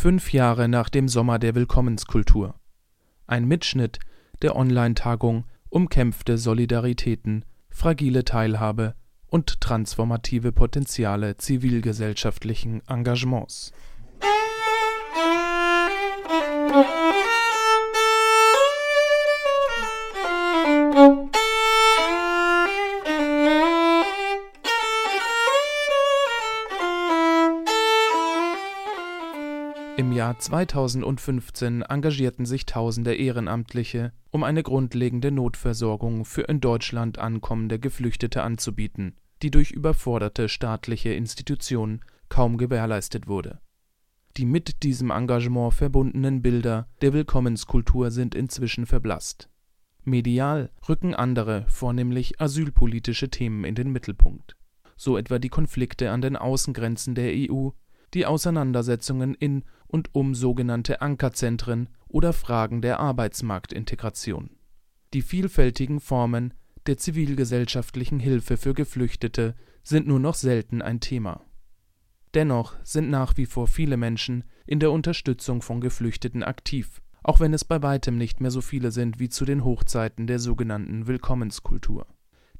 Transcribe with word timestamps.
Fünf 0.00 0.32
Jahre 0.32 0.66
nach 0.66 0.88
dem 0.88 1.08
Sommer 1.08 1.38
der 1.38 1.54
Willkommenskultur. 1.54 2.54
Ein 3.26 3.44
Mitschnitt 3.44 3.98
der 4.40 4.56
Online-Tagung 4.56 5.44
Umkämpfte 5.68 6.38
Solidaritäten, 6.38 7.44
fragile 7.68 8.24
Teilhabe 8.24 8.94
und 9.26 9.60
transformative 9.60 10.52
Potenziale 10.52 11.36
zivilgesellschaftlichen 11.36 12.80
Engagements. 12.88 13.72
Jahr 30.30 30.38
2015 30.38 31.82
engagierten 31.82 32.46
sich 32.46 32.64
tausende 32.64 33.16
Ehrenamtliche, 33.16 34.12
um 34.30 34.44
eine 34.44 34.62
grundlegende 34.62 35.32
Notversorgung 35.32 36.24
für 36.24 36.42
in 36.42 36.60
Deutschland 36.60 37.18
ankommende 37.18 37.80
Geflüchtete 37.80 38.44
anzubieten, 38.44 39.16
die 39.42 39.50
durch 39.50 39.72
überforderte 39.72 40.48
staatliche 40.48 41.12
Institutionen 41.12 42.04
kaum 42.28 42.58
gewährleistet 42.58 43.26
wurde. 43.26 43.58
Die 44.36 44.44
mit 44.44 44.84
diesem 44.84 45.10
Engagement 45.10 45.74
verbundenen 45.74 46.42
Bilder 46.42 46.86
der 47.02 47.12
Willkommenskultur 47.12 48.12
sind 48.12 48.36
inzwischen 48.36 48.86
verblasst. 48.86 49.48
Medial 50.04 50.70
rücken 50.88 51.12
andere, 51.12 51.64
vornehmlich 51.66 52.40
asylpolitische 52.40 53.30
Themen 53.30 53.64
in 53.64 53.74
den 53.74 53.90
Mittelpunkt, 53.90 54.54
so 54.96 55.18
etwa 55.18 55.40
die 55.40 55.48
Konflikte 55.48 56.12
an 56.12 56.20
den 56.20 56.36
Außengrenzen 56.36 57.16
der 57.16 57.32
EU 57.34 57.70
die 58.14 58.26
Auseinandersetzungen 58.26 59.34
in 59.34 59.62
und 59.90 60.14
um 60.14 60.34
sogenannte 60.34 61.02
Ankerzentren 61.02 61.88
oder 62.08 62.32
Fragen 62.32 62.80
der 62.80 63.00
Arbeitsmarktintegration. 63.00 64.50
Die 65.12 65.22
vielfältigen 65.22 66.00
Formen 66.00 66.54
der 66.86 66.96
zivilgesellschaftlichen 66.96 68.20
Hilfe 68.20 68.56
für 68.56 68.74
Geflüchtete 68.74 69.54
sind 69.82 70.06
nur 70.06 70.20
noch 70.20 70.34
selten 70.34 70.82
ein 70.82 71.00
Thema. 71.00 71.44
Dennoch 72.34 72.76
sind 72.84 73.10
nach 73.10 73.36
wie 73.36 73.46
vor 73.46 73.66
viele 73.66 73.96
Menschen 73.96 74.44
in 74.66 74.78
der 74.78 74.92
Unterstützung 74.92 75.62
von 75.62 75.80
Geflüchteten 75.80 76.44
aktiv, 76.44 77.02
auch 77.24 77.40
wenn 77.40 77.52
es 77.52 77.64
bei 77.64 77.82
weitem 77.82 78.16
nicht 78.16 78.40
mehr 78.40 78.52
so 78.52 78.60
viele 78.60 78.92
sind 78.92 79.18
wie 79.18 79.28
zu 79.28 79.44
den 79.44 79.64
Hochzeiten 79.64 80.26
der 80.28 80.38
sogenannten 80.38 81.08
Willkommenskultur. 81.08 82.06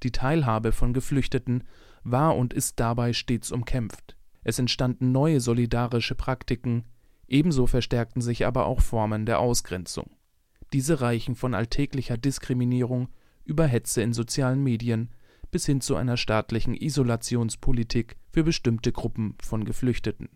Die 0.03 0.11
Teilhabe 0.11 0.73
von 0.73 0.93
Geflüchteten 0.93 1.65
war 2.03 2.37
und 2.37 2.53
ist 2.53 2.81
dabei 2.81 3.13
stets 3.13 3.53
umkämpft. 3.53 4.17
Es 4.43 4.59
entstanden 4.59 5.13
neue 5.13 5.41
solidarische 5.41 6.15
Praktiken, 6.15 6.85
ebenso 7.31 7.67
verstärkten 7.67 8.21
sich 8.23 8.47
aber 8.47 8.67
auch 8.67 8.81
Formen 8.81 9.27
der 9.27 9.41
Ausgrenzung. 9.41 10.11
Diese 10.73 11.01
reichen 11.01 11.35
von 11.35 11.55
alltäglicher 11.55 12.17
Diskriminierung 12.17 13.09
über 13.45 13.67
Hetze 13.67 14.03
in 14.03 14.13
sozialen 14.13 14.63
Medien 14.63 15.11
bis 15.51 15.67
hin 15.67 15.81
zu 15.81 15.97
einer 15.97 16.17
staatlichen 16.17 16.75
Isolationspolitik 16.75 18.17
für 18.31 18.45
bestimmte 18.45 18.93
Gruppen 18.93 19.35
von 19.43 19.65
Geflüchteten. 19.65 20.29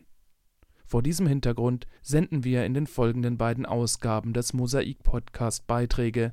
Vor 0.87 1.03
diesem 1.03 1.27
Hintergrund 1.27 1.87
senden 2.03 2.45
wir 2.45 2.65
in 2.67 2.75
den 2.75 2.87
folgenden 2.87 3.37
beiden 3.37 3.67
Ausgaben 3.67 4.33
des 4.33 4.53
Mosaik-Podcast 4.53 5.67
Beiträge 5.67 6.33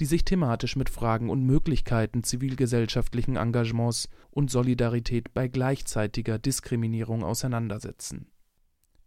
die 0.00 0.06
sich 0.06 0.24
thematisch 0.24 0.76
mit 0.76 0.90
Fragen 0.90 1.30
und 1.30 1.44
Möglichkeiten 1.44 2.24
zivilgesellschaftlichen 2.24 3.36
Engagements 3.36 4.08
und 4.30 4.50
Solidarität 4.50 5.32
bei 5.34 5.48
gleichzeitiger 5.48 6.38
Diskriminierung 6.38 7.22
auseinandersetzen. 7.22 8.26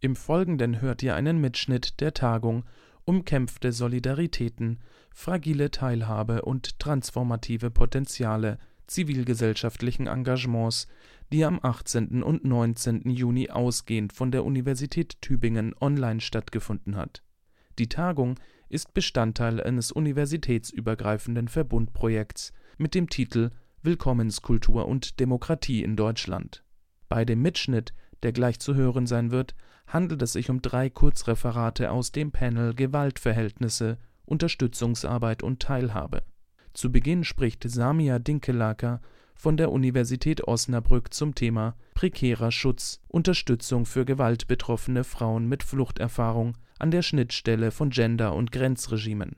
Im 0.00 0.14
Folgenden 0.14 0.80
hört 0.82 1.02
ihr 1.02 1.14
einen 1.14 1.40
Mitschnitt 1.40 2.00
der 2.00 2.12
Tagung 2.12 2.64
Umkämpfte 3.04 3.72
Solidaritäten, 3.72 4.80
fragile 5.14 5.70
Teilhabe 5.70 6.42
und 6.42 6.78
transformative 6.80 7.70
Potenziale 7.70 8.58
zivilgesellschaftlichen 8.88 10.06
Engagements, 10.06 10.86
die 11.32 11.44
am 11.44 11.60
18. 11.62 12.22
und 12.22 12.44
19. 12.44 13.08
Juni 13.08 13.50
ausgehend 13.50 14.12
von 14.12 14.30
der 14.30 14.44
Universität 14.44 15.22
Tübingen 15.22 15.74
online 15.80 16.20
stattgefunden 16.20 16.96
hat. 16.96 17.22
Die 17.78 17.88
Tagung 17.88 18.38
ist 18.68 18.92
Bestandteil 18.92 19.62
eines 19.62 19.92
universitätsübergreifenden 19.92 21.48
Verbundprojekts 21.48 22.52
mit 22.76 22.94
dem 22.94 23.08
Titel 23.08 23.50
Willkommenskultur 23.82 24.86
und 24.88 25.20
Demokratie 25.20 25.82
in 25.82 25.96
Deutschland. 25.96 26.64
Bei 27.08 27.24
dem 27.24 27.40
Mitschnitt, 27.40 27.94
der 28.22 28.32
gleich 28.32 28.58
zu 28.58 28.74
hören 28.74 29.06
sein 29.06 29.30
wird, 29.30 29.54
handelt 29.86 30.22
es 30.22 30.32
sich 30.32 30.50
um 30.50 30.62
drei 30.62 30.90
Kurzreferate 30.90 31.90
aus 31.90 32.12
dem 32.12 32.32
Panel 32.32 32.74
Gewaltverhältnisse, 32.74 33.98
Unterstützungsarbeit 34.24 35.42
und 35.42 35.60
Teilhabe. 35.60 36.22
Zu 36.72 36.90
Beginn 36.92 37.24
spricht 37.24 37.68
Samia 37.68 38.18
Dinkelaker 38.18 39.00
von 39.34 39.56
der 39.56 39.70
Universität 39.70 40.46
Osnabrück 40.46 41.14
zum 41.14 41.34
Thema 41.34 41.76
Prekärer 41.94 42.50
Schutz, 42.50 43.00
Unterstützung 43.08 43.86
für 43.86 44.04
gewaltbetroffene 44.04 45.04
Frauen 45.04 45.48
mit 45.48 45.62
Fluchterfahrung 45.62 46.56
an 46.78 46.90
der 46.90 47.02
Schnittstelle 47.02 47.70
von 47.70 47.90
Gender 47.90 48.34
und 48.34 48.52
Grenzregimen. 48.52 49.36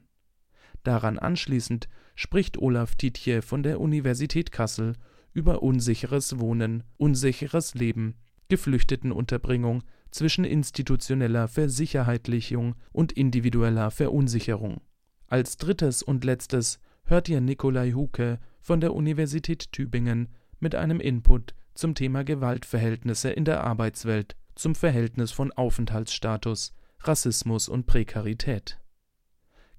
Daran 0.82 1.18
anschließend 1.18 1.88
spricht 2.14 2.58
Olaf 2.58 2.94
Tietje 2.94 3.42
von 3.42 3.62
der 3.62 3.80
Universität 3.80 4.50
Kassel 4.50 4.94
über 5.32 5.62
unsicheres 5.62 6.38
Wohnen, 6.38 6.82
unsicheres 6.96 7.74
Leben, 7.74 8.14
Geflüchtetenunterbringung 8.48 9.82
zwischen 10.10 10.44
institutioneller 10.44 11.48
Versicherheitlichung 11.48 12.74
und 12.92 13.12
individueller 13.12 13.90
Verunsicherung. 13.90 14.80
Als 15.26 15.56
drittes 15.56 16.02
und 16.02 16.24
letztes 16.24 16.80
hört 17.04 17.28
ihr 17.28 17.40
Nikolai 17.40 17.92
Huke 17.92 18.38
von 18.60 18.80
der 18.80 18.94
Universität 18.94 19.72
Tübingen 19.72 20.28
mit 20.60 20.74
einem 20.74 21.00
Input 21.00 21.54
zum 21.74 21.94
Thema 21.94 22.24
Gewaltverhältnisse 22.24 23.30
in 23.30 23.44
der 23.44 23.64
Arbeitswelt, 23.64 24.36
zum 24.54 24.74
Verhältnis 24.74 25.30
von 25.30 25.52
Aufenthaltsstatus, 25.52 26.74
Rassismus 27.00 27.68
und 27.68 27.86
Prekarität. 27.86 28.80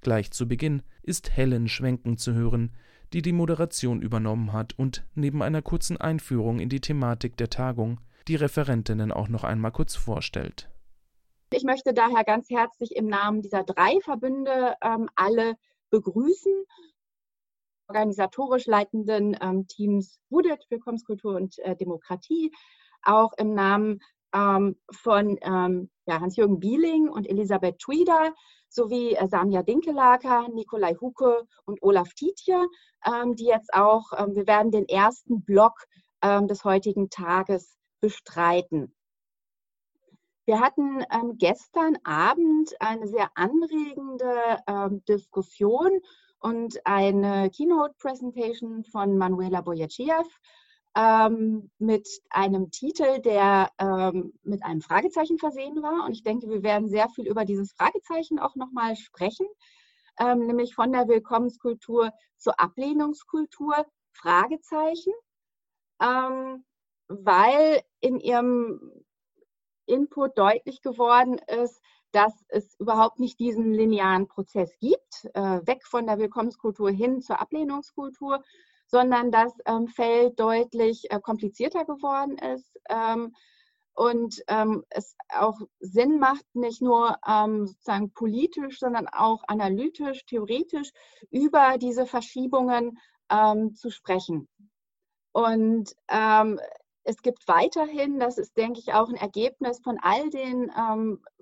Gleich 0.01 0.31
zu 0.31 0.47
Beginn 0.47 0.81
ist 1.03 1.35
Helen 1.35 1.67
Schwenken 1.67 2.17
zu 2.17 2.33
hören, 2.33 2.71
die 3.11 3.21
die 3.21 3.33
Moderation 3.33 4.01
übernommen 4.01 4.53
hat 4.53 4.77
und 4.77 5.03
neben 5.15 5.41
einer 5.41 5.61
kurzen 5.61 5.97
Einführung 5.97 6.59
in 6.59 6.69
die 6.69 6.79
Thematik 6.79 7.35
der 7.37 7.49
Tagung 7.49 7.99
die 8.29 8.35
Referentinnen 8.35 9.11
auch 9.11 9.27
noch 9.27 9.43
einmal 9.43 9.71
kurz 9.71 9.95
vorstellt. 9.95 10.69
Ich 11.51 11.63
möchte 11.63 11.93
daher 11.93 12.23
ganz 12.23 12.49
herzlich 12.49 12.95
im 12.95 13.07
Namen 13.07 13.41
dieser 13.41 13.63
drei 13.63 13.99
Verbünde 14.01 14.75
ähm, 14.83 15.09
alle 15.15 15.55
begrüßen. 15.89 16.53
Organisatorisch 17.87 18.67
leitenden 18.67 19.35
ähm, 19.41 19.67
Teams 19.67 20.19
WUDET, 20.29 20.63
Willkommenskultur 20.69 21.35
und 21.35 21.57
äh, 21.59 21.75
Demokratie, 21.75 22.51
auch 23.01 23.33
im 23.37 23.55
Namen 23.55 23.99
ähm, 24.31 24.79
von 24.91 25.39
ähm, 25.41 25.89
ja, 26.05 26.21
Hans-Jürgen 26.21 26.59
Bieling 26.59 27.09
und 27.09 27.27
Elisabeth 27.27 27.79
Tweeder 27.79 28.35
sowie 28.67 29.15
äh, 29.15 29.27
Samia 29.27 29.63
Dinkelaker, 29.63 30.49
Nikolai 30.49 30.93
Huke 31.01 31.47
und 31.65 31.81
Olaf 31.81 32.13
Tietje, 32.13 32.67
ähm, 33.03 33.35
die 33.35 33.45
jetzt 33.45 33.73
auch, 33.73 34.11
ähm, 34.15 34.35
wir 34.35 34.45
werden 34.45 34.71
den 34.71 34.87
ersten 34.87 35.43
Block 35.43 35.85
des 36.21 36.65
heutigen 36.65 37.09
Tages 37.09 37.78
bestreiten. 37.99 38.95
Wir 40.45 40.59
hatten 40.59 41.03
ähm, 41.11 41.37
gestern 41.37 41.97
Abend 42.03 42.73
eine 42.81 43.07
sehr 43.07 43.29
anregende 43.35 44.33
Diskussion 45.07 46.01
und 46.39 46.79
eine 46.85 47.49
Keynote-Presentation 47.51 48.83
von 48.83 49.17
Manuela 49.17 49.61
Boyachev 49.61 50.27
ähm, 50.95 51.69
mit 51.77 52.07
einem 52.29 52.71
Titel, 52.71 53.19
der 53.21 53.69
ähm, 53.77 54.33
mit 54.43 54.63
einem 54.63 54.81
Fragezeichen 54.81 55.37
versehen 55.37 55.81
war. 55.83 56.05
Und 56.05 56.13
ich 56.13 56.23
denke, 56.23 56.49
wir 56.49 56.63
werden 56.63 56.89
sehr 56.89 57.09
viel 57.09 57.27
über 57.27 57.45
dieses 57.45 57.73
Fragezeichen 57.73 58.39
auch 58.39 58.55
nochmal 58.55 58.95
sprechen, 58.95 59.47
ähm, 60.19 60.47
nämlich 60.47 60.73
von 60.73 60.91
der 60.91 61.07
Willkommenskultur 61.07 62.11
zur 62.37 62.59
Ablehnungskultur, 62.59 63.85
Fragezeichen, 64.13 65.13
ähm, 66.01 66.65
weil 67.09 67.81
in 67.99 68.19
ihrem 68.19 69.03
Input 69.85 70.37
deutlich 70.37 70.81
geworden 70.81 71.39
ist, 71.47 71.81
dass 72.11 72.33
es 72.47 72.79
überhaupt 72.79 73.19
nicht 73.19 73.39
diesen 73.39 73.73
linearen 73.73 74.27
Prozess 74.27 74.71
gibt, 74.79 75.25
äh, 75.33 75.59
weg 75.67 75.85
von 75.85 76.07
der 76.07 76.17
Willkommenskultur 76.17 76.89
hin 76.89 77.21
zur 77.21 77.41
Ablehnungskultur, 77.41 78.43
sondern 78.87 79.31
das 79.31 79.53
ähm, 79.65 79.87
Feld 79.87 80.39
deutlich 80.39 81.11
äh, 81.11 81.19
komplizierter 81.19 81.85
geworden 81.85 82.37
ist 82.37 82.79
ähm, 82.89 83.35
und 83.93 84.41
ähm, 84.47 84.83
es 84.89 85.15
auch 85.29 85.59
Sinn 85.79 86.19
macht, 86.19 86.45
nicht 86.53 86.81
nur 86.81 87.17
ähm, 87.27 87.67
sozusagen 87.67 88.11
politisch, 88.13 88.79
sondern 88.79 89.07
auch 89.07 89.43
analytisch, 89.47 90.25
theoretisch 90.25 90.91
über 91.29 91.77
diese 91.77 92.05
Verschiebungen 92.05 92.97
ähm, 93.29 93.75
zu 93.75 93.91
sprechen. 93.91 94.47
Und 95.31 95.93
ähm, 96.07 96.59
es 97.09 97.21
gibt 97.23 97.47
weiterhin, 97.47 98.19
das 98.19 98.37
ist, 98.37 98.55
denke 98.55 98.79
ich, 98.79 98.93
auch 98.93 99.09
ein 99.09 99.15
Ergebnis 99.15 99.79
von 99.79 99.97
all 99.99 100.29
den 100.29 100.71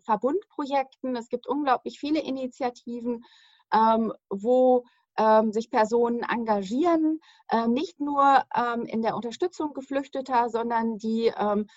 Verbundprojekten. 0.04 1.16
Es 1.16 1.28
gibt 1.28 1.46
unglaublich 1.46 2.00
viele 2.00 2.22
Initiativen, 2.22 3.26
ähm, 3.74 4.14
wo 4.30 4.86
ähm, 5.18 5.52
sich 5.52 5.70
Personen 5.70 6.24
engagieren, 6.24 7.20
äh, 7.50 7.68
nicht 7.68 8.00
nur 8.00 8.44
ähm, 8.56 8.86
in 8.86 9.02
der 9.02 9.16
Unterstützung 9.16 9.74
Geflüchteter, 9.74 10.50
sondern 10.50 10.98
die 10.98 11.34
ähm, 11.38 11.68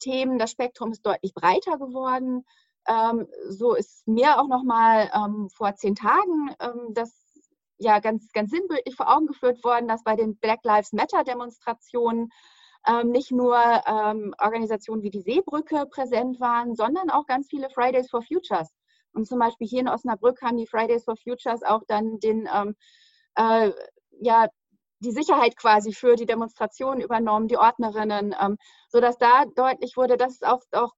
Themen, 0.00 0.38
das 0.38 0.50
Spektrum 0.50 0.92
ist 0.92 1.06
deutlich 1.06 1.32
breiter 1.32 1.78
geworden. 1.78 2.44
Ähm, 2.86 3.26
so 3.48 3.74
ist 3.74 4.06
mir 4.06 4.40
auch 4.40 4.48
noch 4.48 4.62
mal 4.62 5.10
ähm, 5.14 5.48
vor 5.50 5.74
zehn 5.76 5.94
Tagen 5.94 6.54
das 6.90 7.14
ja 7.78 7.98
ganz, 8.00 8.30
ganz 8.32 8.50
sinnbildlich 8.50 8.94
vor 8.94 9.14
Augen 9.14 9.26
geführt 9.26 9.64
worden, 9.64 9.88
dass 9.88 10.04
bei 10.04 10.14
den 10.14 10.36
Black 10.36 10.60
Lives 10.64 10.92
Matter 10.92 11.24
Demonstrationen 11.24 12.30
ähm, 12.86 13.10
nicht 13.10 13.30
nur 13.30 13.56
ähm, 13.86 14.34
Organisationen 14.38 15.02
wie 15.02 15.10
die 15.10 15.20
Seebrücke 15.20 15.86
präsent 15.86 16.40
waren, 16.40 16.74
sondern 16.74 17.10
auch 17.10 17.26
ganz 17.26 17.48
viele 17.48 17.70
Fridays 17.70 18.10
for 18.10 18.22
Futures. 18.22 18.70
Und 19.12 19.26
zum 19.26 19.38
Beispiel 19.38 19.66
hier 19.66 19.80
in 19.80 19.88
Osnabrück 19.88 20.40
haben 20.42 20.56
die 20.56 20.66
Fridays 20.66 21.04
for 21.04 21.16
Futures 21.16 21.62
auch 21.62 21.82
dann 21.86 22.20
den, 22.20 22.48
ähm, 22.52 22.76
äh, 23.36 23.72
ja, 24.20 24.48
die 25.00 25.12
Sicherheit 25.12 25.56
quasi 25.56 25.92
für 25.92 26.16
die 26.16 26.26
Demonstrationen 26.26 27.00
übernommen, 27.00 27.48
die 27.48 27.56
Ordnerinnen, 27.56 28.34
ähm, 28.40 28.56
sodass 28.88 29.18
da 29.18 29.44
deutlich 29.56 29.96
wurde, 29.96 30.16
dass 30.16 30.34
es 30.34 30.42
auch, 30.42 30.60
auch 30.72 30.92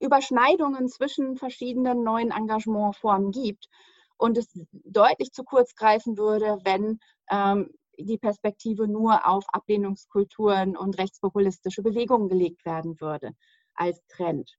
Überschneidungen 0.00 0.88
zwischen 0.88 1.36
verschiedenen 1.36 2.02
neuen 2.02 2.30
Engagementformen 2.30 3.30
gibt 3.30 3.68
und 4.16 4.38
es 4.38 4.48
deutlich 4.72 5.32
zu 5.32 5.44
kurz 5.44 5.74
greifen 5.74 6.16
würde, 6.16 6.58
wenn 6.64 6.98
ähm, 7.30 7.70
die 7.98 8.18
Perspektive 8.18 8.88
nur 8.88 9.26
auf 9.26 9.44
Ablehnungskulturen 9.52 10.76
und 10.76 10.98
rechtspopulistische 10.98 11.82
Bewegungen 11.82 12.28
gelegt 12.28 12.64
werden 12.64 13.00
würde 13.00 13.32
als 13.74 14.04
Trend. 14.08 14.56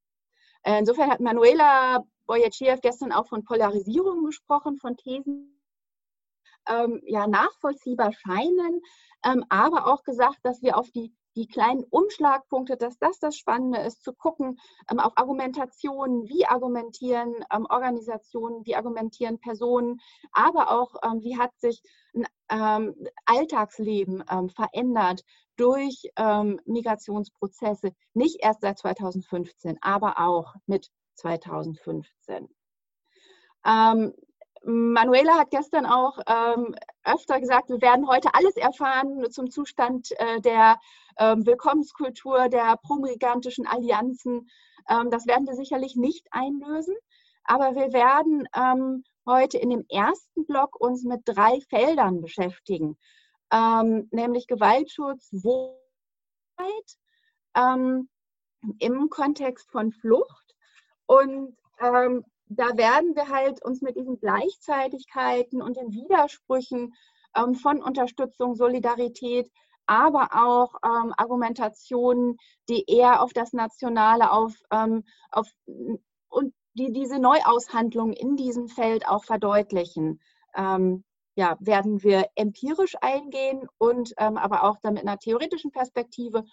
Insofern 0.63 1.11
hat 1.11 1.19
Manuela 1.19 2.03
Boyachiev 2.25 2.81
gestern 2.81 3.11
auch 3.11 3.27
von 3.27 3.43
Polarisierung 3.43 4.25
gesprochen, 4.25 4.77
von 4.77 4.97
Thesen, 4.97 5.61
ähm, 6.67 7.01
ja, 7.05 7.27
nachvollziehbar 7.27 8.11
scheinen, 8.13 8.81
ähm, 9.23 9.45
aber 9.49 9.85
auch 9.85 10.03
gesagt, 10.03 10.39
dass 10.41 10.63
wir 10.63 10.77
auf 10.77 10.89
die 10.91 11.13
die 11.35 11.47
kleinen 11.47 11.83
Umschlagpunkte, 11.83 12.77
dass 12.77 12.97
das 12.97 13.19
das 13.19 13.35
Spannende 13.37 13.79
ist, 13.79 14.03
zu 14.03 14.13
gucken 14.13 14.57
ähm, 14.89 14.99
auf 14.99 15.13
Argumentationen, 15.17 16.27
wie 16.29 16.45
argumentieren 16.45 17.35
ähm, 17.51 17.65
Organisationen, 17.69 18.65
wie 18.65 18.75
argumentieren 18.75 19.39
Personen, 19.39 19.99
aber 20.31 20.71
auch, 20.71 20.95
ähm, 21.03 21.21
wie 21.21 21.37
hat 21.37 21.51
sich 21.59 21.81
ein 22.15 22.25
ähm, 22.49 22.95
Alltagsleben 23.25 24.23
ähm, 24.29 24.49
verändert 24.49 25.23
durch 25.57 26.09
ähm, 26.17 26.59
Migrationsprozesse, 26.65 27.91
nicht 28.13 28.43
erst 28.43 28.61
seit 28.61 28.77
2015, 28.77 29.77
aber 29.81 30.19
auch 30.19 30.53
mit 30.65 30.89
2015. 31.15 32.49
Manuela 34.65 35.37
hat 35.37 35.51
gestern 35.51 35.85
auch 35.85 36.17
ähm, 36.25 36.75
öfter 37.03 37.39
gesagt, 37.39 37.69
wir 37.69 37.81
werden 37.81 38.07
heute 38.07 38.29
alles 38.33 38.57
erfahren 38.57 39.29
zum 39.29 39.51
Zustand 39.51 40.11
äh, 40.17 40.41
der 40.41 40.79
ähm, 41.19 41.45
Willkommenskultur, 41.45 42.49
der 42.49 42.77
promigantischen 42.77 43.67
Allianzen. 43.67 44.49
Ähm, 44.89 45.11
das 45.11 45.27
werden 45.27 45.45
wir 45.45 45.53
sicherlich 45.53 45.95
nicht 45.95 46.27
einlösen, 46.31 46.95
aber 47.43 47.75
wir 47.75 47.93
werden 47.93 48.47
ähm, 48.55 49.03
heute 49.25 49.57
in 49.57 49.69
dem 49.69 49.85
ersten 49.89 50.45
Block 50.45 50.79
uns 50.79 51.03
mit 51.03 51.21
drei 51.25 51.59
Feldern 51.69 52.21
beschäftigen, 52.21 52.97
ähm, 53.51 54.07
nämlich 54.11 54.47
Gewaltschutz, 54.47 55.29
Wohnheit 55.31 55.79
ähm, 57.55 58.09
im 58.79 59.09
Kontext 59.09 59.69
von 59.71 59.91
Flucht. 59.91 60.55
Und 61.05 61.55
ähm, 61.79 62.23
da 62.47 62.77
werden 62.77 63.15
wir 63.15 63.29
halt 63.29 63.63
uns 63.63 63.81
mit 63.81 63.95
diesen 63.95 64.19
Gleichzeitigkeiten 64.19 65.61
und 65.61 65.77
den 65.77 65.91
Widersprüchen 65.91 66.93
ähm, 67.35 67.55
von 67.55 67.81
Unterstützung, 67.81 68.55
Solidarität, 68.55 69.51
aber 69.87 70.29
auch 70.33 70.75
ähm, 70.83 71.13
Argumentationen, 71.17 72.37
die 72.69 72.85
eher 72.87 73.21
auf 73.21 73.33
das 73.33 73.53
Nationale, 73.53 74.31
auf, 74.31 74.53
ähm, 74.71 75.03
auf 75.31 75.47
die 76.75 76.91
diese 76.91 77.19
Neuaushandlung 77.19 78.13
in 78.13 78.35
diesem 78.37 78.67
Feld 78.67 79.07
auch 79.07 79.23
verdeutlichen. 79.23 80.21
Ähm, 80.55 81.03
ja, 81.35 81.57
werden 81.59 82.01
wir 82.03 82.27
empirisch 82.35 82.95
eingehen 83.01 83.67
und 83.77 84.13
ähm, 84.17 84.37
aber 84.37 84.63
auch 84.63 84.77
dann 84.81 84.93
mit 84.93 85.03
einer 85.03 85.17
theoretischen 85.17 85.71
Perspektive 85.71 86.45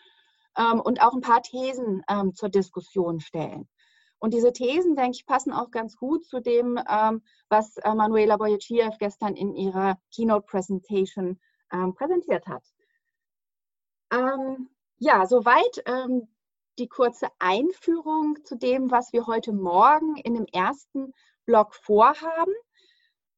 ähm, 0.56 0.80
und 0.80 1.00
auch 1.02 1.12
ein 1.12 1.20
paar 1.20 1.42
Thesen 1.42 2.02
zur 2.34 2.48
Diskussion 2.48 3.20
stellen. 3.20 3.68
Und 4.22 4.34
diese 4.34 4.52
Thesen, 4.52 4.94
denke 4.94 5.16
ich, 5.16 5.26
passen 5.26 5.52
auch 5.52 5.72
ganz 5.72 5.96
gut 5.96 6.24
zu 6.24 6.40
dem, 6.40 6.78
ähm, 6.88 7.22
was 7.48 7.76
äh, 7.78 7.92
Manuela 7.92 8.36
Boyachiev 8.36 8.96
gestern 9.00 9.34
in 9.34 9.52
ihrer 9.56 9.98
Keynote 10.14 10.46
Presentation 10.46 11.40
ähm, 11.72 11.92
präsentiert 11.94 12.46
hat. 12.46 12.62
Ähm, 14.12 14.68
ja, 14.98 15.26
soweit 15.26 15.82
ähm, 15.86 16.28
die 16.78 16.88
kurze 16.88 17.28
Einführung 17.38 18.38
zu 18.44 18.56
dem, 18.56 18.90
was 18.90 19.12
wir 19.12 19.26
heute 19.26 19.52
Morgen 19.52 20.16
in 20.16 20.34
dem 20.34 20.46
ersten 20.46 21.12
Blog 21.44 21.74
vorhaben. 21.74 22.54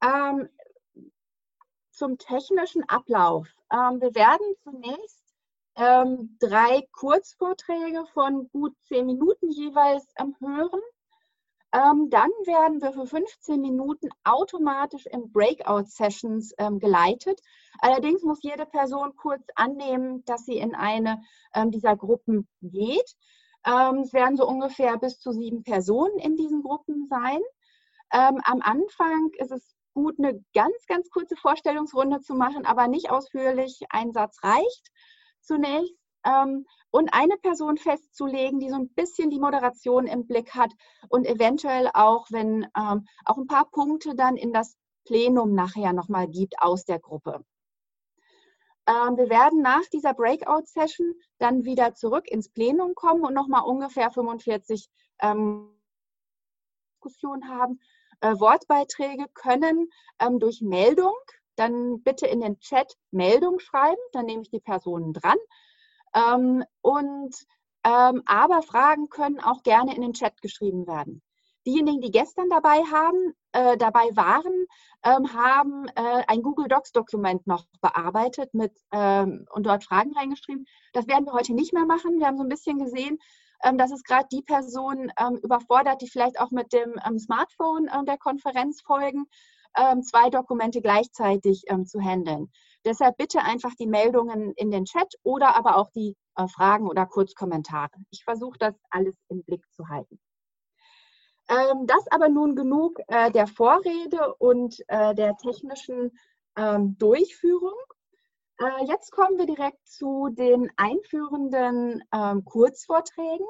Ähm, 0.03 0.49
zum 1.91 2.19
technischen 2.19 2.89
Ablauf. 2.89 3.49
Ähm, 3.73 4.01
wir 4.01 4.15
werden 4.15 4.47
zunächst 4.63 5.25
ähm, 5.77 6.37
drei 6.41 6.87
Kurzvorträge 6.93 8.05
von 8.13 8.49
gut 8.51 8.75
zehn 8.83 9.07
Minuten 9.07 9.51
jeweils 9.51 10.07
ähm, 10.19 10.37
hören. 10.41 10.81
Ähm, 11.75 12.09
dann 12.09 12.31
werden 12.45 12.81
wir 12.81 12.93
für 12.93 13.05
15 13.05 13.61
Minuten 13.61 14.09
automatisch 14.23 15.07
in 15.07 15.33
Breakout-Sessions 15.33 16.55
ähm, 16.59 16.79
geleitet. 16.79 17.41
Allerdings 17.81 18.23
muss 18.23 18.45
jede 18.45 18.65
Person 18.65 19.17
kurz 19.17 19.43
annehmen, 19.57 20.25
dass 20.25 20.45
sie 20.45 20.57
in 20.57 20.77
eine 20.77 21.21
ähm, 21.53 21.73
dieser 21.73 21.97
Gruppen 21.97 22.47
geht. 22.63 23.17
Ähm, 23.67 23.99
es 24.05 24.13
werden 24.13 24.37
so 24.37 24.47
ungefähr 24.47 24.97
bis 24.99 25.19
zu 25.19 25.33
sieben 25.33 25.65
Personen 25.65 26.17
in 26.21 26.37
diesen 26.37 26.63
Gruppen 26.63 27.09
sein. 27.09 27.41
am 28.11 28.61
Anfang 28.63 29.31
ist 29.39 29.51
es 29.51 29.75
gut, 29.95 30.17
eine 30.19 30.45
ganz, 30.55 30.87
ganz 30.87 31.11
kurze 31.11 31.35
Vorstellungsrunde 31.35 32.21
zu 32.21 32.35
machen, 32.35 32.65
aber 32.67 32.87
nicht 32.87 33.11
ausführlich. 33.11 33.81
Ein 33.91 34.13
Satz 34.13 34.45
reicht 34.45 34.93
zunächst 35.41 36.04
ähm, 36.25 36.67
und 36.91 37.13
eine 37.13 37.37
Person 37.37 37.77
festzulegen, 37.77 38.61
die 38.61 38.71
so 38.71 38.77
ein 38.77 38.89
bisschen 38.91 39.31
die 39.31 39.39
Moderation 39.39 40.07
im 40.07 40.27
Blick 40.27 40.55
hat 40.55 40.73
und 41.09 41.27
eventuell 41.27 41.91
auch, 41.93 42.27
wenn 42.31 42.67
ähm, 42.77 43.07
auch 43.25 43.37
ein 43.37 43.47
paar 43.47 43.71
Punkte 43.71 44.15
dann 44.15 44.37
in 44.37 44.53
das 44.53 44.77
Plenum 45.05 45.55
nachher 45.55 45.93
nochmal 45.93 46.29
gibt 46.29 46.55
aus 46.61 46.85
der 46.85 46.99
Gruppe. 46.99 47.45
Ähm, 48.87 49.17
wir 49.17 49.31
werden 49.31 49.63
nach 49.63 49.85
dieser 49.93 50.15
Breakout-Session 50.15 51.15
dann 51.39 51.65
wieder 51.65 51.95
zurück 51.95 52.31
ins 52.31 52.51
Plenum 52.51 52.95
kommen 52.95 53.25
und 53.25 53.35
nochmal 53.35 53.65
ungefähr 53.65 54.11
45 54.11 54.89
ähm, 55.21 55.71
Diskussionen 56.95 57.49
haben. 57.49 57.81
Äh, 58.21 58.39
Wortbeiträge 58.39 59.27
können 59.35 59.91
ähm, 60.19 60.39
durch 60.39 60.61
Meldung 60.61 61.15
dann 61.57 62.03
bitte 62.03 62.27
in 62.27 62.41
den 62.41 62.59
Chat 62.61 62.95
Meldung 63.11 63.59
schreiben, 63.59 64.01
dann 64.13 64.27
nehme 64.27 64.43
ich 64.43 64.51
die 64.51 64.61
Personen 64.61 65.13
dran. 65.13 65.39
Ähm, 66.15 66.65
und 66.83 67.35
ähm, 67.85 68.23
aber 68.27 68.63
Fragen 68.63 69.09
können 69.11 69.41
auch 69.41 69.63
gerne 69.63 69.95
in 69.95 70.03
den 70.03 70.15
Chat 70.15 70.41
geschrieben 70.41 70.87
werden. 70.87 71.23
Diejenigen, 71.67 72.01
die 72.01 72.11
gestern 72.11 72.49
dabei 72.51 72.83
haben, 72.93 73.35
äh, 73.53 73.77
dabei 73.77 74.09
waren, 74.15 74.67
ähm, 75.03 75.33
haben 75.33 75.87
äh, 75.95 76.23
ein 76.29 76.43
Google 76.43 76.69
Docs 76.69 76.93
Dokument 76.93 77.47
noch 77.47 77.65
bearbeitet 77.81 78.53
mit 78.53 78.73
ähm, 78.93 79.47
und 79.51 79.65
dort 79.67 79.85
Fragen 79.85 80.13
reingeschrieben. 80.15 80.67
Das 80.93 81.07
werden 81.07 81.25
wir 81.27 81.33
heute 81.33 81.55
nicht 81.55 81.73
mehr 81.73 81.87
machen. 81.87 82.19
Wir 82.19 82.27
haben 82.27 82.37
so 82.37 82.43
ein 82.43 82.51
bisschen 82.51 82.79
gesehen, 82.79 83.19
ähm, 83.63 83.79
dass 83.79 83.93
es 83.93 84.03
gerade 84.03 84.29
die 84.31 84.43
Personen 84.43 85.11
ähm, 85.19 85.37
überfordert, 85.43 86.03
die 86.03 86.09
vielleicht 86.09 86.39
auch 86.39 86.51
mit 86.51 86.73
dem 86.73 86.95
Smartphone 87.19 87.89
der 88.07 88.19
Konferenz 88.19 88.83
folgen 88.83 89.27
ähm, 89.77 90.03
zwei 90.03 90.31
Dokumente 90.31 90.81
gleichzeitig 90.81 91.65
ähm, 91.69 91.87
zu 91.87 92.01
handeln. 92.01 92.51
Deshalb 92.85 93.17
bitte 93.17 93.41
einfach 93.41 93.75
die 93.75 93.87
Meldungen 93.87 94.53
in 94.53 94.71
den 94.71 94.85
Chat 94.85 95.15
oder 95.23 95.57
aber 95.57 95.77
auch 95.77 95.91
die 95.91 96.17
äh, 96.37 96.47
Fragen 96.49 96.89
oder 96.89 97.07
Kurzkommentare. 97.07 97.93
Ich 98.11 98.25
versuche 98.25 98.59
das 98.59 98.75
alles 98.91 99.15
im 99.29 99.43
Blick 99.43 99.65
zu 99.73 99.89
halten. 99.89 100.21
Ähm, 101.49 101.87
das 101.87 102.07
aber 102.11 102.29
nun 102.29 102.57
genug 102.57 102.99
äh, 103.09 103.31
der 103.31 103.47
Vorrede 103.47 104.35
und 104.37 104.83
äh, 104.89 105.15
der 105.15 105.37
technischen 105.37 106.19
ähm, 106.57 106.97
Durchführung. 106.99 107.75
Äh, 108.59 108.87
jetzt 108.87 109.11
kommen 109.11 109.39
wir 109.39 109.47
direkt 109.47 109.87
zu 109.87 110.29
den 110.31 110.71
einführenden 110.77 112.03
ähm, 112.13 112.45
Kurzvorträgen. 112.45 113.47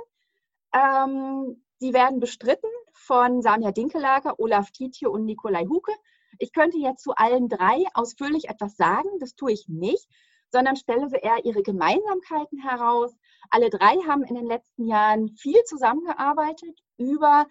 Ähm, 0.72 1.62
die 1.80 1.92
werden 1.92 2.20
bestritten 2.20 2.70
von 2.92 3.42
Samia 3.42 3.70
Dinkelager, 3.70 4.38
Olaf 4.38 4.70
Tietje 4.70 5.10
und 5.10 5.24
Nikolai 5.24 5.66
Huke. 5.66 5.92
Ich 6.38 6.52
könnte 6.52 6.78
jetzt 6.78 7.02
zu 7.02 7.14
allen 7.14 7.48
drei 7.48 7.84
ausführlich 7.94 8.48
etwas 8.48 8.76
sagen, 8.76 9.08
das 9.20 9.34
tue 9.34 9.52
ich 9.52 9.66
nicht, 9.68 10.08
sondern 10.50 10.76
stelle 10.76 11.08
eher 11.22 11.44
ihre 11.44 11.62
Gemeinsamkeiten 11.62 12.58
heraus. 12.62 13.12
Alle 13.50 13.70
drei 13.70 13.96
haben 14.08 14.22
in 14.22 14.36
den 14.36 14.46
letzten 14.46 14.86
Jahren 14.86 15.28
viel 15.36 15.62
zusammengearbeitet 15.64 16.78
über 16.96 17.46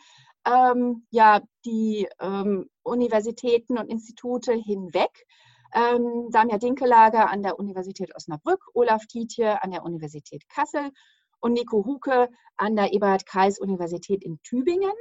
ähm, 0.45 1.05
ja, 1.11 1.41
die 1.65 2.07
ähm, 2.19 2.69
Universitäten 2.83 3.77
und 3.77 3.89
Institute 3.89 4.53
hinweg. 4.53 5.25
Ähm, 5.73 6.29
Samia 6.29 6.57
Dinkelager 6.57 7.29
an 7.29 7.41
der 7.41 7.57
Universität 7.57 8.15
Osnabrück, 8.15 8.63
Olaf 8.73 9.05
Tietje 9.07 9.61
an 9.63 9.71
der 9.71 9.83
Universität 9.83 10.47
Kassel 10.47 10.91
und 11.39 11.53
Nico 11.53 11.83
Huke 11.85 12.29
an 12.57 12.75
der 12.75 12.93
Eberhard-Kreis-Universität 12.93 14.23
in 14.23 14.39
Tübingen. 14.43 14.93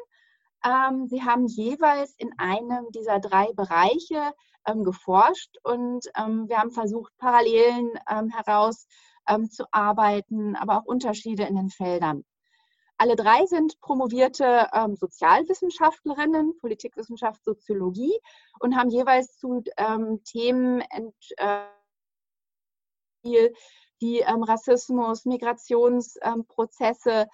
Ähm, 0.65 1.09
sie 1.09 1.23
haben 1.23 1.47
jeweils 1.47 2.15
in 2.17 2.33
einem 2.39 2.91
dieser 2.93 3.21
drei 3.21 3.53
Bereiche 3.53 4.33
ähm, 4.67 4.85
geforscht 4.85 5.57
und 5.63 6.07
ähm, 6.17 6.49
wir 6.49 6.59
haben 6.59 6.71
versucht, 6.71 7.13
Parallelen 7.19 7.91
herauszuarbeiten, 9.27 10.57
aber 10.57 10.79
auch 10.79 10.85
Unterschiede 10.85 11.45
in 11.45 11.57
den 11.57 11.71
Feldern. 11.71 12.25
Alle 13.03 13.17
drei 13.17 13.45
sind 13.47 13.81
promovierte 13.81 14.69
ähm, 14.73 14.95
Sozialwissenschaftlerinnen, 14.95 16.57
Politikwissenschaft, 16.59 17.43
Soziologie 17.43 18.17
und 18.61 18.77
haben 18.77 18.91
jeweils 18.91 19.37
zu 19.39 19.65
ähm, 19.77 20.23
Themen 20.23 20.85
äh, 21.39 21.65
die 23.25 24.21
ähm, 24.21 24.45
Rassismus, 24.45 25.25
Migrationsprozesse 25.25 27.27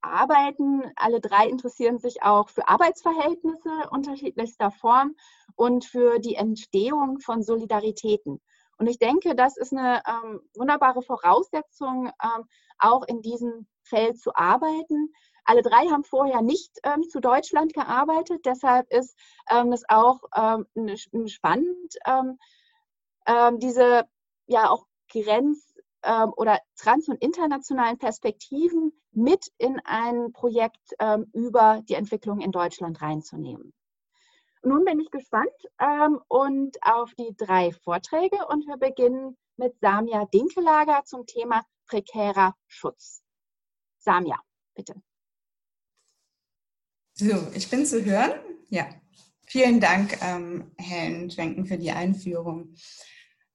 bearbeiten. 0.00 0.82
Alle 0.96 1.20
drei 1.20 1.48
interessieren 1.48 1.98
sich 1.98 2.22
auch 2.22 2.48
für 2.48 2.68
Arbeitsverhältnisse 2.68 3.70
unterschiedlichster 3.90 4.70
Form 4.70 5.14
und 5.54 5.84
für 5.84 6.18
die 6.18 6.34
Entstehung 6.34 7.20
von 7.20 7.42
Solidaritäten. 7.42 8.40
Und 8.78 8.86
ich 8.88 8.98
denke, 8.98 9.34
das 9.34 9.56
ist 9.56 9.72
eine 9.72 10.02
ähm, 10.06 10.40
wunderbare 10.54 11.02
Voraussetzung, 11.02 12.10
ähm, 12.22 12.44
auch 12.78 13.04
in 13.06 13.22
diesem 13.22 13.66
Feld 13.82 14.20
zu 14.20 14.34
arbeiten. 14.34 15.12
Alle 15.44 15.62
drei 15.62 15.86
haben 15.86 16.04
vorher 16.04 16.42
nicht 16.42 16.78
ähm, 16.82 17.08
zu 17.08 17.20
Deutschland 17.20 17.72
gearbeitet, 17.72 18.44
deshalb 18.44 18.92
ist 18.92 19.16
ähm, 19.48 19.72
es 19.72 19.84
auch 19.88 20.20
ähm, 20.36 20.66
spannend, 21.28 21.94
ähm, 22.06 23.58
diese 23.58 24.04
ja 24.46 24.68
auch 24.68 24.86
Grenz- 25.08 25.65
oder 26.36 26.60
trans- 26.76 27.08
und 27.08 27.20
internationalen 27.22 27.98
Perspektiven 27.98 28.92
mit 29.12 29.50
in 29.58 29.80
ein 29.84 30.32
Projekt 30.32 30.94
über 31.32 31.82
die 31.88 31.94
Entwicklung 31.94 32.40
in 32.40 32.52
Deutschland 32.52 33.02
reinzunehmen 33.02 33.72
nun 34.66 34.84
bin 34.84 35.00
ich 35.00 35.10
gespannt 35.10 35.48
ähm, 35.78 36.20
und 36.28 36.76
auf 36.82 37.14
die 37.14 37.34
drei 37.36 37.72
Vorträge 37.72 38.36
und 38.48 38.66
wir 38.66 38.76
beginnen 38.76 39.36
mit 39.56 39.78
Samia 39.80 40.26
Dinkelager 40.26 41.04
zum 41.04 41.24
Thema 41.24 41.64
prekärer 41.86 42.54
Schutz. 42.66 43.22
Samia, 43.98 44.38
bitte. 44.74 44.94
So, 47.14 47.48
ich 47.54 47.70
bin 47.70 47.86
zu 47.86 48.04
hören. 48.04 48.32
Ja, 48.68 48.88
vielen 49.46 49.80
Dank, 49.80 50.20
ähm, 50.20 50.72
Helen 50.76 51.30
Schwenken, 51.30 51.64
für 51.64 51.78
die 51.78 51.92
Einführung. 51.92 52.74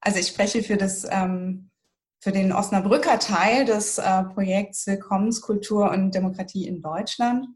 Also 0.00 0.18
ich 0.18 0.28
spreche 0.28 0.62
für 0.62 0.76
das 0.76 1.06
ähm, 1.08 1.70
für 2.22 2.30
den 2.30 2.52
Osnabrücker 2.52 3.18
Teil 3.18 3.64
des 3.64 3.98
äh, 3.98 4.22
Projekts 4.22 4.86
Willkommenskultur 4.86 5.90
und 5.90 6.14
Demokratie 6.14 6.68
in 6.68 6.80
Deutschland. 6.80 7.46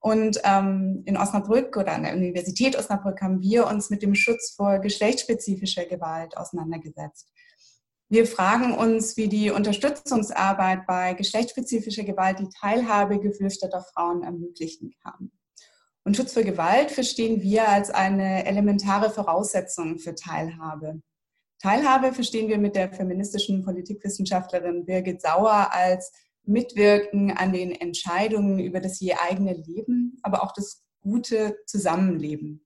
Und 0.00 0.40
ähm, 0.42 1.02
in 1.06 1.16
Osnabrück 1.16 1.76
oder 1.76 1.92
an 1.92 2.02
der 2.02 2.14
Universität 2.14 2.76
Osnabrück 2.76 3.22
haben 3.22 3.40
wir 3.40 3.68
uns 3.68 3.90
mit 3.90 4.02
dem 4.02 4.16
Schutz 4.16 4.54
vor 4.56 4.80
geschlechtsspezifischer 4.80 5.84
Gewalt 5.86 6.36
auseinandergesetzt. 6.36 7.28
Wir 8.08 8.26
fragen 8.26 8.74
uns, 8.74 9.16
wie 9.16 9.28
die 9.28 9.50
Unterstützungsarbeit 9.52 10.86
bei 10.86 11.14
geschlechtsspezifischer 11.14 12.04
Gewalt 12.04 12.40
die 12.40 12.48
Teilhabe 12.48 13.20
geflüchteter 13.20 13.84
Frauen 13.92 14.24
ermöglichen 14.24 14.94
kann. 15.00 15.30
Und 16.04 16.16
Schutz 16.16 16.32
vor 16.32 16.42
Gewalt 16.42 16.90
verstehen 16.90 17.40
wir 17.40 17.68
als 17.68 17.90
eine 17.90 18.46
elementare 18.46 19.10
Voraussetzung 19.10 19.98
für 19.98 20.14
Teilhabe. 20.14 21.02
Teilhabe 21.60 22.12
verstehen 22.12 22.48
wir 22.48 22.58
mit 22.58 22.76
der 22.76 22.92
feministischen 22.92 23.64
Politikwissenschaftlerin 23.64 24.84
Birgit 24.84 25.20
Sauer 25.22 25.72
als 25.72 26.12
Mitwirken 26.44 27.32
an 27.32 27.52
den 27.52 27.72
Entscheidungen 27.72 28.58
über 28.58 28.80
das 28.80 29.00
je 29.00 29.14
eigene 29.14 29.54
Leben, 29.54 30.18
aber 30.22 30.42
auch 30.42 30.52
das 30.52 30.84
gute 31.00 31.58
Zusammenleben. 31.66 32.64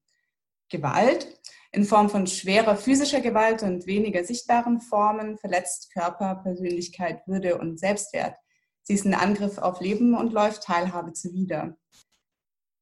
Gewalt 0.68 1.26
in 1.72 1.84
Form 1.84 2.10
von 2.10 2.26
schwerer 2.26 2.76
physischer 2.76 3.20
Gewalt 3.20 3.62
und 3.62 3.86
weniger 3.86 4.24
sichtbaren 4.24 4.80
Formen 4.80 5.38
verletzt 5.38 5.90
Körper, 5.92 6.40
Persönlichkeit, 6.42 7.26
Würde 7.26 7.58
und 7.58 7.80
Selbstwert. 7.80 8.36
Sie 8.82 8.94
ist 8.94 9.06
ein 9.06 9.14
Angriff 9.14 9.58
auf 9.58 9.80
Leben 9.80 10.14
und 10.14 10.32
läuft 10.32 10.64
Teilhabe 10.64 11.14
zuwider. 11.14 11.76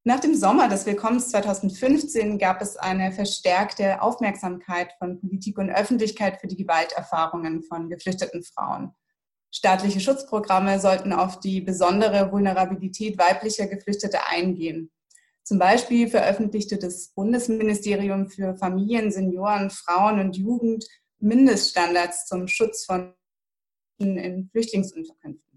Nach 0.02 0.18
dem 0.18 0.34
Sommer 0.34 0.68
des 0.68 0.86
Willkommens 0.86 1.28
2015 1.28 2.38
gab 2.38 2.62
es 2.62 2.78
eine 2.78 3.12
verstärkte 3.12 4.00
Aufmerksamkeit 4.00 4.94
von 4.98 5.20
Politik 5.20 5.58
und 5.58 5.68
Öffentlichkeit 5.68 6.40
für 6.40 6.46
die 6.46 6.56
Gewalterfahrungen 6.56 7.62
von 7.62 7.90
geflüchteten 7.90 8.42
Frauen. 8.42 8.94
Staatliche 9.50 10.00
Schutzprogramme 10.00 10.80
sollten 10.80 11.12
auf 11.12 11.38
die 11.40 11.60
besondere 11.60 12.32
Vulnerabilität 12.32 13.18
weiblicher 13.18 13.66
Geflüchteter 13.66 14.26
eingehen. 14.28 14.90
Zum 15.42 15.58
Beispiel 15.58 16.08
veröffentlichte 16.08 16.78
das 16.78 17.08
Bundesministerium 17.08 18.28
für 18.28 18.56
Familien, 18.56 19.12
Senioren, 19.12 19.68
Frauen 19.68 20.18
und 20.20 20.36
Jugend 20.36 20.86
Mindeststandards 21.18 22.26
zum 22.26 22.48
Schutz 22.48 22.86
von 22.86 23.12
in 23.98 24.48
Flüchtlingsunterkünften. 24.50 25.49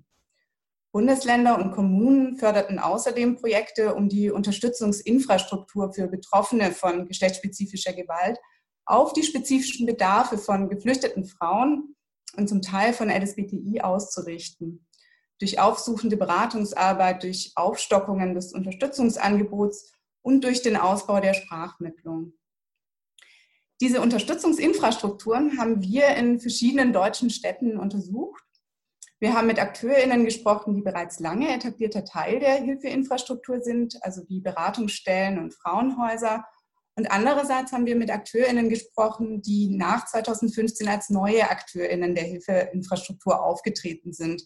Bundesländer 0.94 1.58
und 1.58 1.72
Kommunen 1.72 2.38
förderten 2.38 2.78
außerdem 2.78 3.38
Projekte, 3.38 3.96
um 3.96 4.10
die 4.10 4.30
Unterstützungsinfrastruktur 4.30 5.92
für 5.92 6.08
Betroffene 6.08 6.72
von 6.72 7.08
geschlechtsspezifischer 7.08 7.94
Gewalt 7.94 8.38
auf 8.86 9.12
die 9.14 9.24
spezifischen 9.24 9.88
Bedarfe 9.88 10.38
von 10.38 10.70
geflüchteten 10.70 11.26
Frauen 11.26 11.96
und 12.38 12.48
zum 12.48 12.62
Teil 12.62 12.94
von 12.94 13.10
LSBTI 13.10 13.82
auszurichten. 13.82 14.88
Durch 15.40 15.60
aufsuchende 15.60 16.16
Beratungsarbeit, 16.16 17.24
durch 17.24 17.54
Aufstockungen 17.56 18.36
des 18.36 18.54
Unterstützungsangebots 18.54 19.92
und 20.22 20.44
durch 20.44 20.62
den 20.62 20.78
Ausbau 20.78 21.20
der 21.20 21.34
Sprachmittlung. 21.34 22.34
Diese 23.82 24.00
Unterstützungsinfrastrukturen 24.00 25.58
haben 25.58 25.82
wir 25.82 26.10
in 26.10 26.40
verschiedenen 26.40 26.94
deutschen 26.94 27.32
Städten 27.32 27.80
untersucht. 27.80 28.44
Wir 29.24 29.36
haben 29.36 29.48
mit 29.48 29.58
AkteurInnen 29.58 30.26
gesprochen, 30.26 30.76
die 30.76 30.82
bereits 30.82 31.22
lange 31.22 31.56
etablierter 31.56 32.04
Teil 32.04 32.42
der 32.42 32.56
Hilfeinfrastruktur 32.56 33.62
sind, 33.62 33.96
also 34.02 34.22
wie 34.28 34.42
Beratungsstellen 34.42 35.40
und 35.40 35.54
Frauenhäuser 35.54 36.44
und 36.96 37.10
andererseits 37.10 37.72
haben 37.72 37.86
wir 37.86 37.96
mit 37.96 38.12
AkteurInnen 38.12 38.68
gesprochen, 38.68 39.42
die 39.42 39.70
nach 39.70 40.06
2015 40.08 40.90
als 40.90 41.10
neue 41.10 41.50
AkteurInnen 41.50 42.14
der 42.16 42.26
Hilfeinfrastruktur 42.26 43.42
aufgetreten 43.42 44.12
sind, 44.12 44.44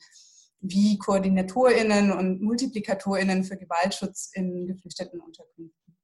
wie 0.60 1.00
KoordinatorInnen 1.00 2.12
und 2.12 2.44
MultiplikatorInnen 2.44 3.46
für 3.46 3.58
Gewaltschutz 3.58 4.30
in 4.34 4.68
geflüchteten 4.68 5.20
Unterkünften. 5.20 5.98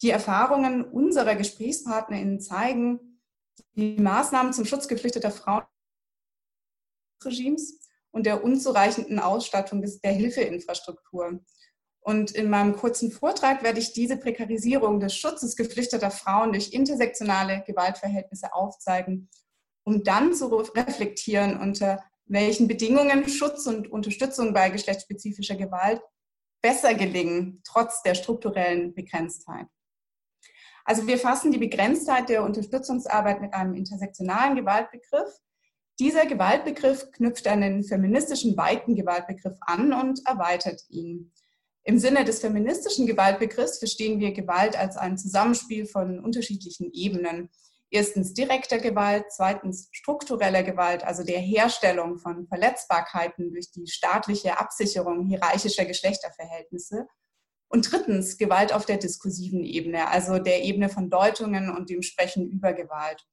Die 0.00 0.08
Erfahrungen 0.08 0.84
unserer 0.84 1.34
GesprächspartnerInnen 1.34 2.40
zeigen, 2.40 3.20
die 3.76 4.00
Maßnahmen 4.00 4.54
zum 4.54 4.64
Schutz 4.64 4.88
geflüchteter 4.88 5.30
Frauen 5.30 5.64
Regimes 7.24 7.78
und 8.10 8.26
der 8.26 8.44
unzureichenden 8.44 9.18
Ausstattung 9.18 9.82
der 9.82 10.12
Hilfeinfrastruktur 10.12 11.40
und 12.04 12.32
in 12.32 12.50
meinem 12.50 12.76
kurzen 12.76 13.10
Vortrag 13.10 13.62
werde 13.62 13.78
ich 13.78 13.94
diese 13.94 14.18
Prekarisierung 14.18 15.00
des 15.00 15.16
Schutzes 15.16 15.56
geflüchteter 15.56 16.10
Frauen 16.10 16.52
durch 16.52 16.74
intersektionale 16.74 17.64
Gewaltverhältnisse 17.66 18.52
aufzeigen, 18.52 19.30
um 19.84 20.04
dann 20.04 20.34
zu 20.34 20.48
reflektieren, 20.48 21.58
unter 21.58 22.04
welchen 22.26 22.68
Bedingungen 22.68 23.26
Schutz 23.26 23.66
und 23.66 23.90
Unterstützung 23.90 24.52
bei 24.52 24.68
geschlechtsspezifischer 24.68 25.56
Gewalt 25.56 26.02
besser 26.60 26.92
gelingen, 26.94 27.62
trotz 27.64 28.02
der 28.02 28.14
strukturellen 28.14 28.94
Begrenztheit. 28.94 29.66
Also 30.84 31.06
wir 31.06 31.16
fassen 31.16 31.52
die 31.52 31.58
Begrenztheit 31.58 32.28
der 32.28 32.44
Unterstützungsarbeit 32.44 33.40
mit 33.40 33.54
einem 33.54 33.74
intersektionalen 33.74 34.56
Gewaltbegriff. 34.56 35.38
Dieser 36.00 36.26
Gewaltbegriff 36.26 37.12
knüpft 37.12 37.46
an 37.46 37.60
den 37.60 37.84
feministischen 37.84 38.56
weiten 38.56 38.96
Gewaltbegriff 38.96 39.56
an 39.60 39.92
und 39.92 40.26
erweitert 40.26 40.82
ihn. 40.88 41.32
Im 41.84 41.98
Sinne 41.98 42.24
des 42.24 42.40
feministischen 42.40 43.06
Gewaltbegriffs 43.06 43.78
verstehen 43.78 44.18
wir 44.18 44.32
Gewalt 44.32 44.76
als 44.76 44.96
ein 44.96 45.16
Zusammenspiel 45.18 45.86
von 45.86 46.18
unterschiedlichen 46.18 46.90
Ebenen. 46.92 47.50
Erstens 47.90 48.34
direkter 48.34 48.78
Gewalt, 48.78 49.26
zweitens 49.28 49.88
struktureller 49.92 50.64
Gewalt, 50.64 51.04
also 51.04 51.22
der 51.22 51.38
Herstellung 51.38 52.18
von 52.18 52.48
Verletzbarkeiten 52.48 53.52
durch 53.52 53.70
die 53.70 53.86
staatliche 53.86 54.58
Absicherung 54.58 55.26
hierarchischer 55.26 55.84
Geschlechterverhältnisse. 55.84 57.06
Und 57.68 57.92
drittens 57.92 58.36
Gewalt 58.36 58.72
auf 58.72 58.84
der 58.84 58.96
diskursiven 58.96 59.62
Ebene, 59.62 60.08
also 60.08 60.38
der 60.38 60.64
Ebene 60.64 60.88
von 60.88 61.08
Deutungen 61.08 61.70
und 61.70 61.88
dem 61.88 62.02
Sprechen 62.02 62.50
über 62.50 62.72
Gewalt. 62.72 63.24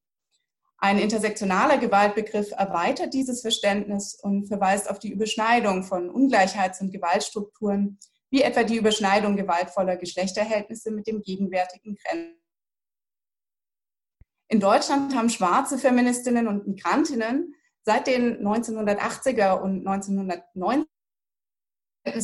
Ein 0.84 0.98
intersektionaler 0.98 1.78
Gewaltbegriff 1.78 2.52
erweitert 2.54 3.14
dieses 3.14 3.42
Verständnis 3.42 4.16
und 4.16 4.48
verweist 4.48 4.90
auf 4.90 4.98
die 4.98 5.12
Überschneidung 5.12 5.84
von 5.84 6.10
Ungleichheits- 6.10 6.82
und 6.82 6.92
Gewaltstrukturen 6.92 8.00
wie 8.32 8.42
etwa 8.42 8.64
die 8.64 8.78
Überschneidung 8.78 9.36
gewaltvoller 9.36 9.96
Geschlechterverhältnisse 9.96 10.90
mit 10.90 11.06
dem 11.06 11.22
gegenwärtigen 11.22 11.98
Grenzen. 11.98 12.42
In 14.48 14.60
Deutschland 14.60 15.16
haben 15.16 15.30
schwarze 15.30 15.78
Feministinnen 15.78 16.48
und 16.48 16.66
Migrantinnen 16.66 17.54
seit 17.84 18.08
den 18.08 18.42
1980er 18.46 19.62
und 19.62 19.88
1990 19.88 20.90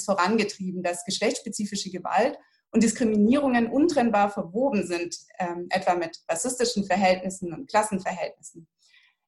vorangetrieben, 0.03 0.81
dass 0.81 1.05
geschlechtsspezifische 1.05 1.91
Gewalt 1.91 2.39
und 2.71 2.83
Diskriminierungen 2.83 3.67
untrennbar 3.67 4.29
verwoben 4.29 4.86
sind, 4.86 5.15
ähm, 5.39 5.67
etwa 5.69 5.95
mit 5.95 6.19
rassistischen 6.29 6.86
Verhältnissen 6.86 7.53
und 7.53 7.69
Klassenverhältnissen. 7.69 8.67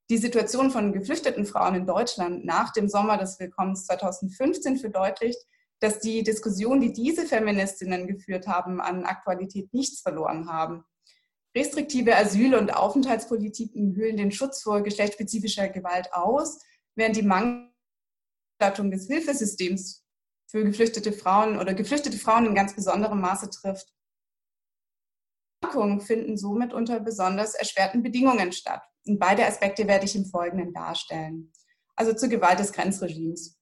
Die 0.10 0.18
Situation 0.18 0.72
von 0.72 0.92
geflüchteten 0.92 1.46
Frauen 1.46 1.76
in 1.76 1.86
Deutschland 1.86 2.44
nach 2.44 2.74
dem 2.74 2.90
Sommer 2.90 3.18
des 3.18 3.40
Willkommens 3.40 3.86
2015 3.86 4.78
verdeutlicht, 4.78 5.40
dass 5.80 6.00
die 6.00 6.24
Diskussion, 6.24 6.82
die 6.82 6.92
diese 6.92 7.26
Feministinnen 7.26 8.08
geführt 8.08 8.48
haben, 8.48 8.82
an 8.82 9.06
Aktualität 9.06 9.74
nichts 9.74 10.02
verloren 10.02 10.50
haben. 10.52 10.84
Restriktive 11.56 12.16
Asyl- 12.16 12.56
und 12.56 12.76
Aufenthaltspolitiken 12.76 13.96
hüllen 13.96 14.18
den 14.18 14.32
Schutz 14.32 14.62
vor 14.62 14.82
geschlechtsspezifischer 14.82 15.70
Gewalt 15.70 16.14
aus, 16.14 16.60
während 16.96 17.16
die 17.16 17.24
Mangelung 17.24 17.72
des 18.92 19.08
Hilfesystems 19.08 20.04
für 20.50 20.64
geflüchtete 20.64 21.14
Frauen 21.14 21.60
oder 21.60 21.74
geflüchtete 21.74 22.18
Frauen 22.18 22.48
in 22.48 22.56
ganz 22.56 22.76
besonderem 22.76 23.22
Maße 23.22 23.50
trifft. 23.50 23.94
Erkrankungen 25.62 26.02
finden 26.02 26.38
somit 26.38 26.74
unter 26.74 27.00
besonders 27.00 27.54
erschwerten 27.54 28.02
Bedingungen 28.02 28.52
statt. 28.52 28.82
Und 29.06 29.20
beide 29.20 29.46
Aspekte 29.46 29.88
werde 29.88 30.06
ich 30.06 30.16
im 30.16 30.26
Folgenden 30.26 30.74
darstellen. 30.74 31.52
Also 31.96 32.14
zur 32.14 32.30
Gewalt 32.30 32.60
des 32.60 32.72
Grenzregimes. 32.72 33.60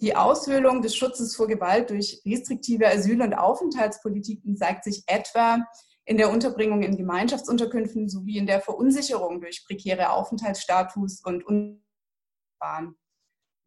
Die 0.00 0.16
Aushöhlung 0.16 0.80
des 0.80 0.96
Schutzes 0.96 1.36
vor 1.36 1.46
Gewalt 1.46 1.90
durch 1.90 2.22
restriktive 2.24 2.86
Asyl- 2.86 3.20
und 3.20 3.34
Aufenthaltspolitiken 3.34 4.56
zeigt 4.56 4.84
sich 4.84 5.02
etwa 5.06 5.58
in 6.06 6.16
der 6.16 6.30
Unterbringung 6.30 6.82
in 6.82 6.96
Gemeinschaftsunterkünften 6.96 8.08
sowie 8.08 8.38
in 8.38 8.46
der 8.46 8.62
Verunsicherung 8.62 9.40
durch 9.40 9.64
prekäre 9.66 10.10
Aufenthaltsstatus 10.10 11.20
und 11.22 11.44
Unbahn. 11.44 12.96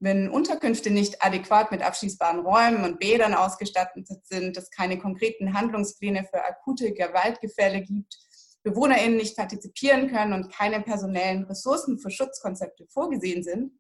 Wenn 0.04 0.30
Unterkünfte 0.30 0.92
nicht 0.92 1.24
adäquat 1.24 1.72
mit 1.72 1.82
abschließbaren 1.82 2.42
Räumen 2.42 2.84
und 2.84 3.00
Bädern 3.00 3.34
ausgestattet 3.34 4.06
sind, 4.26 4.58
es 4.58 4.70
keine 4.70 5.00
konkreten 5.00 5.54
Handlungspläne 5.54 6.26
für 6.26 6.44
akute 6.44 6.92
Gewaltgefälle 6.92 7.82
gibt, 7.82 8.18
BewohnerInnen 8.64 9.16
nicht 9.16 9.38
partizipieren 9.38 10.12
können 10.12 10.34
und 10.34 10.52
keine 10.52 10.82
personellen 10.82 11.46
Ressourcen 11.46 12.00
für 12.00 12.12
Schutzkonzepte 12.12 12.86
vorgesehen 12.90 13.44
sind, 13.44 13.80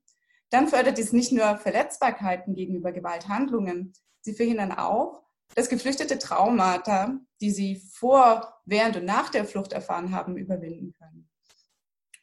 dann 0.50 0.70
fördert 0.70 0.98
dies 0.98 1.12
nicht 1.12 1.34
nur 1.34 1.58
Verletzbarkeiten 1.58 2.56
gegenüber 2.56 2.94
Gewalthandlungen, 2.94 3.92
sie 4.22 4.34
verhindern 4.34 4.72
auch, 4.72 5.24
dass 5.56 5.68
Geflüchtete 5.68 6.20
Traumata, 6.20 7.20
die 7.42 7.52
sie 7.52 7.84
vor, 7.92 8.62
während 8.64 8.96
und 8.96 9.04
nach 9.04 9.28
der 9.28 9.44
Flucht 9.44 9.74
erfahren 9.74 10.16
haben, 10.16 10.38
überwinden 10.38 10.94
können. 10.98 11.03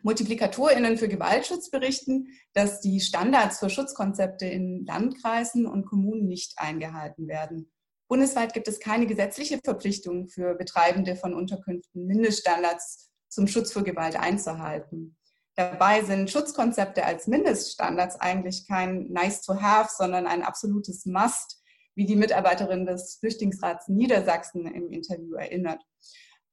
MultiplikatorInnen 0.03 0.97
für 0.99 1.09
Gewaltschutz 1.09 1.71
berichten, 1.71 2.29
dass 2.53 2.81
die 2.81 3.01
Standards 3.01 3.59
für 3.59 3.71
Schutzkonzepte 3.71 4.47
in 4.47 4.85
Landkreisen 4.87 5.67
und 5.67 5.87
Kommunen 5.87 6.27
nicht 6.27 6.55
eingehalten 6.57 7.29
werden. 7.29 7.71
Bundesweit 8.09 8.55
gibt 8.55 8.67
es 8.67 8.81
keine 8.81 9.07
gesetzliche 9.07 9.61
Verpflichtung 9.63 10.29
für 10.29 10.55
Betreibende 10.55 11.15
von 11.15 11.33
Unterkünften, 11.33 12.07
Mindeststandards 12.07 13.11
zum 13.29 13.47
Schutz 13.47 13.73
vor 13.73 13.85
Gewalt 13.85 14.17
einzuhalten. 14.17 15.17
Dabei 15.55 16.03
sind 16.03 16.31
Schutzkonzepte 16.31 17.05
als 17.05 17.27
Mindeststandards 17.27 18.17
eigentlich 18.17 18.67
kein 18.67 19.09
Nice 19.11 19.43
to 19.43 19.61
have, 19.61 19.91
sondern 19.97 20.27
ein 20.27 20.43
absolutes 20.43 21.07
Must, 21.07 21.63
wie 21.95 22.07
die 22.07 22.17
Mitarbeiterin 22.17 22.87
des 22.87 23.17
Flüchtlingsrats 23.21 23.89
Niedersachsen 23.89 24.67
im 24.67 24.91
Interview 24.91 25.35
erinnert. 25.35 25.83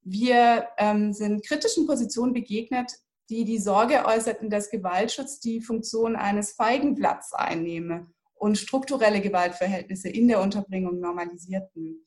Wir 0.01 0.67
ähm, 0.77 1.13
sind 1.13 1.45
kritischen 1.45 1.87
Positionen 1.87 2.33
begegnet, 2.33 2.93
die 3.29 3.45
die 3.45 3.59
Sorge 3.59 4.05
äußerten, 4.05 4.49
dass 4.49 4.69
Gewaltschutz 4.69 5.39
die 5.39 5.61
Funktion 5.61 6.15
eines 6.15 6.53
Feigenblatts 6.53 7.33
einnehme 7.33 8.07
und 8.35 8.57
strukturelle 8.57 9.21
Gewaltverhältnisse 9.21 10.09
in 10.09 10.27
der 10.27 10.41
Unterbringung 10.41 10.99
normalisierten. 10.99 12.03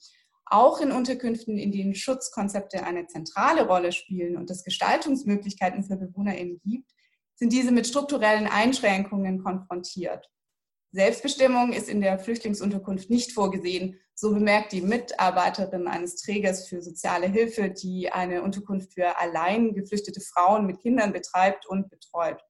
Auch 0.46 0.80
in 0.80 0.92
Unterkünften, 0.92 1.58
in 1.58 1.72
denen 1.72 1.94
Schutzkonzepte 1.94 2.84
eine 2.84 3.06
zentrale 3.06 3.66
Rolle 3.66 3.92
spielen 3.92 4.36
und 4.36 4.50
es 4.50 4.64
Gestaltungsmöglichkeiten 4.64 5.84
für 5.84 5.96
BewohnerInnen 5.96 6.60
gibt, 6.64 6.90
sind 7.36 7.52
diese 7.52 7.72
mit 7.72 7.86
strukturellen 7.86 8.46
Einschränkungen 8.46 9.42
konfrontiert. 9.42 10.28
Selbstbestimmung 10.92 11.72
ist 11.72 11.88
in 11.88 12.00
der 12.00 12.18
Flüchtlingsunterkunft 12.18 13.10
nicht 13.10 13.32
vorgesehen, 13.32 14.00
so 14.14 14.34
bemerkt 14.34 14.72
die 14.72 14.82
Mitarbeiterin 14.82 15.86
eines 15.86 16.16
Trägers 16.16 16.68
für 16.68 16.82
soziale 16.82 17.28
Hilfe, 17.28 17.70
die 17.70 18.10
eine 18.10 18.42
Unterkunft 18.42 18.94
für 18.94 19.16
allein 19.18 19.72
geflüchtete 19.72 20.20
Frauen 20.20 20.66
mit 20.66 20.80
Kindern 20.80 21.12
betreibt 21.12 21.64
und 21.66 21.90
betreut. 21.90 22.42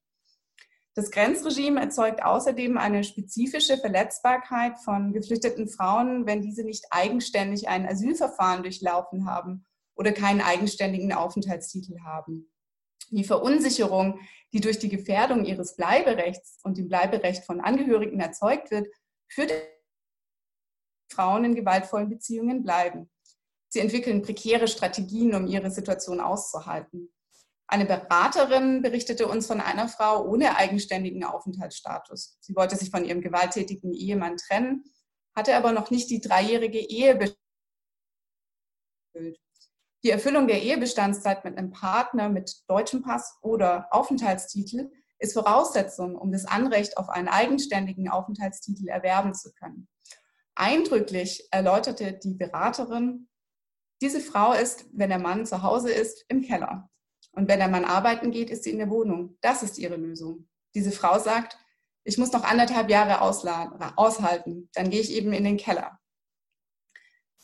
Das 0.95 1.11
Grenzregime 1.11 1.79
erzeugt 1.79 2.23
außerdem 2.23 2.77
eine 2.77 3.03
spezifische 3.03 3.77
Verletzbarkeit 3.77 4.77
von 4.79 5.13
geflüchteten 5.13 5.69
Frauen, 5.69 6.25
wenn 6.25 6.41
diese 6.41 6.63
nicht 6.63 6.85
eigenständig 6.89 7.69
ein 7.69 7.87
Asylverfahren 7.87 8.63
durchlaufen 8.63 9.29
haben 9.29 9.65
oder 9.95 10.11
keinen 10.11 10.41
eigenständigen 10.41 11.13
Aufenthaltstitel 11.13 11.99
haben. 12.03 12.51
Die 13.11 13.25
Verunsicherung, 13.25 14.19
die 14.53 14.61
durch 14.61 14.79
die 14.79 14.89
Gefährdung 14.89 15.45
ihres 15.45 15.75
Bleiberechts 15.75 16.59
und 16.63 16.77
dem 16.77 16.87
Bleiberecht 16.87 17.45
von 17.45 17.59
Angehörigen 17.59 18.19
erzeugt 18.19 18.71
wird, 18.71 18.87
führt 19.27 19.51
Frauen 21.11 21.43
in 21.43 21.55
gewaltvollen 21.55 22.09
Beziehungen 22.09 22.63
bleiben. 22.63 23.09
Sie 23.67 23.79
entwickeln 23.79 24.21
prekäre 24.21 24.67
Strategien, 24.67 25.35
um 25.35 25.45
ihre 25.45 25.71
Situation 25.71 26.19
auszuhalten. 26.19 27.13
Eine 27.67 27.85
Beraterin 27.85 28.81
berichtete 28.81 29.27
uns 29.27 29.47
von 29.47 29.61
einer 29.61 29.87
Frau 29.87 30.25
ohne 30.25 30.57
eigenständigen 30.57 31.23
Aufenthaltsstatus. 31.23 32.37
Sie 32.41 32.55
wollte 32.55 32.75
sich 32.75 32.91
von 32.91 33.05
ihrem 33.05 33.21
gewalttätigen 33.21 33.93
Ehemann 33.93 34.35
trennen, 34.37 34.83
hatte 35.35 35.55
aber 35.55 35.71
noch 35.71 35.89
nicht 35.89 36.09
die 36.09 36.19
dreijährige 36.19 36.79
Ehe 36.79 37.17
erfüllt. 39.13 39.39
Die 40.03 40.09
Erfüllung 40.09 40.47
der 40.47 40.63
Ehebestandszeit 40.63 41.45
mit 41.45 41.57
einem 41.57 41.71
Partner 41.71 42.27
mit 42.27 42.63
deutschem 42.67 43.03
Pass 43.03 43.37
oder 43.41 43.87
Aufenthaltstitel 43.91 44.89
ist 45.19 45.33
Voraussetzung, 45.33 46.15
um 46.15 46.31
das 46.31 46.45
Anrecht 46.45 46.97
auf 46.97 47.09
einen 47.09 47.27
eigenständigen 47.27 48.09
Aufenthaltstitel 48.09 48.87
erwerben 48.87 49.35
zu 49.35 49.53
können. 49.53 49.87
Eindrücklich 50.55 51.47
erläuterte 51.51 52.13
die 52.13 52.33
Beraterin, 52.33 53.29
diese 54.01 54.19
Frau 54.19 54.53
ist, 54.53 54.85
wenn 54.91 55.09
der 55.09 55.19
Mann 55.19 55.45
zu 55.45 55.61
Hause 55.61 55.91
ist, 55.91 56.25
im 56.27 56.41
Keller. 56.41 56.89
Und 57.33 57.47
wenn 57.47 57.59
der 57.59 57.67
Mann 57.67 57.85
arbeiten 57.85 58.31
geht, 58.31 58.49
ist 58.49 58.63
sie 58.63 58.71
in 58.71 58.79
der 58.79 58.89
Wohnung. 58.89 59.37
Das 59.41 59.61
ist 59.61 59.77
ihre 59.77 59.95
Lösung. 59.95 60.49
Diese 60.73 60.91
Frau 60.91 61.19
sagt, 61.19 61.57
ich 62.03 62.17
muss 62.17 62.31
noch 62.31 62.43
anderthalb 62.43 62.89
Jahre 62.89 63.21
aushalten, 63.21 64.69
dann 64.73 64.89
gehe 64.89 65.01
ich 65.01 65.11
eben 65.13 65.33
in 65.33 65.43
den 65.43 65.57
Keller. 65.57 66.00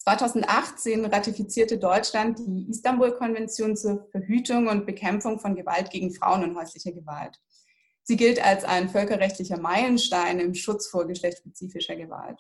2018 0.08 1.04
ratifizierte 1.04 1.78
Deutschland 1.78 2.40
die 2.40 2.66
Istanbul-Konvention 2.70 3.76
zur 3.76 4.08
Verhütung 4.12 4.68
und 4.68 4.86
Bekämpfung 4.86 5.38
von 5.38 5.54
Gewalt 5.54 5.90
gegen 5.90 6.14
Frauen 6.14 6.46
und 6.46 6.56
häuslicher 6.56 6.94
Gewalt. 6.94 7.42
Sie 8.04 8.16
gilt 8.16 8.42
als 8.42 8.64
ein 8.64 8.88
völkerrechtlicher 8.88 9.60
Meilenstein 9.60 10.40
im 10.40 10.54
Schutz 10.54 10.88
vor 10.88 11.06
geschlechtsspezifischer 11.08 11.98
Gewalt. 11.98 12.40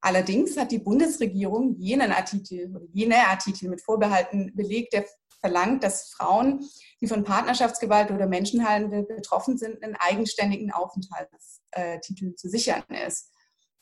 Allerdings 0.00 0.56
hat 0.56 0.70
die 0.70 0.78
Bundesregierung 0.78 1.74
jenen 1.80 2.12
Artikel 2.12 2.88
jene 2.92 3.16
Artikel 3.26 3.68
mit 3.68 3.82
Vorbehalten 3.82 4.52
belegt, 4.54 4.92
der 4.92 5.04
verlangt, 5.40 5.82
dass 5.82 6.10
Frauen, 6.10 6.64
die 7.00 7.08
von 7.08 7.24
Partnerschaftsgewalt 7.24 8.12
oder 8.12 8.28
Menschenhandel 8.28 9.02
betroffen 9.02 9.58
sind, 9.58 9.82
einen 9.82 9.96
eigenständigen 9.96 10.70
Aufenthaltstitel 10.70 12.36
zu 12.36 12.48
sichern 12.48 12.84
ist. 13.08 13.31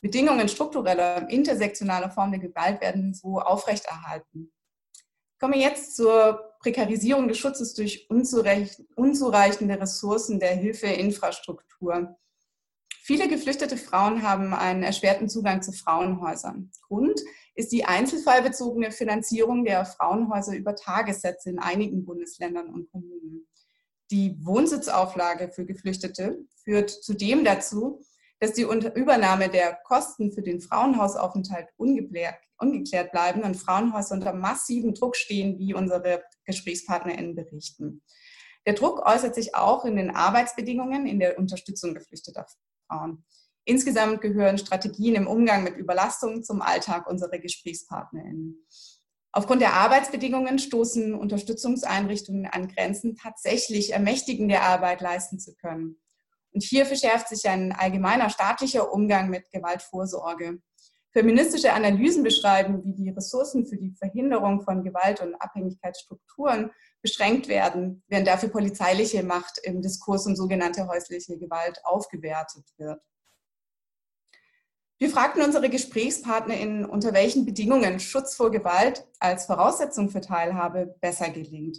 Bedingungen 0.01 0.49
struktureller, 0.49 1.29
intersektionaler 1.29 2.11
Formen 2.11 2.33
der 2.33 2.49
Gewalt 2.49 2.81
werden 2.81 3.15
so 3.15 3.39
aufrechterhalten. 3.39 4.53
Ich 4.95 5.39
komme 5.39 5.59
jetzt 5.59 5.97
zur 5.97 6.55
Prekarisierung 6.61 7.29
des 7.29 7.39
Schutzes 7.39 7.75
durch 7.75 8.09
unzureichende 8.11 9.81
Ressourcen 9.81 10.39
der 10.39 10.55
Hilfeinfrastruktur. 10.55 12.17
Viele 13.03 13.29
geflüchtete 13.29 13.77
Frauen 13.77 14.23
haben 14.23 14.55
einen 14.55 14.83
erschwerten 14.83 15.29
Zugang 15.29 15.63
zu 15.63 15.73
Frauenhäusern. 15.73 16.71
Grund 16.87 17.21
ist 17.55 17.73
die 17.73 17.85
einzelfallbezogene 17.85 18.93
Finanzierung 18.93 19.65
der 19.65 19.85
Frauenhäuser 19.85 20.55
über 20.55 20.77
Tagessätze 20.77 21.51
in 21.51 21.59
einigen 21.59 22.05
Bundesländern 22.05 22.69
und 22.69 22.91
Kommunen. 22.91 23.49
Die 24.11 24.37
Wohnsitzauflage 24.45 25.51
für 25.51 25.65
Geflüchtete 25.65 26.45
führt 26.65 26.91
zudem 26.91 27.45
dazu, 27.45 28.05
dass 28.41 28.55
die 28.55 28.63
Übernahme 28.63 29.51
der 29.51 29.79
Kosten 29.85 30.33
für 30.33 30.43
den 30.43 30.61
Frauenhausaufenthalt 30.61 31.69
ungeklärt 31.77 33.13
bleiben 33.13 33.43
und 33.43 33.55
Frauenhäuser 33.55 34.15
unter 34.15 34.33
massivem 34.33 34.95
Druck 34.95 35.15
stehen, 35.15 35.59
wie 35.59 35.75
unsere 35.75 36.25
GesprächspartnerInnen 36.47 37.35
berichten. 37.35 38.03
Der 38.67 38.75
Druck 38.75 39.07
äußert 39.07 39.35
sich 39.35 39.55
auch 39.55 39.85
in 39.85 39.97
den 39.97 40.11
Arbeitsbedingungen 40.11 41.07
in 41.07 41.21
der 41.21 41.39
Unterstützung 41.39 41.95
geflüchteter 41.95 42.47
Frauen. 42.89 43.25
Insgesamt 43.65 44.23
gehören 44.23 44.59
Strategien 44.59 45.15
im 45.15 45.27
Umgang 45.27 45.63
mit 45.63 45.77
Überlastung 45.77 46.43
zum 46.43 46.63
Alltag 46.63 47.07
unserer 47.07 47.39
GesprächspartnerInnen. 47.39 48.67
Aufgrund 49.33 49.61
der 49.61 49.75
Arbeitsbedingungen 49.75 50.59
stoßen 50.59 51.15
Unterstützungseinrichtungen 51.15 52.47
an 52.47 52.69
Grenzen, 52.69 53.17
tatsächlich 53.17 53.93
ermächtigende 53.93 54.61
Arbeit 54.61 55.03
leisten 55.03 55.39
zu 55.39 55.55
können. 55.55 56.01
Und 56.53 56.63
hier 56.63 56.87
verschärft 56.87 57.29
sich 57.29 57.49
ein 57.49 57.73
allgemeiner 57.73 58.31
staatlicher 58.31 58.93
Umgang 58.93 59.31
mit 59.31 59.51
Gewaltvorsorge. 59.51 60.59
Feministische 61.13 61.73
Analysen 61.73 62.23
beschreiben, 62.23 62.85
wie 62.85 62.95
die 62.95 63.11
Ressourcen 63.11 63.67
für 63.67 63.77
die 63.77 63.91
Verhinderung 63.99 64.63
von 64.63 64.85
Gewalt- 64.85 65.21
und 65.21 65.35
Abhängigkeitsstrukturen 65.35 66.71
beschränkt 67.03 67.49
werden, 67.49 68.05
während 68.07 68.29
dafür 68.29 68.49
polizeiliche 68.49 69.25
Macht 69.25 69.59
im 69.65 69.83
Diskurs 69.83 70.27
um 70.27 70.37
sogenannte 70.37 70.87
häusliche 70.87 71.37
Gewalt 71.37 71.81
aufgewertet 71.85 72.65
wird. 72.77 73.01
Wir 74.99 75.11
fragten 75.11 75.43
unsere 75.43 75.71
GesprächspartnerInnen, 75.71 76.85
unter 76.85 77.15
welchen 77.15 77.47
Bedingungen 77.47 78.01
Schutz 78.01 78.35
vor 78.35 78.51
Gewalt 78.51 79.09
als 79.19 79.47
Voraussetzung 79.47 80.11
für 80.11 80.21
Teilhabe 80.21 80.95
besser 81.01 81.31
gelingt. 81.31 81.79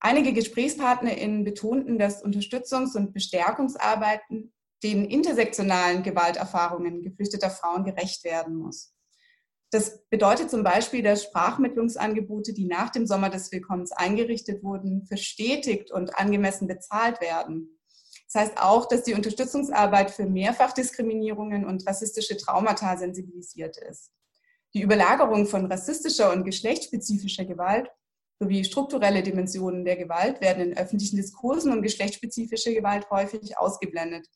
Einige 0.00 0.32
GesprächspartnerInnen 0.32 1.44
betonten, 1.44 1.98
dass 1.98 2.24
Unterstützungs- 2.24 2.96
und 2.96 3.12
Bestärkungsarbeiten 3.12 4.52
den 4.82 5.04
intersektionalen 5.04 6.04
Gewalterfahrungen 6.04 7.02
geflüchteter 7.02 7.50
Frauen 7.50 7.84
gerecht 7.84 8.22
werden 8.24 8.54
muss. 8.54 8.94
Das 9.70 10.06
bedeutet 10.08 10.50
zum 10.50 10.62
Beispiel, 10.62 11.02
dass 11.02 11.24
Sprachmittlungsangebote, 11.24 12.54
die 12.54 12.64
nach 12.64 12.90
dem 12.90 13.06
Sommer 13.06 13.28
des 13.28 13.52
Willkommens 13.52 13.92
eingerichtet 13.92 14.62
wurden, 14.62 15.04
verstetigt 15.04 15.90
und 15.90 16.16
angemessen 16.16 16.68
bezahlt 16.68 17.20
werden. 17.20 17.78
Das 18.32 18.42
heißt 18.42 18.58
auch, 18.58 18.86
dass 18.86 19.02
die 19.02 19.14
Unterstützungsarbeit 19.14 20.10
für 20.10 20.26
Mehrfachdiskriminierungen 20.26 21.66
und 21.66 21.86
rassistische 21.86 22.36
Traumata 22.36 22.96
sensibilisiert 22.96 23.76
ist. 23.76 24.10
Die 24.74 24.82
Überlagerung 24.82 25.46
von 25.46 25.66
rassistischer 25.66 26.32
und 26.32 26.44
geschlechtsspezifischer 26.44 27.44
Gewalt 27.44 27.90
sowie 28.40 28.64
strukturelle 28.64 29.22
Dimensionen 29.22 29.84
der 29.84 29.96
Gewalt 29.96 30.40
werden 30.40 30.70
in 30.70 30.76
öffentlichen 30.76 31.16
Diskursen 31.16 31.72
um 31.72 31.82
geschlechtsspezifische 31.82 32.72
Gewalt 32.74 33.10
häufig 33.10 33.58
ausgeblendet. 33.58 34.28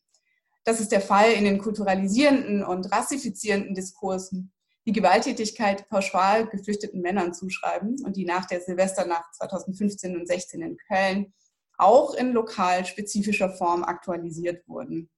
Das 0.65 0.81
ist 0.81 0.93
der 0.93 1.01
Fall 1.01 1.33
in 1.33 1.45
den 1.45 1.59
kulturalisierenden 1.59 2.65
und 2.65 2.91
rassifizierenden 2.93 3.75
Diskursen, 3.75 4.53
die 4.87 4.93
Gewalttätigkeit 4.93 5.88
pauschal 5.88 6.49
geflüchteten 6.49 7.01
Männern 7.01 7.35
zuschreiben 7.35 7.97
und 8.05 8.17
die 8.17 8.25
nach 8.25 8.47
der 8.47 8.61
Silvesternacht 8.61 9.35
2015 9.37 10.17
und 10.17 10.27
16 10.27 10.62
in 10.62 10.77
Köln 10.77 11.33
auch 11.79 12.15
in 12.15 12.33
lokal 12.33 12.85
spezifischer 12.85 13.51
Form 13.51 13.85
aktualisiert 13.85 14.67
wurden. 14.69 15.11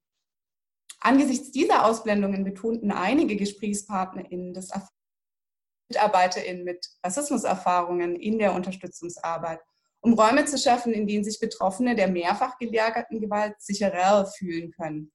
Angesichts 1.01 1.51
dieser 1.51 1.85
Ausblendungen 1.85 2.45
betonten 2.45 2.91
einige 2.91 3.37
GesprächspartnerInnen, 3.37 4.55
dass 4.55 4.71
MitarbeiterInnen 5.89 6.65
mit 6.65 6.87
Rassismuserfahrungen 7.05 8.17
in 8.17 8.39
der 8.39 8.55
Unterstützungsarbeit, 8.55 9.61
um 10.01 10.15
Räume 10.15 10.45
zu 10.45 10.59
schaffen, 10.59 10.93
in 10.93 11.07
denen 11.07 11.25
sich 11.25 11.41
Betroffene 11.41 11.95
der 11.95 12.09
mehrfach 12.09 12.59
gelagerten 12.59 13.21
Gewalt 13.21 13.55
sicherer 13.59 14.27
fühlen 14.27 14.71
können. 14.73 15.13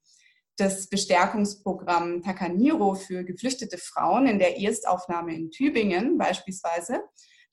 Das 0.57 0.89
Bestärkungsprogramm 0.89 2.21
Takaniro 2.21 2.95
für 2.95 3.23
geflüchtete 3.23 3.77
Frauen 3.77 4.27
in 4.27 4.39
der 4.39 4.59
Erstaufnahme 4.59 5.33
in 5.33 5.51
Tübingen 5.51 6.17
beispielsweise 6.17 7.01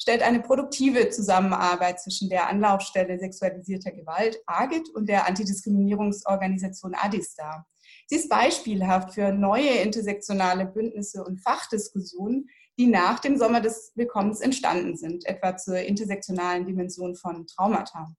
stellt 0.00 0.22
eine 0.22 0.40
produktive 0.40 1.08
Zusammenarbeit 1.10 2.00
zwischen 2.00 2.28
der 2.28 2.48
Anlaufstelle 2.48 3.18
sexualisierter 3.18 3.92
Gewalt 3.92 4.38
AGIT 4.46 4.88
und 4.94 5.08
der 5.08 5.26
Antidiskriminierungsorganisation 5.26 6.94
ADIS 6.94 7.34
dar. 7.34 7.66
Sie 8.08 8.16
ist 8.16 8.28
beispielhaft 8.28 9.14
für 9.14 9.32
neue 9.32 9.70
intersektionale 9.70 10.66
Bündnisse 10.66 11.24
und 11.24 11.40
Fachdiskussionen, 11.40 12.48
die 12.78 12.86
nach 12.86 13.20
dem 13.20 13.38
Sommer 13.38 13.60
des 13.60 13.92
Willkommens 13.94 14.40
entstanden 14.40 14.96
sind, 14.96 15.24
etwa 15.26 15.56
zur 15.56 15.78
intersektionalen 15.78 16.66
Dimension 16.66 17.14
von 17.16 17.46
Traumata. 17.46 18.14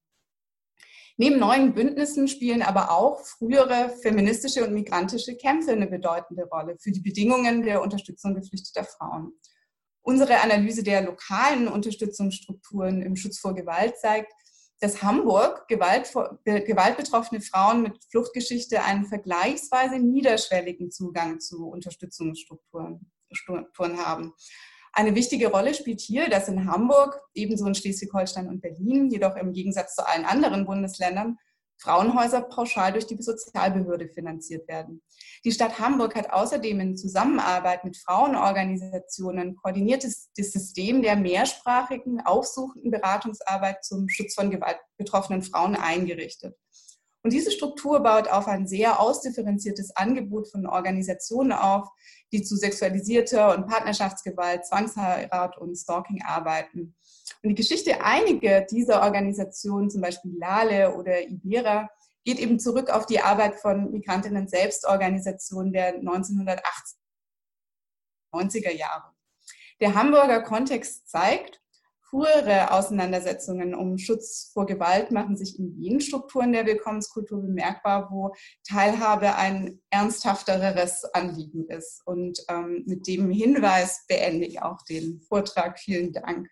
Neben 1.19 1.39
neuen 1.39 1.73
Bündnissen 1.73 2.27
spielen 2.27 2.61
aber 2.61 2.91
auch 2.91 3.19
frühere 3.25 3.89
feministische 4.03 4.63
und 4.63 4.73
migrantische 4.73 5.35
Kämpfe 5.35 5.71
eine 5.71 5.87
bedeutende 5.87 6.45
Rolle 6.45 6.77
für 6.79 6.91
die 6.91 6.99
Bedingungen 6.99 7.63
der 7.63 7.81
Unterstützung 7.81 8.35
geflüchteter 8.35 8.83
Frauen. 8.83 9.33
Unsere 10.03 10.39
Analyse 10.41 10.83
der 10.83 11.01
lokalen 11.01 11.67
Unterstützungsstrukturen 11.67 13.01
im 13.01 13.15
Schutz 13.15 13.39
vor 13.39 13.55
Gewalt 13.55 13.97
zeigt, 13.97 14.31
dass 14.79 15.01
Hamburg 15.01 15.67
Gewalt, 15.67 16.13
gewaltbetroffene 16.45 17.41
Frauen 17.41 17.81
mit 17.81 17.97
Fluchtgeschichte 18.11 18.83
einen 18.83 19.05
vergleichsweise 19.05 19.97
niederschwelligen 19.97 20.91
Zugang 20.91 21.39
zu 21.39 21.67
Unterstützungsstrukturen 21.67 23.11
Strukturen 23.31 23.97
haben. 24.05 24.33
Eine 24.93 25.13
wichtige 25.13 25.51
Rolle 25.51 25.73
spielt 25.73 26.01
hier, 26.01 26.29
dass 26.29 26.47
in 26.47 26.69
Hamburg, 26.71 27.21
ebenso 27.35 27.67
in 27.67 27.75
Schleswig-Holstein 27.75 28.47
und 28.47 28.61
Berlin, 28.61 29.09
jedoch 29.11 29.35
im 29.35 29.53
Gegensatz 29.53 29.95
zu 29.95 30.07
allen 30.07 30.25
anderen 30.25 30.65
Bundesländern, 30.65 31.37
Frauenhäuser 31.79 32.41
pauschal 32.41 32.91
durch 32.93 33.05
die 33.05 33.21
Sozialbehörde 33.21 34.09
finanziert 34.09 34.67
werden. 34.67 35.03
Die 35.45 35.51
Stadt 35.51 35.79
Hamburg 35.79 36.15
hat 36.15 36.31
außerdem 36.31 36.79
in 36.79 36.97
Zusammenarbeit 36.97 37.83
mit 37.83 37.97
Frauenorganisationen 37.97 39.55
koordiniertes 39.55 40.31
das 40.35 40.51
System 40.51 41.03
der 41.03 41.15
mehrsprachigen, 41.15 42.19
aufsuchenden 42.25 42.89
Beratungsarbeit 42.89 43.83
zum 43.83 44.09
Schutz 44.09 44.33
von 44.33 44.49
gewaltbetroffenen 44.49 45.43
Frauen 45.43 45.75
eingerichtet. 45.75 46.55
Und 47.27 47.33
diese 47.33 47.51
Struktur 47.51 47.99
baut 47.99 48.29
auf 48.29 48.47
ein 48.47 48.67
sehr 48.67 49.01
ausdifferenziertes 49.01 49.93
Angebot 49.97 50.49
von 50.49 50.65
Organisationen 50.65 51.51
auf, 51.51 51.89
die 52.31 52.41
zu 52.41 52.55
sexualisierter 52.55 53.53
und 53.53 53.67
Partnerschaftsgewalt, 53.67 54.65
Zwangsheirat 54.65 55.57
und 55.57 55.75
Stalking 55.75 56.23
arbeiten. 56.25 56.95
Und 57.43 57.49
die 57.49 57.55
Geschichte 57.55 58.01
einiger 58.01 58.61
dieser 58.61 59.01
Organisationen, 59.01 59.89
zum 59.89 59.99
Beispiel 59.99 60.37
Lale 60.37 60.95
oder 60.95 61.21
Ibera, 61.27 61.89
geht 62.23 62.39
eben 62.39 62.61
zurück 62.61 62.89
auf 62.89 63.05
die 63.05 63.19
Arbeit 63.19 63.55
von 63.55 63.91
Migrantinnen 63.91 64.47
Selbstorganisationen 64.47 65.73
der 65.73 66.01
1980er, 66.01 66.95
90er 68.31 68.71
Jahre. 68.71 69.11
Der 69.81 69.95
Hamburger 69.95 70.43
Kontext 70.43 71.09
zeigt, 71.09 71.59
frühere 72.09 72.71
Auseinandersetzungen 72.71 73.75
um 73.75 73.97
Schutz 73.97 74.51
vor 74.53 74.65
Gewalt 74.65 75.11
machen 75.11 75.35
sich 75.35 75.59
in 75.59 75.77
jenen 75.79 76.01
Strukturen 76.01 76.53
der 76.53 76.65
Willkommenskultur 76.65 77.41
bemerkbar, 77.41 78.09
wo 78.11 78.33
Teilhabe 78.67 79.35
ein 79.35 79.81
ernsthafteres 79.89 81.03
Anliegen 81.13 81.67
ist. 81.67 82.01
Und 82.05 82.39
ähm, 82.49 82.83
mit 82.85 83.07
dem 83.07 83.29
Hinweis 83.29 84.05
beende 84.07 84.45
ich 84.45 84.61
auch 84.61 84.81
den 84.83 85.21
Vortrag. 85.21 85.79
Vielen 85.79 86.13
Dank. 86.13 86.49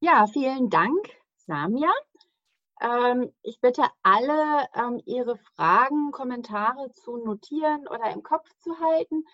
Ja, 0.00 0.26
vielen 0.26 0.68
Dank, 0.68 1.08
Samia. 1.46 1.92
Ähm, 2.80 3.32
ich 3.42 3.58
bitte 3.60 3.84
alle, 4.02 4.68
ähm, 4.74 5.00
Ihre 5.06 5.38
Fragen, 5.38 6.10
Kommentare 6.12 6.92
zu 6.92 7.16
notieren 7.16 7.88
oder 7.88 8.10
im 8.10 8.22
Kopf 8.22 8.48
zu 8.58 8.78
halten, 8.78 9.24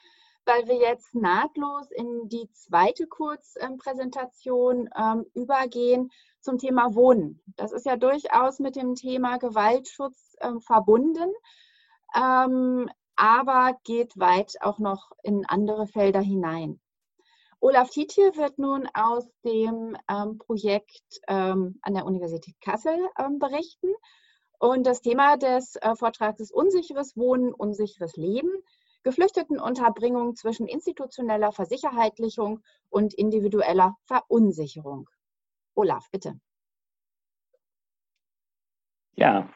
weil 0.44 0.66
wir 0.66 0.76
jetzt 0.76 1.14
nahtlos 1.14 1.90
in 1.90 2.28
die 2.28 2.50
zweite 2.52 3.07
Kurzpräsentation 3.07 4.88
ähm, 4.96 5.24
übergehen 5.35 6.11
zum 6.40 6.59
Thema 6.59 6.94
Wohnen. 6.94 7.40
Das 7.57 7.72
ist 7.72 7.87
ja 7.87 7.96
durchaus 7.96 8.59
mit 8.59 8.76
dem 8.76 8.94
Thema 8.94 9.38
Gewaltschutz 9.38 10.37
ähm, 10.40 10.61
verbunden, 10.61 11.33
ähm, 12.16 12.90
aber 13.14 13.78
geht 13.85 14.18
weit 14.18 14.57
auch 14.61 14.78
noch 14.78 15.12
in 15.22 15.46
andere 15.46 15.87
Felder 15.87 16.20
hinein. 16.20 16.81
Olaf 17.61 17.90
Tietje 17.90 18.35
wird 18.35 18.59
nun 18.59 18.88
aus 18.92 19.24
dem 19.44 19.96
ähm, 20.11 20.38
Projekt 20.38 21.20
ähm, 21.28 21.78
an 21.83 21.94
der 21.94 22.07
Universität 22.07 22.61
Kassel 22.61 22.98
ähm, 23.16 23.38
berichten. 23.38 23.94
Und 24.59 24.85
das 24.85 25.00
Thema 25.00 25.37
des 25.37 25.76
äh, 25.76 25.94
Vortrags 25.94 26.40
ist 26.40 26.52
unsicheres 26.52 27.16
Wohnen, 27.16 27.55
unsicheres 27.55 28.16
Leben, 28.16 28.50
Geflüchtetenunterbringung 29.03 30.37
zwischen 30.37 30.67
institutioneller 30.67 31.53
Versicherheitlichung 31.53 32.62
und 32.91 33.15
individueller 33.15 33.97
Verunsicherung. 34.05 35.09
Olaf, 35.75 36.11
bitte. 36.11 36.38
Ja, 39.15 39.49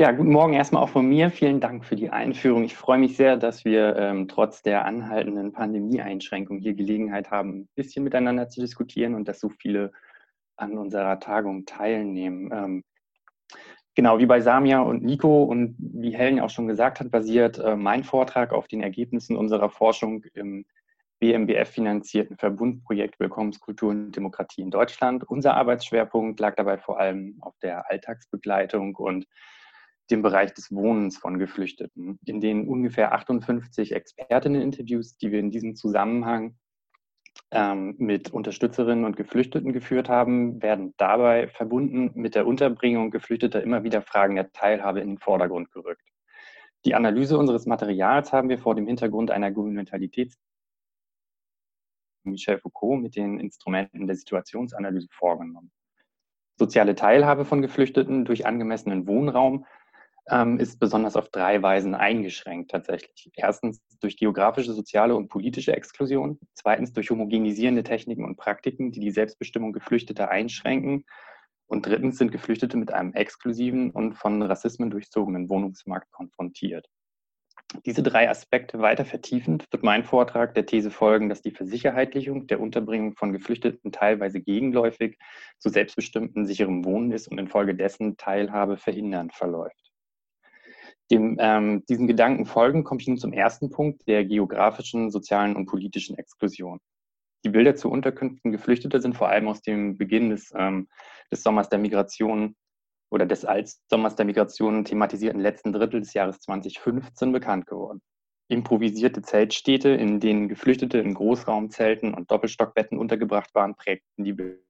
ja, 0.00 0.12
guten 0.12 0.30
Morgen 0.30 0.52
erstmal 0.52 0.84
auch 0.84 0.90
von 0.90 1.08
mir. 1.08 1.28
Vielen 1.28 1.58
Dank 1.58 1.84
für 1.84 1.96
die 1.96 2.10
Einführung. 2.10 2.62
Ich 2.62 2.76
freue 2.76 2.98
mich 2.98 3.16
sehr, 3.16 3.36
dass 3.36 3.64
wir 3.64 3.96
ähm, 3.96 4.28
trotz 4.28 4.62
der 4.62 4.84
anhaltenden 4.84 5.50
Pandemieeinschränkung 5.50 6.58
hier 6.58 6.74
Gelegenheit 6.74 7.32
haben, 7.32 7.62
ein 7.62 7.68
bisschen 7.74 8.04
miteinander 8.04 8.48
zu 8.48 8.60
diskutieren 8.60 9.16
und 9.16 9.26
dass 9.26 9.40
so 9.40 9.48
viele 9.48 9.90
an 10.54 10.78
unserer 10.78 11.18
Tagung 11.18 11.64
teilnehmen. 11.64 12.48
Ähm, 12.52 12.84
genau, 13.98 14.20
wie 14.20 14.26
bei 14.26 14.40
Samia 14.40 14.80
und 14.80 15.02
Nico 15.02 15.42
und 15.42 15.74
wie 15.76 16.16
Helen 16.16 16.38
auch 16.38 16.50
schon 16.50 16.68
gesagt 16.68 17.00
hat, 17.00 17.10
basiert 17.10 17.58
äh, 17.58 17.74
mein 17.74 18.04
Vortrag 18.04 18.52
auf 18.52 18.68
den 18.68 18.80
Ergebnissen 18.80 19.36
unserer 19.36 19.70
Forschung 19.70 20.22
im 20.34 20.64
BMBF-finanzierten 21.18 22.36
Verbundprojekt 22.36 23.18
Willkommenskultur 23.18 23.90
und 23.90 24.12
Demokratie 24.12 24.60
in 24.60 24.70
Deutschland. 24.70 25.24
Unser 25.28 25.56
Arbeitsschwerpunkt 25.56 26.38
lag 26.38 26.54
dabei 26.54 26.78
vor 26.78 27.00
allem 27.00 27.38
auf 27.40 27.58
der 27.58 27.90
Alltagsbegleitung 27.90 28.94
und 28.94 29.26
dem 30.12 30.22
Bereich 30.22 30.54
des 30.54 30.70
Wohnens 30.70 31.18
von 31.18 31.40
Geflüchteten. 31.40 32.20
In 32.24 32.40
den 32.40 32.68
ungefähr 32.68 33.12
58 33.14 33.90
Expertinnen-Interviews, 33.90 35.16
die 35.16 35.32
wir 35.32 35.40
in 35.40 35.50
diesem 35.50 35.74
Zusammenhang 35.74 36.54
ähm, 37.50 37.94
mit 37.98 38.30
Unterstützerinnen 38.30 39.04
und 39.04 39.16
Geflüchteten 39.16 39.72
geführt 39.72 40.08
haben, 40.08 40.62
werden 40.62 40.94
dabei 40.96 41.48
verbunden 41.48 42.10
mit 42.14 42.34
der 42.34 42.46
Unterbringung 42.46 43.10
Geflüchteter 43.10 43.62
immer 43.62 43.84
wieder 43.84 44.02
Fragen 44.02 44.34
der 44.34 44.52
Teilhabe 44.52 45.00
in 45.00 45.08
den 45.08 45.18
Vordergrund 45.18 45.72
gerückt. 45.72 46.02
Die 46.84 46.94
Analyse 46.94 47.38
unseres 47.38 47.66
Materials 47.66 48.32
haben 48.32 48.48
wir 48.48 48.58
vor 48.58 48.74
dem 48.74 48.86
Hintergrund 48.86 49.30
einer 49.30 49.50
Gouvernementalitäts 49.50 50.38
Michel 52.24 52.58
Foucault 52.58 53.00
mit 53.00 53.16
den 53.16 53.40
Instrumenten 53.40 54.06
der 54.06 54.16
Situationsanalyse 54.16 55.08
vorgenommen. 55.10 55.70
Soziale 56.58 56.94
Teilhabe 56.94 57.44
von 57.44 57.62
Geflüchteten 57.62 58.24
durch 58.24 58.46
angemessenen 58.46 59.06
Wohnraum 59.06 59.64
ähm, 60.30 60.58
ist 60.58 60.78
besonders 60.78 61.16
auf 61.16 61.28
drei 61.30 61.62
Weisen 61.62 61.94
eingeschränkt 61.94 62.70
tatsächlich. 62.70 63.30
Erstens 63.34 63.80
durch 64.00 64.16
geografische, 64.16 64.72
soziale 64.72 65.14
und 65.16 65.28
politische 65.28 65.74
Exklusion. 65.74 66.38
Zweitens 66.54 66.92
durch 66.92 67.10
homogenisierende 67.10 67.82
Techniken 67.82 68.24
und 68.24 68.36
Praktiken, 68.36 68.92
die 68.92 69.00
die 69.00 69.10
Selbstbestimmung 69.10 69.72
Geflüchteter 69.72 70.30
einschränken. 70.30 71.04
Und 71.66 71.86
drittens 71.86 72.18
sind 72.18 72.32
Geflüchtete 72.32 72.76
mit 72.76 72.92
einem 72.92 73.12
exklusiven 73.12 73.90
und 73.90 74.14
von 74.14 74.42
Rassismen 74.42 74.90
durchzogenen 74.90 75.48
Wohnungsmarkt 75.48 76.10
konfrontiert. 76.12 76.88
Diese 77.84 78.02
drei 78.02 78.30
Aspekte 78.30 78.78
weiter 78.78 79.04
vertiefend 79.04 79.66
wird 79.70 79.82
mein 79.82 80.02
Vortrag 80.02 80.54
der 80.54 80.64
These 80.64 80.90
folgen, 80.90 81.28
dass 81.28 81.42
die 81.42 81.50
Versicherheitlichung 81.50 82.46
der 82.46 82.60
Unterbringung 82.60 83.14
von 83.14 83.32
Geflüchteten 83.34 83.92
teilweise 83.92 84.40
gegenläufig 84.40 85.18
zu 85.58 85.68
selbstbestimmten 85.68 86.46
sicherem 86.46 86.86
Wohnen 86.86 87.12
ist 87.12 87.28
und 87.28 87.36
infolgedessen 87.36 88.16
Teilhabe 88.16 88.78
verhindernd 88.78 89.34
verläuft. 89.34 89.87
Dem, 91.10 91.36
ähm, 91.40 91.84
diesen 91.88 92.06
Gedanken 92.06 92.44
folgen 92.44 92.84
komme 92.84 93.00
ich 93.00 93.08
nun 93.08 93.16
zum 93.16 93.32
ersten 93.32 93.70
Punkt 93.70 94.06
der 94.06 94.24
geografischen, 94.24 95.10
sozialen 95.10 95.56
und 95.56 95.66
politischen 95.66 96.18
Exklusion. 96.18 96.80
Die 97.44 97.50
Bilder 97.50 97.76
zu 97.76 97.90
Unterkünften 97.90 98.52
Geflüchteter 98.52 99.00
sind 99.00 99.16
vor 99.16 99.28
allem 99.28 99.48
aus 99.48 99.62
dem 99.62 99.96
Beginn 99.96 100.30
des, 100.30 100.52
ähm, 100.54 100.88
des 101.30 101.42
Sommers 101.42 101.68
der 101.68 101.78
Migration 101.78 102.56
oder 103.10 103.24
des 103.24 103.44
als 103.44 103.80
Sommers 103.88 104.16
der 104.16 104.26
Migration 104.26 104.84
thematisierten 104.84 105.40
letzten 105.40 105.72
Drittel 105.72 106.00
des 106.00 106.12
Jahres 106.12 106.40
2015 106.40 107.32
bekannt 107.32 107.66
geworden. 107.66 108.02
Improvisierte 108.48 109.22
Zeltstädte, 109.22 109.90
in 109.90 110.20
denen 110.20 110.48
Geflüchtete 110.48 110.98
in 110.98 111.14
Großraumzelten 111.14 112.12
und 112.12 112.30
Doppelstockbetten 112.30 112.98
untergebracht 112.98 113.54
waren, 113.54 113.74
prägten 113.76 114.24
die 114.24 114.32
Bilder. 114.32 114.62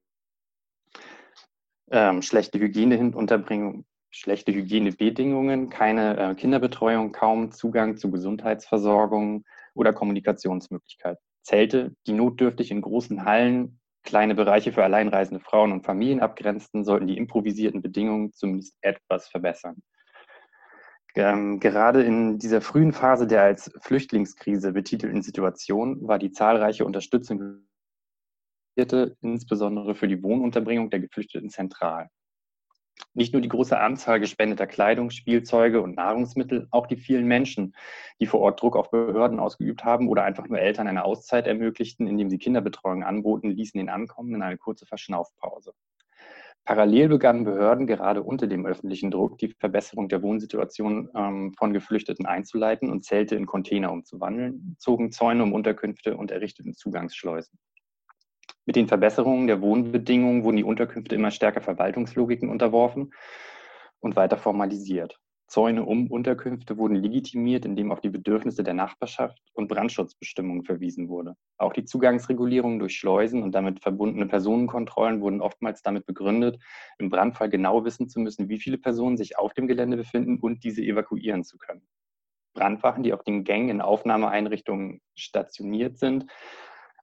Ähm, 1.91 2.23
schlechte 2.23 2.59
Hygieneunterbringung, 2.59 3.87
schlechte 4.11 4.53
Hygienebedingungen, 4.53 5.69
keine 5.69 6.17
äh, 6.17 6.35
Kinderbetreuung, 6.35 7.13
kaum 7.13 7.53
Zugang 7.53 7.97
zu 7.97 8.11
Gesundheitsversorgung 8.11 9.45
oder 9.75 9.93
Kommunikationsmöglichkeiten. 9.93 11.23
Zelte, 11.43 11.95
die 12.07 12.13
notdürftig 12.13 12.71
in 12.71 12.81
großen 12.81 13.25
Hallen 13.25 13.81
kleine 14.03 14.35
Bereiche 14.35 14.73
für 14.73 14.85
alleinreisende 14.85 15.41
Frauen 15.41 15.73
und 15.73 15.85
Familien 15.85 16.21
abgrenzten, 16.21 16.85
sollten 16.85 17.07
die 17.07 17.17
improvisierten 17.17 17.83
Bedingungen 17.83 18.33
zumindest 18.33 18.77
etwas 18.81 19.29
verbessern. 19.29 19.83
Ähm, 21.15 21.59
gerade 21.59 22.03
in 22.03 22.39
dieser 22.39 22.61
frühen 22.61 22.93
Phase 22.93 23.27
der 23.27 23.43
als 23.43 23.71
Flüchtlingskrise 23.81 24.73
betitelten 24.73 25.23
Situation 25.23 26.07
war 26.07 26.19
die 26.19 26.33
zahlreiche 26.33 26.85
Unterstützung 26.85 27.65
insbesondere 29.21 29.97
für 29.97 30.07
die 30.07 30.23
Wohnunterbringung 30.23 30.89
der 30.91 31.01
Geflüchteten 31.01 31.51
zentral. 31.51 32.09
Nicht 33.15 33.33
nur 33.33 33.43
die 33.43 33.49
große 33.49 33.79
Anzahl 33.79 34.21
gespendeter 34.21 34.67
Kleidung, 34.67 35.11
Spielzeuge 35.11 35.81
und 35.81 35.97
Nahrungsmittel, 35.97 36.69
auch 36.71 36.87
die 36.87 36.97
vielen 36.97 37.27
Menschen, 37.27 37.75
die 38.21 38.27
vor 38.27 38.41
Ort 38.41 38.61
Druck 38.63 38.77
auf 38.77 38.91
Behörden 38.91 39.41
ausgeübt 39.41 39.85
haben 39.85 40.09
oder 40.09 40.25
einfach 40.25 40.47
nur 40.49 40.59
Eltern 40.59 40.89
eine 40.89 41.05
Auszeit 41.05 41.47
ermöglichten, 41.47 42.07
indem 42.07 42.31
sie 42.31 42.39
Kinderbetreuung 42.39 43.03
anboten, 43.03 43.51
ließen 43.51 43.79
den 43.79 43.89
Ankommenden 43.89 44.43
eine 44.43 44.59
kurze 44.59 44.87
Verschnaufpause. 44.87 45.73
Parallel 46.69 47.09
begannen 47.09 47.45
Behörden 47.45 47.87
gerade 47.87 48.23
unter 48.23 48.47
dem 48.47 48.67
öffentlichen 48.67 49.11
Druck 49.11 49.39
die 49.39 49.55
Verbesserung 49.59 50.11
der 50.11 50.21
Wohnsituation 50.21 51.09
ähm, 51.15 51.55
von 51.57 51.73
Geflüchteten 51.73 52.27
einzuleiten 52.27 52.91
und 52.91 53.07
Zelte 53.07 53.37
in 53.37 53.47
Container 53.47 53.91
umzuwandeln, 53.91 54.77
zogen 54.79 55.11
Zäune 55.11 55.45
um 55.45 55.55
Unterkünfte 55.55 56.15
und 56.17 56.31
errichteten 56.31 56.75
Zugangsschleusen. 56.75 57.59
Mit 58.69 58.77
den 58.77 58.87
Verbesserungen 58.87 59.47
der 59.47 59.63
Wohnbedingungen 59.63 60.45
wurden 60.45 60.59
die 60.59 60.63
Unterkünfte 60.63 61.15
immer 61.15 61.31
stärker 61.31 61.63
Verwaltungslogiken 61.63 62.51
unterworfen 62.51 63.15
und 63.99 64.15
weiter 64.15 64.37
formalisiert. 64.37 65.19
Zäune 65.47 65.87
um 65.87 66.11
Unterkünfte 66.11 66.77
wurden 66.77 66.97
legitimiert, 66.97 67.65
indem 67.65 67.91
auf 67.91 68.03
die 68.03 68.11
Bedürfnisse 68.11 68.63
der 68.63 68.75
Nachbarschaft 68.75 69.41
und 69.55 69.69
Brandschutzbestimmungen 69.69 70.65
verwiesen 70.65 71.09
wurde. 71.09 71.35
Auch 71.57 71.73
die 71.73 71.87
Zugangsregulierung 71.87 72.79
durch 72.79 72.99
Schleusen 72.99 73.43
und 73.43 73.53
damit 73.53 73.81
verbundene 73.81 74.27
Personenkontrollen 74.27 75.23
wurden 75.23 75.41
oftmals 75.41 75.81
damit 75.81 76.05
begründet, 76.05 76.63
im 76.99 77.09
Brandfall 77.09 77.49
genau 77.49 77.87
wissen 77.87 78.11
zu 78.11 78.21
müssen, 78.21 78.51
wie 78.51 78.59
viele 78.59 78.77
Personen 78.77 79.17
sich 79.17 79.39
auf 79.39 79.55
dem 79.55 79.67
Gelände 79.67 79.97
befinden 79.97 80.41
und 80.41 80.63
diese 80.63 80.83
evakuieren 80.83 81.43
zu 81.43 81.57
können. 81.57 81.89
Brandwachen, 82.53 83.03
die 83.03 83.15
auf 83.15 83.23
den 83.23 83.45
Gängen 83.45 83.71
in 83.71 83.81
Aufnahmeeinrichtungen 83.81 85.01
stationiert 85.15 85.97
sind, 85.97 86.27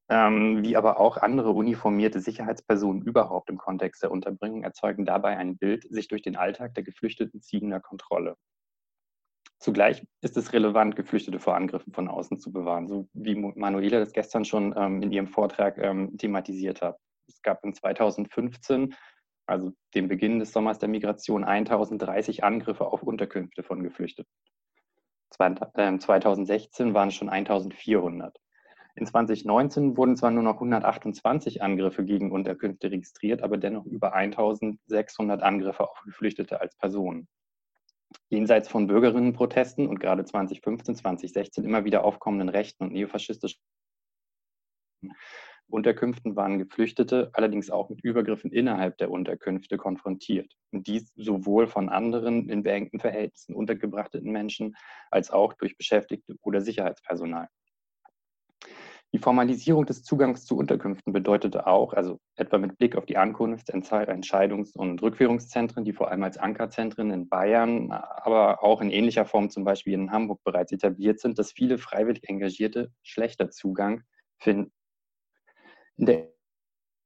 ähm, 0.09 0.63
wie 0.63 0.77
aber 0.77 0.99
auch 0.99 1.17
andere 1.17 1.51
uniformierte 1.51 2.19
Sicherheitspersonen 2.19 3.01
überhaupt 3.01 3.49
im 3.49 3.57
Kontext 3.57 4.03
der 4.03 4.11
Unterbringung 4.11 4.63
erzeugen 4.63 5.05
dabei 5.05 5.37
ein 5.37 5.57
Bild 5.57 5.83
sich 5.89 6.07
durch 6.07 6.21
den 6.21 6.35
Alltag 6.35 6.75
der 6.75 6.83
Geflüchteten 6.83 7.41
ziehender 7.41 7.79
Kontrolle. 7.79 8.37
Zugleich 9.59 10.05
ist 10.21 10.37
es 10.37 10.53
relevant, 10.53 10.95
Geflüchtete 10.95 11.39
vor 11.39 11.55
Angriffen 11.55 11.91
von 11.91 12.07
außen 12.07 12.39
zu 12.39 12.51
bewahren, 12.51 12.87
so 12.87 13.07
wie 13.13 13.35
Manuela 13.35 13.99
das 13.99 14.11
gestern 14.11 14.45
schon 14.45 14.75
ähm, 14.77 15.01
in 15.01 15.11
ihrem 15.11 15.27
Vortrag 15.27 15.77
ähm, 15.77 16.17
thematisiert 16.17 16.81
hat. 16.81 16.99
Es 17.27 17.41
gab 17.41 17.63
in 17.63 17.73
2015, 17.73 18.93
also 19.47 19.71
dem 19.95 20.07
Beginn 20.07 20.37
des 20.37 20.51
Sommers 20.51 20.77
der 20.77 20.89
Migration, 20.89 21.43
1030 21.43 22.43
Angriffe 22.43 22.85
auf 22.85 23.01
Unterkünfte 23.01 23.63
von 23.63 23.81
Geflüchteten. 23.81 24.31
2016 25.31 26.87
ähm, 26.87 26.93
waren 26.93 27.07
es 27.07 27.15
schon 27.15 27.29
1400. 27.29 28.39
In 28.97 29.05
2019 29.05 29.97
wurden 29.97 30.15
zwar 30.15 30.31
nur 30.31 30.43
noch 30.43 30.55
128 30.55 31.61
Angriffe 31.61 32.05
gegen 32.05 32.31
Unterkünfte 32.31 32.89
registriert, 32.91 33.43
aber 33.43 33.57
dennoch 33.57 33.85
über 33.85 34.13
1600 34.13 35.43
Angriffe 35.43 35.89
auf 35.89 36.01
Geflüchtete 36.05 36.61
als 36.61 36.77
Personen. 36.77 37.27
Jenseits 38.29 38.69
von 38.69 38.87
Bürgerinnenprotesten 38.87 39.87
und 39.87 39.99
gerade 39.99 40.23
2015, 40.23 40.95
2016 40.95 41.65
immer 41.65 41.83
wieder 41.83 42.05
aufkommenden 42.05 42.47
rechten 42.47 42.85
und 42.85 42.93
neofaschistischen 42.93 43.61
Unterkünften 45.67 46.37
waren 46.37 46.59
Geflüchtete 46.59 47.31
allerdings 47.33 47.69
auch 47.69 47.89
mit 47.89 48.01
Übergriffen 48.01 48.51
innerhalb 48.51 48.97
der 48.97 49.11
Unterkünfte 49.11 49.77
konfrontiert. 49.77 50.53
Und 50.71 50.87
dies 50.87 51.11
sowohl 51.15 51.67
von 51.67 51.89
anderen 51.89 52.49
in 52.49 52.63
beengten 52.63 52.99
Verhältnissen 52.99 53.55
untergebrachten 53.55 54.23
Menschen 54.31 54.75
als 55.11 55.31
auch 55.31 55.53
durch 55.53 55.75
Beschäftigte 55.75 56.35
oder 56.41 56.61
Sicherheitspersonal. 56.61 57.49
Die 59.15 59.21
Formalisierung 59.21 59.85
des 59.85 60.03
Zugangs 60.03 60.43
zu 60.43 60.57
Unterkünften 60.57 61.13
bedeutete 61.13 61.67
auch, 61.67 61.93
also 61.93 62.19
etwa 62.35 62.57
mit 62.57 62.77
Blick 62.77 62.97
auf 62.97 63.05
die 63.05 63.17
Ankunfts-, 63.17 63.71
Entscheidungs- 63.71 64.75
und 64.75 65.01
Rückführungszentren, 65.01 65.85
die 65.85 65.93
vor 65.93 66.11
allem 66.11 66.21
als 66.23 66.37
Ankerzentren 66.37 67.11
in 67.11 67.29
Bayern, 67.29 67.93
aber 67.93 68.61
auch 68.61 68.81
in 68.81 68.91
ähnlicher 68.91 69.23
Form 69.23 69.49
zum 69.49 69.63
Beispiel 69.63 69.93
in 69.93 70.11
Hamburg 70.11 70.43
bereits 70.43 70.73
etabliert 70.73 71.21
sind, 71.21 71.39
dass 71.39 71.53
viele 71.53 71.77
freiwillig 71.77 72.27
Engagierte 72.27 72.91
schlechter 73.03 73.49
Zugang 73.51 74.03
finden. 74.37 74.73
In 75.95 76.07
der 76.07 76.33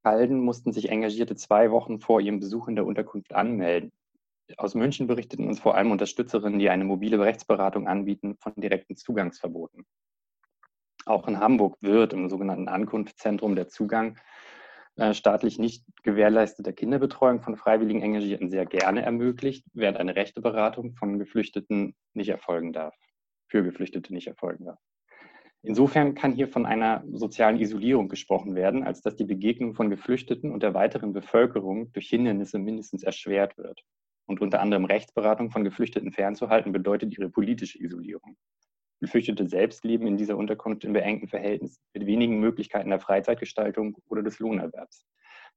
Halden 0.04 0.40
mussten 0.40 0.74
sich 0.74 0.90
Engagierte 0.90 1.36
zwei 1.36 1.70
Wochen 1.70 2.00
vor 2.00 2.22
ihrem 2.22 2.40
Besuch 2.40 2.68
in 2.70 2.76
der 2.76 2.88
Unterkunft 2.88 3.36
anmelden. 3.36 3.92
Aus 4.58 4.74
München 4.74 5.06
berichteten 5.06 5.48
uns 5.48 5.60
vor 5.60 5.76
allem 5.76 5.92
Unterstützerinnen, 5.92 6.58
die 6.58 6.72
eine 6.72 6.86
mobile 6.86 7.20
Rechtsberatung 7.20 7.88
anbieten, 7.88 8.36
von 8.40 8.56
direkten 8.56 8.96
Zugangsverboten. 8.96 9.86
Auch 11.10 11.28
in 11.28 11.40
Hamburg 11.40 11.76
wird 11.82 12.14
im 12.14 12.30
sogenannten 12.30 12.68
Ankunftszentrum 12.68 13.56
der 13.56 13.68
Zugang 13.68 14.20
äh, 14.96 15.16
staatlich 15.16 15.58
nicht 15.58 15.84
gewährleisteter 16.04 16.72
Kinderbetreuung 16.72 17.42
von 17.42 17.58
freiwilligen 17.58 18.04
Engagierten 18.04 18.52
sehr 18.52 18.68
gerne 18.68 19.02
ermöglicht, 19.02 19.66
während 19.74 19.98
eine 19.98 20.16
rechte 20.16 20.40
Beratung 20.40 20.94
von 20.94 21.18
Geflüchteten 21.18 21.96
nicht 22.14 22.30
erfolgen 22.30 22.74
darf, 22.74 22.94
für 23.48 23.64
Geflüchtete 23.64 24.14
nicht 24.14 24.28
erfolgen 24.28 24.66
darf. 24.66 24.78
Insofern 25.64 26.14
kann 26.14 26.34
hier 26.34 26.48
von 26.48 26.68
einer 26.68 27.04
sozialen 27.12 27.60
Isolierung 27.60 28.08
gesprochen 28.08 28.54
werden, 28.54 28.84
als 28.84 29.02
dass 29.02 29.16
die 29.16 29.26
Begegnung 29.26 29.74
von 29.74 29.90
Geflüchteten 29.90 30.52
und 30.52 30.62
der 30.62 30.76
weiteren 30.76 31.12
Bevölkerung 31.12 31.92
durch 31.92 32.08
Hindernisse 32.10 32.60
mindestens 32.60 33.02
erschwert 33.02 33.58
wird. 33.58 33.82
Und 34.28 34.42
unter 34.42 34.62
anderem 34.62 34.86
Rechtsberatung 34.86 35.50
von 35.50 35.64
Geflüchteten 35.64 36.12
fernzuhalten, 36.12 36.72
bedeutet 36.72 37.18
ihre 37.18 37.32
politische 37.32 37.82
Isolierung. 37.82 38.38
Geflüchtete 39.00 39.48
selbst 39.48 39.84
leben 39.84 40.08
in 40.08 40.18
dieser 40.18 40.38
Unterkunft 40.38 40.84
in 40.84 40.94
beengten 40.94 41.28
Verhältnissen 41.28 41.82
mit 41.94 42.06
wenigen 42.06 42.40
Möglichkeiten 42.40 42.90
der 42.90 43.00
Freizeitgestaltung 43.00 43.98
oder 44.08 44.24
des 44.24 44.40
Lohnerwerbs. 44.40 45.06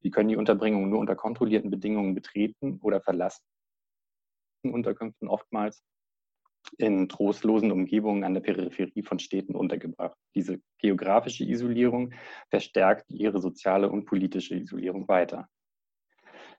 Sie 0.01 0.11
können 0.11 0.29
die 0.29 0.37
Unterbringung 0.37 0.89
nur 0.89 0.99
unter 0.99 1.17
kontrollierten 1.17 1.71
Bedingungen 1.71 2.15
betreten 2.15 2.79
oder 2.83 3.01
verlassen. 3.01 3.45
Unterkünften 4.63 5.29
oftmals 5.29 5.83
in 6.79 7.09
trostlosen 7.09 7.73
Umgebungen 7.73 8.25
an 8.25 8.35
der 8.35 8.41
Peripherie 8.41 9.03
von 9.03 9.19
Städten 9.19 9.55
untergebracht. 9.55 10.17
Diese 10.35 10.61
geografische 10.79 11.45
Isolierung 11.45 12.13
verstärkt 12.51 13.11
ihre 13.11 13.41
soziale 13.41 13.91
und 13.91 14.05
politische 14.05 14.55
Isolierung 14.55 15.09
weiter. 15.09 15.49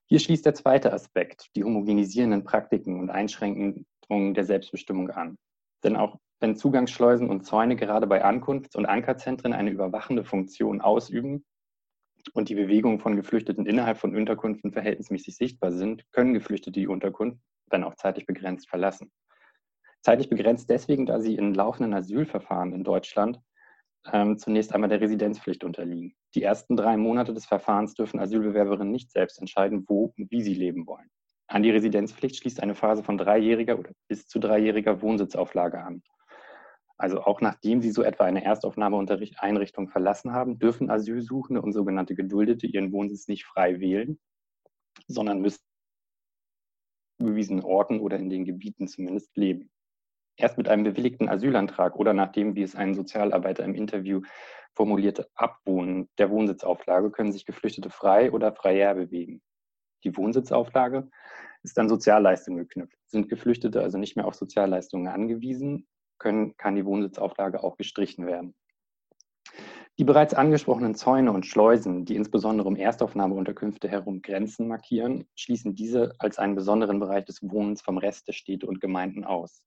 Hier 0.05 0.19
schließt 0.19 0.45
der 0.45 0.53
zweite 0.53 0.91
Aspekt, 0.91 1.49
die 1.55 1.63
homogenisierenden 1.63 2.43
Praktiken 2.43 2.99
und 2.99 3.09
Einschränkungen 3.09 3.85
der 4.33 4.43
Selbstbestimmung 4.43 5.09
an. 5.09 5.37
Denn 5.83 5.95
auch 5.95 6.19
wenn 6.43 6.57
Zugangsschleusen 6.57 7.29
und 7.29 7.45
Zäune 7.45 7.77
gerade 7.77 8.05
bei 8.05 8.21
Ankunfts- 8.25 8.75
und 8.75 8.85
Ankerzentren 8.85 9.53
eine 9.53 9.71
überwachende 9.71 10.25
Funktion 10.25 10.81
ausüben 10.81 11.45
und 12.33 12.49
die 12.49 12.55
Bewegungen 12.55 12.99
von 12.99 13.15
Geflüchteten 13.15 13.65
innerhalb 13.65 13.97
von 13.97 14.13
Unterkünften 14.13 14.73
verhältnismäßig 14.73 15.37
sichtbar 15.37 15.71
sind, 15.71 16.03
können 16.11 16.33
Geflüchtete 16.33 16.81
die 16.81 16.87
Unterkunft, 16.87 17.41
wenn 17.67 17.85
auch 17.85 17.95
zeitlich 17.95 18.25
begrenzt, 18.25 18.67
verlassen. 18.67 19.09
Zeitlich 20.01 20.29
begrenzt 20.29 20.69
deswegen, 20.69 21.05
da 21.05 21.21
sie 21.21 21.35
in 21.35 21.53
laufenden 21.53 21.93
Asylverfahren 21.93 22.73
in 22.73 22.83
Deutschland 22.83 23.39
ähm, 24.11 24.37
zunächst 24.37 24.73
einmal 24.73 24.89
der 24.89 24.99
Residenzpflicht 24.99 25.63
unterliegen. 25.63 26.13
Die 26.35 26.43
ersten 26.43 26.75
drei 26.75 26.97
Monate 26.97 27.33
des 27.33 27.45
Verfahrens 27.45 27.93
dürfen 27.93 28.19
Asylbewerberinnen 28.19 28.91
nicht 28.91 29.13
selbst 29.13 29.39
entscheiden, 29.39 29.85
wo 29.87 30.13
und 30.17 30.29
wie 30.29 30.41
sie 30.41 30.55
leben 30.55 30.87
wollen. 30.87 31.09
An 31.47 31.63
die 31.63 31.71
Residenzpflicht 31.71 32.35
schließt 32.35 32.61
eine 32.61 32.75
Phase 32.75 33.01
von 33.01 33.17
dreijähriger 33.17 33.79
oder 33.79 33.91
bis 34.09 34.27
zu 34.27 34.39
dreijähriger 34.39 35.01
Wohnsitzauflage 35.01 35.81
an. 35.81 36.03
Also 36.97 37.21
auch 37.21 37.41
nachdem 37.41 37.81
sie 37.81 37.91
so 37.91 38.03
etwa 38.03 38.25
eine 38.25 38.43
Erstaufnahmeeinrichtung 38.43 39.89
verlassen 39.89 40.31
haben, 40.31 40.59
dürfen 40.59 40.89
Asylsuchende 40.89 41.61
und 41.61 41.73
sogenannte 41.73 42.15
Geduldete 42.15 42.67
ihren 42.67 42.91
Wohnsitz 42.91 43.27
nicht 43.27 43.45
frei 43.45 43.79
wählen, 43.79 44.19
sondern 45.07 45.41
müssen 45.41 45.63
bewiesenen 47.17 47.63
Orten 47.63 47.99
oder 47.99 48.17
in 48.17 48.29
den 48.29 48.45
Gebieten 48.45 48.87
zumindest 48.87 49.35
leben. 49.37 49.69
Erst 50.35 50.57
mit 50.57 50.67
einem 50.67 50.83
bewilligten 50.83 51.29
Asylantrag 51.29 51.95
oder 51.95 52.13
nachdem, 52.13 52.55
wie 52.55 52.63
es 52.63 52.75
ein 52.75 52.95
Sozialarbeiter 52.95 53.63
im 53.63 53.75
Interview 53.75 54.21
formulierte, 54.73 55.29
Abwohnen 55.35 56.09
der 56.17 56.31
Wohnsitzauflage 56.31 57.11
können 57.11 57.31
sich 57.31 57.45
Geflüchtete 57.45 57.89
frei 57.89 58.31
oder 58.31 58.51
freier 58.51 58.95
bewegen. 58.95 59.41
Die 60.03 60.15
Wohnsitzauflage 60.17 61.09
ist 61.61 61.77
an 61.77 61.87
Sozialleistungen 61.87 62.59
geknüpft. 62.59 62.97
Sind 63.05 63.29
Geflüchtete 63.29 63.81
also 63.81 63.97
nicht 63.97 64.15
mehr 64.15 64.25
auf 64.25 64.35
Sozialleistungen 64.35 65.07
angewiesen, 65.07 65.87
können, 66.17 66.55
kann 66.57 66.75
die 66.75 66.85
Wohnsitzauflage 66.85 67.63
auch 67.63 67.77
gestrichen 67.77 68.25
werden. 68.25 68.55
Die 69.99 70.03
bereits 70.03 70.33
angesprochenen 70.33 70.95
Zäune 70.95 71.31
und 71.31 71.45
Schleusen, 71.45 72.03
die 72.05 72.15
insbesondere 72.15 72.67
um 72.67 72.75
Erstaufnahmeunterkünfte 72.75 73.87
herum 73.87 74.23
Grenzen 74.23 74.67
markieren, 74.67 75.27
schließen 75.35 75.75
diese 75.75 76.15
als 76.17 76.39
einen 76.39 76.55
besonderen 76.55 76.99
Bereich 76.99 77.25
des 77.25 77.43
Wohnens 77.43 77.83
vom 77.83 77.99
Rest 77.99 78.27
der 78.27 78.33
Städte 78.33 78.65
und 78.65 78.81
Gemeinden 78.81 79.23
aus. 79.23 79.63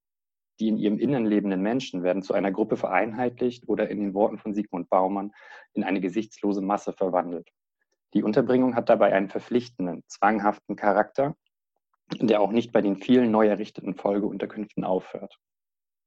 Die 0.58 0.66
in 0.66 0.78
ihrem 0.78 0.98
Innern 0.98 1.26
lebenden 1.26 1.62
Menschen 1.62 2.02
werden 2.02 2.22
zu 2.22 2.34
einer 2.34 2.50
Gruppe 2.50 2.76
vereinheitlicht 2.76 3.68
oder 3.68 3.88
in 3.88 4.00
den 4.00 4.14
Worten 4.14 4.38
von 4.38 4.52
Sigmund 4.52 4.88
Baumann 4.90 5.32
in 5.74 5.84
eine 5.84 6.00
gesichtslose 6.00 6.60
Masse 6.60 6.92
verwandelt. 6.92 7.48
Die 8.14 8.24
Unterbringung 8.24 8.74
hat 8.74 8.88
dabei 8.88 9.12
einen 9.12 9.28
verpflichtenden, 9.28 10.02
zwanghaften 10.08 10.74
Charakter, 10.74 11.36
der 12.20 12.40
auch 12.40 12.50
nicht 12.50 12.72
bei 12.72 12.80
den 12.80 12.96
vielen 12.96 13.30
neu 13.30 13.46
errichteten 13.46 13.94
Folgeunterkünften 13.94 14.82
aufhört. 14.82 15.38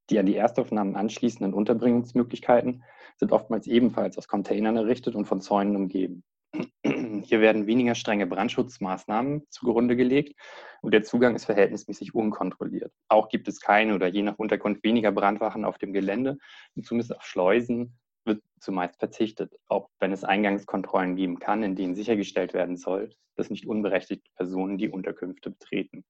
Die 0.10 0.17
an 0.17 0.26
die 0.26 0.36
Erstaufnahmen 0.36 0.95
anschließenden 0.95 1.54
Unterbringungsmöglichkeiten 1.54 2.84
sind 3.17 3.32
oftmals 3.32 3.67
ebenfalls 3.67 4.17
aus 4.17 4.28
Containern 4.28 4.78
errichtet 4.78 5.15
und 5.15 5.26
von 5.26 5.41
Zäunen 5.41 5.76
umgeben. 5.76 6.24
Hier 6.84 7.41
werden 7.41 7.67
weniger 7.67 7.93
strenge 7.93 8.26
Brandschutzmaßnahmen 8.26 9.43
zugrunde 9.50 9.95
gelegt 9.95 10.39
und 10.82 10.93
der 10.93 11.04
Zugang 11.04 11.36
ist 11.36 11.45
verhältnismäßig 11.45 12.15
unkontrolliert. 12.15 12.91
Auch 13.08 13.30
gibt 13.30 13.48
es 13.48 13.60
keine 13.60 13.93
oder 13.93 14.08
je 14.08 14.24
nach 14.24 14.39
Unterkunft 14.39 14.84
weniger 14.84 15.12
Brandwachen 15.12 15.63
auf 15.63 15.78
dem 15.78 15.93
Gelände 15.93 16.38
und 16.76 16.86
zumindest 16.86 17.15
auf 17.15 17.24
Schleusen 17.24 18.00
wird 18.26 18.41
zumeist 18.60 18.98
verzichtet, 18.98 19.54
auch 19.67 19.89
wenn 20.00 20.12
es 20.12 20.24
Eingangskontrollen 20.24 21.15
geben 21.15 21.39
kann, 21.39 21.63
in 21.63 21.76
denen 21.76 21.95
sichergestellt 21.95 22.54
werden 22.54 22.78
soll, 22.78 23.12
dass 23.36 23.50
nicht 23.50 23.67
unberechtigte 23.67 24.30
Personen 24.36 24.78
die 24.78 24.89
Unterkünfte 24.89 25.52
betreten. 25.52 26.04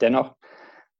Dennoch 0.00 0.36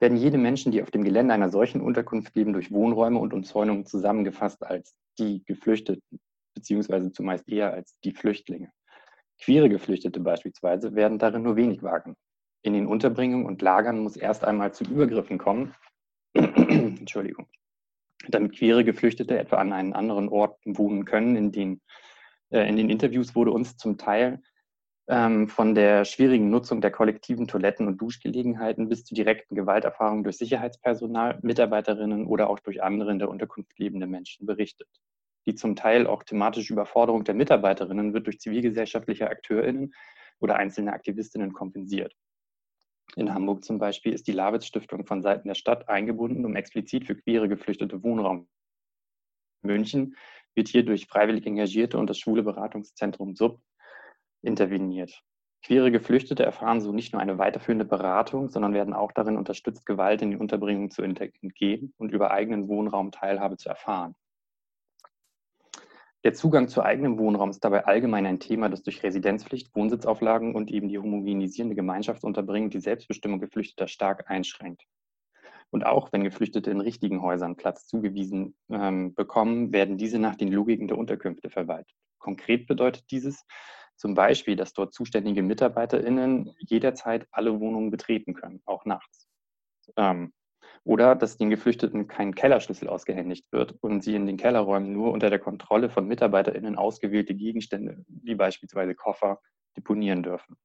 werden 0.01 0.19
jede 0.19 0.39
Menschen, 0.39 0.73
die 0.73 0.83
auf 0.83 0.91
dem 0.91 1.05
Gelände 1.05 1.35
einer 1.35 1.51
solchen 1.51 1.81
Unterkunft 1.81 2.35
leben, 2.35 2.53
durch 2.53 2.71
Wohnräume 2.71 3.19
und 3.19 3.33
Umzäunungen 3.33 3.87
zusammengefasst 3.87 4.63
als 4.63 4.95
die 5.19 5.43
Geflüchteten, 5.45 6.21
beziehungsweise 6.55 7.13
zumeist 7.13 7.49
eher 7.49 7.73
als 7.73 7.99
die 8.01 8.13
Flüchtlinge. 8.13 8.71
Queere 9.41 9.69
Geflüchtete 9.69 10.21
beispielsweise 10.21 10.95
werden 10.95 11.19
darin 11.19 11.43
nur 11.43 11.57
wenig 11.57 11.83
wagen. 11.83 12.15
In 12.63 12.73
den 12.73 12.87
Unterbringungen 12.87 13.47
und 13.47 13.63
Lagern 13.63 14.01
muss 14.01 14.17
erst 14.17 14.45
einmal 14.45 14.73
zu 14.73 14.85
Übergriffen 14.85 15.39
kommen, 15.39 15.75
Entschuldigung, 16.35 17.47
damit 18.29 18.57
queere 18.57 18.85
Geflüchtete 18.85 19.39
etwa 19.39 19.57
an 19.57 19.73
einen 19.73 19.93
anderen 19.93 20.29
Ort 20.29 20.59
wohnen 20.65 21.05
können. 21.05 21.37
In 21.37 21.53
den, 21.53 21.81
äh, 22.51 22.69
in 22.69 22.77
den 22.77 22.91
Interviews 22.91 23.35
wurde 23.35 23.53
uns 23.53 23.77
zum 23.77 23.99
Teil 23.99 24.43
ähm, 25.09 25.49
von 25.49 25.75
der 25.75 26.05
schwierigen 26.05 26.51
Nutzung 26.51 26.81
der 26.81 26.91
kollektiven 26.91 27.47
Toiletten 27.47 27.87
und 27.87 27.99
Duschgelegenheiten 28.01 28.89
bis 28.89 29.05
zu 29.05 29.15
direkten 29.15 29.55
Gewalterfahrungen 29.55 30.25
durch 30.25 30.37
Sicherheitspersonal, 30.37 31.39
Mitarbeiterinnen 31.43 32.27
oder 32.27 32.51
auch 32.51 32.59
durch 32.59 32.83
andere 32.83 33.13
in 33.13 33.19
der 33.19 33.29
Unterkunft 33.29 33.79
lebende 33.79 34.07
Menschen 34.07 34.47
berichtet. 34.47 34.89
Die 35.47 35.55
zum 35.55 35.77
Teil 35.77 36.09
auch 36.09 36.25
thematische 36.25 36.73
Überforderung 36.73 37.23
der 37.23 37.35
Mitarbeiterinnen 37.35 38.15
wird 38.15 38.27
durch 38.27 38.41
zivilgesellschaftliche 38.41 39.31
AkteurInnen 39.31 39.95
oder 40.41 40.57
einzelne 40.57 40.93
Aktivistinnen 40.93 41.53
kompensiert. 41.53 42.13
In 43.15 43.33
Hamburg 43.33 43.65
zum 43.65 43.79
Beispiel 43.79 44.13
ist 44.13 44.27
die 44.27 44.33
Lawitz 44.33 44.67
Stiftung 44.67 45.07
von 45.07 45.23
Seiten 45.23 45.47
der 45.47 45.55
Stadt 45.55 45.89
eingebunden, 45.89 46.45
um 46.45 46.57
explizit 46.57 47.07
für 47.07 47.15
queere 47.15 47.49
Geflüchtete 47.49 48.03
Wohnraum. 48.03 48.49
München 49.63 50.17
wird 50.57 50.69
hier 50.69 50.85
durch 50.85 51.07
freiwillig 51.07 51.47
Engagierte 51.47 51.97
und 51.97 52.11
das 52.11 52.19
Schwule 52.19 52.43
Beratungszentrum 52.43 53.37
SUB 53.37 53.61
interveniert. 54.43 55.23
Queere 55.63 55.91
Geflüchtete 55.91 56.45
erfahren 56.45 56.81
so 56.81 56.93
nicht 56.93 57.13
nur 57.13 57.21
eine 57.21 57.39
weiterführende 57.39 57.85
Beratung, 57.85 58.49
sondern 58.49 58.73
werden 58.73 58.95
auch 58.95 59.11
darin 59.13 59.37
unterstützt, 59.37 59.85
Gewalt 59.85 60.23
in 60.23 60.31
die 60.31 60.37
Unterbringung 60.37 60.91
zu 60.91 61.03
entgehen 61.03 61.93
und 61.97 62.13
über 62.13 62.31
eigenen 62.31 62.69
Wohnraum 62.69 63.11
Teilhabe 63.11 63.57
zu 63.57 63.69
erfahren. 63.69 64.15
Der 66.27 66.35
Zugang 66.35 66.69
zu 66.69 66.83
eigenem 66.83 67.19
Wohnraum 67.19 67.51
ist 67.51 67.65
dabei 67.65 67.85
allgemein 67.85 68.27
ein 68.27 68.41
Thema, 68.41 68.69
das 68.69 68.83
durch 68.83 69.03
Residenzpflicht, 69.03 69.75
Wohnsitzauflagen 69.75 70.55
und 70.55 70.71
eben 70.73 70.89
die 70.89 70.99
homogenisierende 70.99 71.77
Gemeinschaftsunterbringung 71.77 72.71
die 72.71 72.81
Selbstbestimmung 72.81 73.39
Geflüchteter 73.39 73.87
stark 73.87 74.29
einschränkt. 74.29 74.83
Und 75.71 75.87
auch 75.87 76.13
wenn 76.13 76.25
Geflüchtete 76.25 76.71
in 76.71 76.81
richtigen 76.81 77.23
Häusern 77.23 77.57
Platz 77.57 77.87
zugewiesen 77.87 78.57
ähm, 78.71 79.15
bekommen, 79.15 79.73
werden 79.73 79.99
diese 79.99 80.19
nach 80.19 80.37
den 80.37 80.51
Logiken 80.51 80.89
der 80.89 80.99
Unterkünfte 80.99 81.51
verwaltet. 81.51 81.97
Konkret 82.19 82.67
bedeutet 82.67 83.11
dieses, 83.11 83.45
zum 83.97 84.15
Beispiel, 84.15 84.57
dass 84.57 84.73
dort 84.73 84.95
zuständige 84.95 85.43
MitarbeiterInnen 85.43 86.55
jederzeit 86.59 87.27
alle 87.31 87.61
Wohnungen 87.61 87.91
betreten 87.91 88.35
können, 88.35 88.63
auch 88.67 88.85
nachts. 88.85 89.27
Ähm, 89.97 90.33
oder 90.85 91.17
dass 91.17 91.37
den 91.37 91.51
Geflüchteten 91.51 92.07
kein 92.07 92.35
Kellerschlüssel 92.35 92.89
ausgehändigt 92.89 93.51
wird 93.51 93.73
und 93.81 94.05
sie 94.05 94.15
in 94.15 94.27
den 94.27 94.37
Kellerräumen 94.37 94.93
nur 94.93 95.13
unter 95.13 95.31
der 95.31 95.41
Kontrolle 95.41 95.91
von 95.91 96.07
MitarbeiterInnen 96.07 96.77
ausgewählte 96.77 97.35
Gegenstände, 97.35 98.05
wie 98.07 98.37
beispielsweise 98.37 98.95
Koffer, 98.95 99.41
deponieren 99.77 100.23
dürfen. 100.23 100.57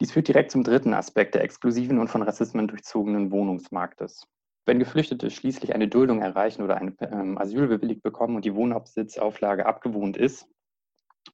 Dies 0.00 0.12
führt 0.12 0.28
direkt 0.28 0.50
zum 0.50 0.64
dritten 0.64 0.94
Aspekt 0.94 1.34
der 1.34 1.44
exklusiven 1.44 1.98
und 1.98 2.08
von 2.08 2.22
Rassismen 2.22 2.68
durchzogenen 2.68 3.30
Wohnungsmarktes. 3.30 4.26
Wenn 4.66 4.78
Geflüchtete 4.78 5.30
schließlich 5.30 5.74
eine 5.74 5.88
Duldung 5.88 6.20
erreichen 6.20 6.62
oder 6.62 6.76
ein 6.76 6.96
ähm, 7.00 7.38
Asyl 7.38 7.68
bewilligt 7.68 8.02
bekommen 8.02 8.36
und 8.36 8.44
die 8.44 8.54
Wohnhauptsitzauflage 8.54 9.64
abgewohnt 9.64 10.16
ist, 10.16 10.46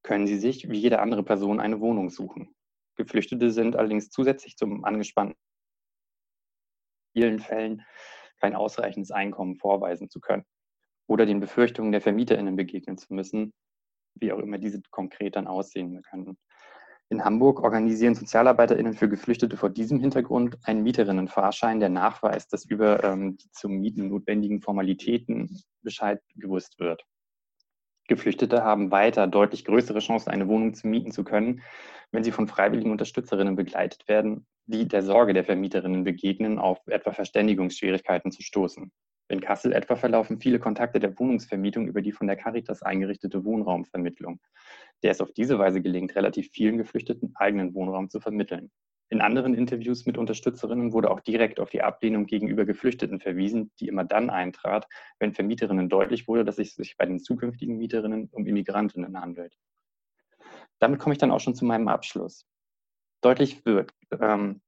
können 0.03 0.27
sie 0.27 0.39
sich 0.39 0.69
wie 0.69 0.79
jede 0.79 1.01
andere 1.01 1.23
Person 1.23 1.61
eine 1.61 1.81
Wohnung 1.81 2.11
suchen. 2.11 2.55
Geflüchtete 2.97 3.51
sind 3.51 3.77
allerdings 3.77 4.11
zusätzlich 4.11 4.57
zum 4.57 4.85
angespannten 4.85 5.37
in 7.15 7.23
vielen 7.23 7.39
Fällen 7.41 7.83
kein 8.41 8.55
ausreichendes 8.55 9.11
Einkommen 9.11 9.57
vorweisen 9.57 10.09
zu 10.09 10.21
können 10.21 10.45
oder 11.09 11.27
den 11.27 11.41
Befürchtungen 11.41 11.93
der 11.93 12.01
VermieterInnen 12.01 12.57
begegnen 12.57 12.99
zu 12.99 13.13
müssen, 13.13 13.53
wie 14.15 14.33
auch 14.33 14.39
immer 14.39 14.59
diese 14.59 14.81
konkret 14.91 15.37
dann 15.37 15.47
aussehen 15.47 16.01
können. 16.03 16.37
In 17.11 17.25
Hamburg 17.25 17.61
organisieren 17.61 18.15
SozialarbeiterInnen 18.15 18.93
für 18.93 19.09
Geflüchtete 19.09 19.57
vor 19.57 19.71
diesem 19.71 19.99
Hintergrund 19.99 20.59
einen 20.65 20.83
Mieterinnenfahrschein, 20.83 21.81
der 21.81 21.89
nachweist, 21.89 22.53
dass 22.53 22.67
über 22.67 23.03
ähm, 23.03 23.39
die 23.39 23.51
zum 23.51 23.79
Mieten 23.79 24.09
notwendigen 24.09 24.61
Formalitäten 24.61 25.63
Bescheid 25.83 26.21
gewusst 26.37 26.79
wird. 26.79 27.03
Geflüchtete 28.09 28.65
haben 28.65 28.91
weiter 28.91 29.27
deutlich 29.27 29.65
größere 29.65 30.01
Chancen, 30.01 30.31
eine 30.31 30.49
Wohnung 30.49 30.75
zu 30.75 30.89
mieten 30.89 31.13
zu 31.13 31.25
können, 31.25 31.63
wenn 32.11 32.25
sie 32.25 32.33
von 32.33 32.49
freiwilligen 32.49 32.91
Unterstützerinnen 32.91 33.55
begleitet 33.55 34.09
werden, 34.09 34.47
die 34.67 34.89
der 34.89 35.03
Sorge 35.03 35.35
der 35.35 35.45
Vermieterinnen 35.45 36.05
begegnen, 36.05 36.59
auf 36.59 36.81
etwa 36.87 37.13
Verständigungsschwierigkeiten 37.13 38.33
zu 38.33 38.43
stoßen. 38.43 38.91
In 39.31 39.43
Kassel 39.43 39.75
etwa 39.75 39.95
verlaufen 39.95 40.41
viele 40.41 40.59
Kontakte 40.59 41.01
der 41.01 41.19
Wohnungsvermietung 41.19 41.87
über 41.87 42.01
die 42.01 42.13
von 42.13 42.27
der 42.27 42.37
Caritas 42.37 42.83
eingerichtete 42.83 43.45
Wohnraumvermittlung, 43.45 44.41
der 45.03 45.11
es 45.11 45.21
auf 45.21 45.33
diese 45.33 45.59
Weise 45.59 45.83
gelingt, 45.83 46.17
relativ 46.17 46.51
vielen 46.51 46.79
Geflüchteten 46.79 47.33
eigenen 47.37 47.75
Wohnraum 47.75 48.09
zu 48.09 48.21
vermitteln. 48.21 48.71
In 49.11 49.23
anderen 49.23 49.55
Interviews 49.55 50.05
mit 50.05 50.19
Unterstützerinnen 50.19 50.93
wurde 50.93 51.11
auch 51.11 51.21
direkt 51.21 51.61
auf 51.61 51.71
die 51.71 51.83
Ablehnung 51.83 52.27
gegenüber 52.27 52.67
Geflüchteten 52.67 53.21
verwiesen, 53.21 53.71
die 53.81 53.89
immer 53.89 54.05
dann 54.05 54.29
eintrat, 54.29 54.87
wenn 55.19 55.33
Vermieterinnen 55.33 55.89
deutlich 55.89 56.29
wurde, 56.29 56.45
dass 56.45 56.59
es 56.59 56.75
sich 56.75 56.97
bei 56.99 57.07
den 57.07 57.19
zukünftigen 57.19 57.79
Mieterinnen 57.79 58.29
um 58.33 58.47
Immigrantinnen 58.47 59.19
handelt. 59.19 59.57
Damit 60.79 61.01
komme 61.01 61.15
ich 61.15 61.19
dann 61.19 61.31
auch 61.31 61.41
schon 61.41 61.55
zu 61.55 61.65
meinem 61.65 61.89
Abschluss. 61.89 62.47
Deutlich 63.23 63.65
wird, 63.65 63.93
ähm, 64.21 64.61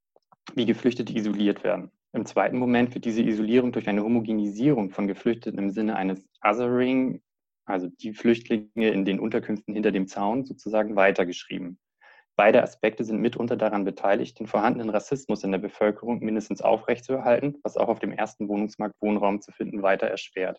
wie 0.54 0.66
Geflüchtete 0.66 1.14
isoliert 1.14 1.62
werden. 1.62 1.90
Im 2.12 2.26
zweiten 2.26 2.58
Moment 2.58 2.94
wird 2.94 3.04
diese 3.04 3.22
Isolierung 3.22 3.72
durch 3.72 3.88
eine 3.88 4.02
Homogenisierung 4.02 4.90
von 4.90 5.06
Geflüchteten 5.06 5.58
im 5.58 5.70
Sinne 5.70 5.96
eines 5.96 6.26
Othering, 6.42 7.22
also 7.66 7.88
die 7.88 8.14
Flüchtlinge 8.14 8.88
in 8.88 9.04
den 9.04 9.20
Unterkünften 9.20 9.74
hinter 9.74 9.92
dem 9.92 10.08
Zaun 10.08 10.44
sozusagen 10.44 10.96
weitergeschrieben. 10.96 11.78
Beide 12.40 12.62
Aspekte 12.62 13.04
sind 13.04 13.20
mitunter 13.20 13.54
daran 13.54 13.84
beteiligt, 13.84 14.40
den 14.40 14.46
vorhandenen 14.46 14.88
Rassismus 14.88 15.44
in 15.44 15.52
der 15.52 15.58
Bevölkerung 15.58 16.20
mindestens 16.20 16.62
aufrechtzuerhalten, 16.62 17.58
was 17.62 17.76
auch 17.76 17.88
auf 17.88 17.98
dem 17.98 18.12
ersten 18.12 18.48
Wohnungsmarkt 18.48 18.94
Wohnraum 19.02 19.42
zu 19.42 19.52
finden 19.52 19.82
weiter 19.82 20.06
erschwert. 20.06 20.58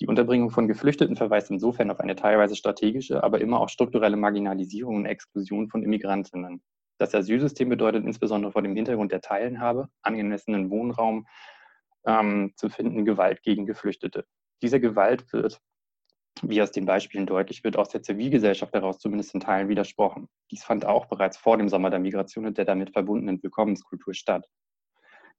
Die 0.00 0.06
Unterbringung 0.06 0.50
von 0.50 0.68
Geflüchteten 0.68 1.16
verweist 1.16 1.50
insofern 1.50 1.90
auf 1.90 1.98
eine 1.98 2.14
teilweise 2.14 2.54
strategische, 2.54 3.24
aber 3.24 3.40
immer 3.40 3.58
auch 3.58 3.70
strukturelle 3.70 4.16
Marginalisierung 4.16 4.94
und 4.94 5.06
Exklusion 5.06 5.68
von 5.68 5.82
Immigrantinnen. 5.82 6.62
Das 6.96 7.12
Asylsystem 7.12 7.68
bedeutet 7.68 8.04
insbesondere 8.04 8.52
vor 8.52 8.62
dem 8.62 8.76
Hintergrund 8.76 9.10
der 9.10 9.20
Teilhabe, 9.20 9.88
angemessenen 10.02 10.70
Wohnraum 10.70 11.26
ähm, 12.06 12.52
zu 12.54 12.68
finden, 12.68 13.04
Gewalt 13.04 13.42
gegen 13.42 13.66
Geflüchtete. 13.66 14.26
Dieser 14.62 14.78
Gewalt 14.78 15.24
wird 15.32 15.60
wie 16.40 16.62
aus 16.62 16.72
den 16.72 16.86
Beispielen 16.86 17.26
deutlich 17.26 17.62
wird, 17.62 17.76
aus 17.76 17.90
der 17.90 18.02
Zivilgesellschaft 18.02 18.72
heraus 18.72 18.98
zumindest 18.98 19.34
in 19.34 19.40
Teilen 19.40 19.68
widersprochen. 19.68 20.28
Dies 20.50 20.64
fand 20.64 20.84
auch 20.84 21.06
bereits 21.06 21.36
vor 21.36 21.58
dem 21.58 21.68
Sommer 21.68 21.90
der 21.90 21.98
Migration 21.98 22.46
und 22.46 22.58
der 22.58 22.64
damit 22.64 22.90
verbundenen 22.90 23.42
Willkommenskultur 23.42 24.14
statt. 24.14 24.48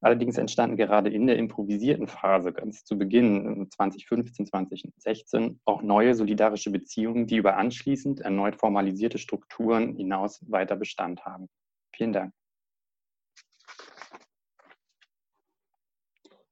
Allerdings 0.01 0.37
entstanden 0.37 0.75
gerade 0.75 1.09
in 1.09 1.27
der 1.27 1.37
improvisierten 1.37 2.07
Phase 2.07 2.51
ganz 2.51 2.83
zu 2.83 2.97
Beginn 2.97 3.69
2015, 3.71 4.47
2016 4.47 5.61
auch 5.63 5.81
neue 5.81 6.13
solidarische 6.13 6.71
Beziehungen, 6.71 7.25
die 7.25 7.37
über 7.37 7.55
anschließend 7.55 8.19
erneut 8.19 8.57
formalisierte 8.57 9.17
Strukturen 9.17 9.95
hinaus 9.95 10.43
weiter 10.49 10.75
Bestand 10.75 11.23
haben. 11.23 11.47
Vielen 11.95 12.11
Dank. 12.11 12.33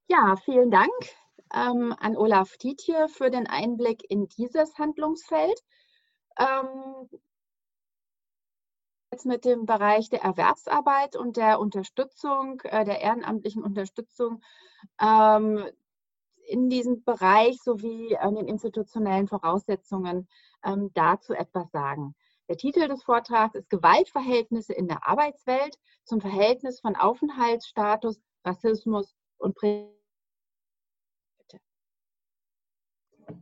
Ja, 0.08 0.36
vielen 0.46 0.72
Dank 0.72 0.92
ähm, 1.54 1.96
an 2.00 2.18
Olaf 2.18 2.58
Tietje 2.58 3.08
für 3.10 3.30
den 3.30 3.48
Einblick 3.48 4.04
in 4.10 4.28
dieses 4.28 4.78
Handlungsfeld. 4.78 5.60
Ähm, 6.38 7.10
jetzt 9.12 9.26
mit 9.26 9.44
dem 9.44 9.66
Bereich 9.66 10.10
der 10.10 10.22
Erwerbsarbeit 10.22 11.16
und 11.16 11.38
der 11.38 11.60
Unterstützung, 11.60 12.62
äh, 12.62 12.86
der 12.86 13.02
ehrenamtlichen 13.02 13.64
Unterstützung 13.64 14.42
ähm, 15.02 15.66
in 16.48 16.70
diesem 16.70 17.04
Bereich 17.04 17.62
sowie 17.62 18.18
an 18.18 18.36
den 18.36 18.48
institutionellen 18.48 19.28
Voraussetzungen 19.28 20.28
ähm, 20.64 20.92
dazu 20.94 21.34
etwas 21.34 21.70
sagen. 21.72 22.16
Der 22.48 22.58
Titel 22.58 22.88
des 22.88 23.04
Vortrags 23.04 23.56
ist 23.56 23.70
Gewaltverhältnisse 23.70 24.74
in 24.74 24.88
der 24.88 25.08
Arbeitswelt 25.08 25.78
zum 26.04 26.20
Verhältnis 26.20 26.80
von 26.80 26.96
Aufenthaltsstatus, 26.96 28.20
Rassismus 28.44 29.14
und 29.38 29.56
Präsenz 29.56 30.02
Ähm, 33.28 33.42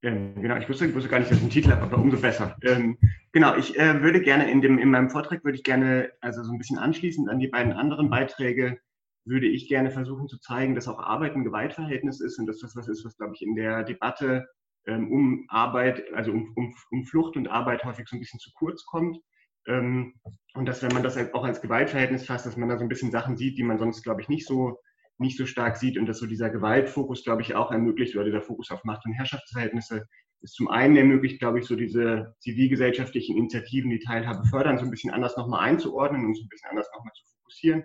genau, 0.00 0.56
ich 0.56 0.68
wusste, 0.68 0.86
ich 0.86 0.94
wusste 0.94 1.10
gar 1.10 1.18
nicht, 1.18 1.30
dass 1.30 1.38
ich 1.38 1.42
einen 1.42 1.50
Titel 1.50 1.70
habe, 1.70 1.82
aber 1.82 1.98
umso 1.98 2.20
besser. 2.20 2.56
Ähm, 2.62 2.98
genau, 3.32 3.56
ich 3.56 3.78
äh, 3.78 4.02
würde 4.02 4.20
gerne 4.20 4.50
in, 4.50 4.60
dem, 4.60 4.78
in 4.78 4.90
meinem 4.90 5.10
Vortrag 5.10 5.44
würde 5.44 5.56
ich 5.56 5.64
gerne, 5.64 6.12
also 6.20 6.42
so 6.42 6.52
ein 6.52 6.58
bisschen 6.58 6.78
anschließend 6.78 7.28
an 7.28 7.38
die 7.38 7.48
beiden 7.48 7.72
anderen 7.72 8.10
Beiträge, 8.10 8.78
würde 9.24 9.46
ich 9.46 9.68
gerne 9.68 9.90
versuchen 9.90 10.28
zu 10.28 10.38
zeigen, 10.38 10.74
dass 10.74 10.88
auch 10.88 10.98
Arbeit 10.98 11.34
ein 11.34 11.44
Gewaltverhältnis 11.44 12.20
ist 12.20 12.38
und 12.38 12.46
dass 12.46 12.60
das 12.60 12.74
was 12.76 12.88
ist, 12.88 13.04
was, 13.04 13.16
glaube 13.16 13.34
ich, 13.34 13.42
in 13.42 13.54
der 13.54 13.84
Debatte 13.84 14.48
ähm, 14.86 15.12
um 15.12 15.44
Arbeit, 15.48 16.12
also 16.14 16.32
um, 16.32 16.52
um, 16.56 16.74
um 16.90 17.04
Flucht 17.04 17.36
und 17.36 17.48
Arbeit 17.48 17.84
häufig 17.84 18.08
so 18.08 18.16
ein 18.16 18.20
bisschen 18.20 18.40
zu 18.40 18.50
kurz 18.54 18.84
kommt. 18.86 19.18
Ähm, 19.66 20.14
und 20.54 20.66
dass, 20.66 20.82
wenn 20.82 20.92
man 20.92 21.02
das 21.02 21.18
auch 21.34 21.44
als 21.44 21.60
Gewaltverhältnis 21.60 22.24
fasst, 22.24 22.46
dass 22.46 22.56
man 22.56 22.68
da 22.68 22.78
so 22.78 22.84
ein 22.84 22.88
bisschen 22.88 23.10
Sachen 23.10 23.36
sieht, 23.36 23.58
die 23.58 23.62
man 23.62 23.78
sonst, 23.78 24.02
glaube 24.02 24.22
ich, 24.22 24.28
nicht 24.28 24.46
so 24.46 24.80
nicht 25.20 25.36
so 25.36 25.46
stark 25.46 25.76
sieht 25.76 25.98
und 25.98 26.06
dass 26.06 26.18
so 26.18 26.26
dieser 26.26 26.50
Gewaltfokus, 26.50 27.24
glaube 27.24 27.42
ich, 27.42 27.54
auch 27.54 27.70
ermöglicht 27.70 28.14
oder 28.14 28.24
dieser 28.24 28.42
Fokus 28.42 28.70
auf 28.70 28.84
Macht- 28.84 29.04
und 29.04 29.12
Herrschaftsverhältnisse 29.12 30.06
ist 30.42 30.54
zum 30.54 30.68
einen 30.68 30.96
ermöglicht, 30.96 31.38
glaube 31.38 31.58
ich, 31.58 31.66
so 31.66 31.76
diese 31.76 32.34
zivilgesellschaftlichen 32.38 33.36
Initiativen, 33.36 33.90
die 33.90 33.98
Teilhabe 33.98 34.46
fördern, 34.46 34.78
so 34.78 34.84
ein 34.84 34.90
bisschen 34.90 35.10
anders 35.10 35.36
nochmal 35.36 35.60
einzuordnen 35.60 36.24
und 36.24 36.34
so 36.34 36.44
ein 36.44 36.48
bisschen 36.48 36.70
anders 36.70 36.88
nochmal 36.94 37.12
zu 37.14 37.24
fokussieren. 37.36 37.84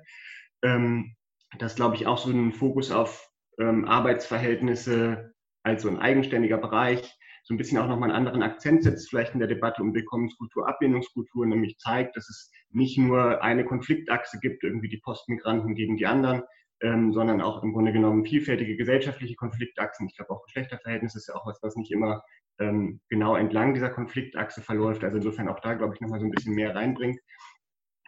Ähm, 0.64 1.16
das, 1.60 1.76
glaube 1.76 1.96
ich, 1.96 2.08
auch 2.08 2.18
so 2.18 2.30
einen 2.30 2.54
Fokus 2.54 2.92
auf 2.92 3.30
ähm, 3.60 3.86
Arbeitsverhältnisse 3.86 5.34
als 5.64 5.82
so 5.82 5.90
ein 5.90 6.00
eigenständiger 6.00 6.58
Bereich, 6.58 7.18
so 7.44 7.54
ein 7.54 7.58
bisschen 7.58 7.78
auch 7.78 7.88
nochmal 7.88 8.10
einen 8.10 8.18
anderen 8.18 8.44
Akzent 8.44 8.84
setzt, 8.84 9.10
vielleicht 9.10 9.34
in 9.34 9.40
der 9.40 9.48
Debatte 9.48 9.82
um 9.82 9.94
Willkommenskultur, 9.94 10.68
Ablehnungskultur, 10.68 11.46
nämlich 11.46 11.78
zeigt, 11.78 12.16
dass 12.16 12.30
es 12.30 12.52
nicht 12.70 12.98
nur 12.98 13.44
eine 13.44 13.66
Konfliktachse 13.66 14.40
gibt, 14.40 14.64
irgendwie 14.64 14.90
die 14.90 14.98
Postmigranten 15.04 15.76
gegen 15.76 15.98
die 15.98 16.08
anderen, 16.08 16.44
ähm, 16.82 17.14
sondern 17.14 17.42
auch 17.42 17.64
im 17.64 17.74
Grunde 17.74 17.94
genommen 17.94 18.26
vielfältige 18.26 18.76
gesellschaftliche 18.76 19.36
Konfliktachsen. 19.36 20.08
Ich 20.08 20.16
glaube 20.16 20.32
auch 20.32 20.44
Geschlechterverhältnisse 20.44 21.18
ist 21.18 21.28
ja 21.28 21.36
auch 21.36 21.46
was, 21.46 21.62
was 21.62 21.76
nicht 21.76 21.92
immer 21.92 22.24
ähm, 22.60 23.02
genau 23.10 23.36
entlang 23.36 23.74
dieser 23.74 23.90
Konfliktachse 23.90 24.62
verläuft. 24.62 25.04
Also 25.04 25.18
insofern 25.18 25.48
auch 25.48 25.60
da, 25.60 25.74
glaube 25.74 25.94
ich, 25.94 26.02
nochmal 26.02 26.20
so 26.20 26.26
ein 26.26 26.32
bisschen 26.32 26.56
mehr 26.56 26.76
reinbringt. 26.76 27.20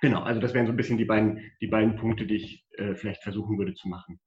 Genau, 0.02 0.22
also 0.22 0.40
das 0.40 0.54
wären 0.54 0.68
so 0.68 0.74
ein 0.74 0.78
bisschen 0.78 0.98
die 0.98 1.06
beiden, 1.06 1.52
die 1.62 1.68
beiden 1.68 1.96
Punkte, 1.96 2.28
die 2.28 2.36
ich 2.36 2.66
äh, 2.74 2.94
vielleicht 2.96 3.24
versuchen 3.24 3.58
würde 3.58 3.74
zu 3.74 3.88
machen. 3.88 4.20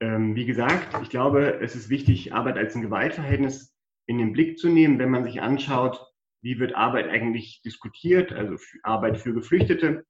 Ähm, 0.00 0.36
wie 0.36 0.46
gesagt, 0.46 0.96
ich 1.02 1.10
glaube, 1.10 1.60
es 1.60 1.74
ist 1.74 1.90
wichtig, 1.90 2.32
Arbeit 2.34 2.56
als 2.56 2.74
ein 2.74 2.82
Gewaltverhältnis 2.82 3.76
in 4.06 4.18
den 4.18 4.32
Blick 4.32 4.58
zu 4.58 4.68
nehmen, 4.68 4.98
wenn 4.98 5.10
man 5.10 5.24
sich 5.24 5.40
anschaut, 5.42 6.04
wie 6.42 6.58
wird 6.58 6.74
Arbeit 6.74 7.08
eigentlich 7.08 7.62
diskutiert, 7.64 8.32
also 8.32 8.56
Arbeit 8.82 9.18
für 9.18 9.32
Geflüchtete 9.32 10.04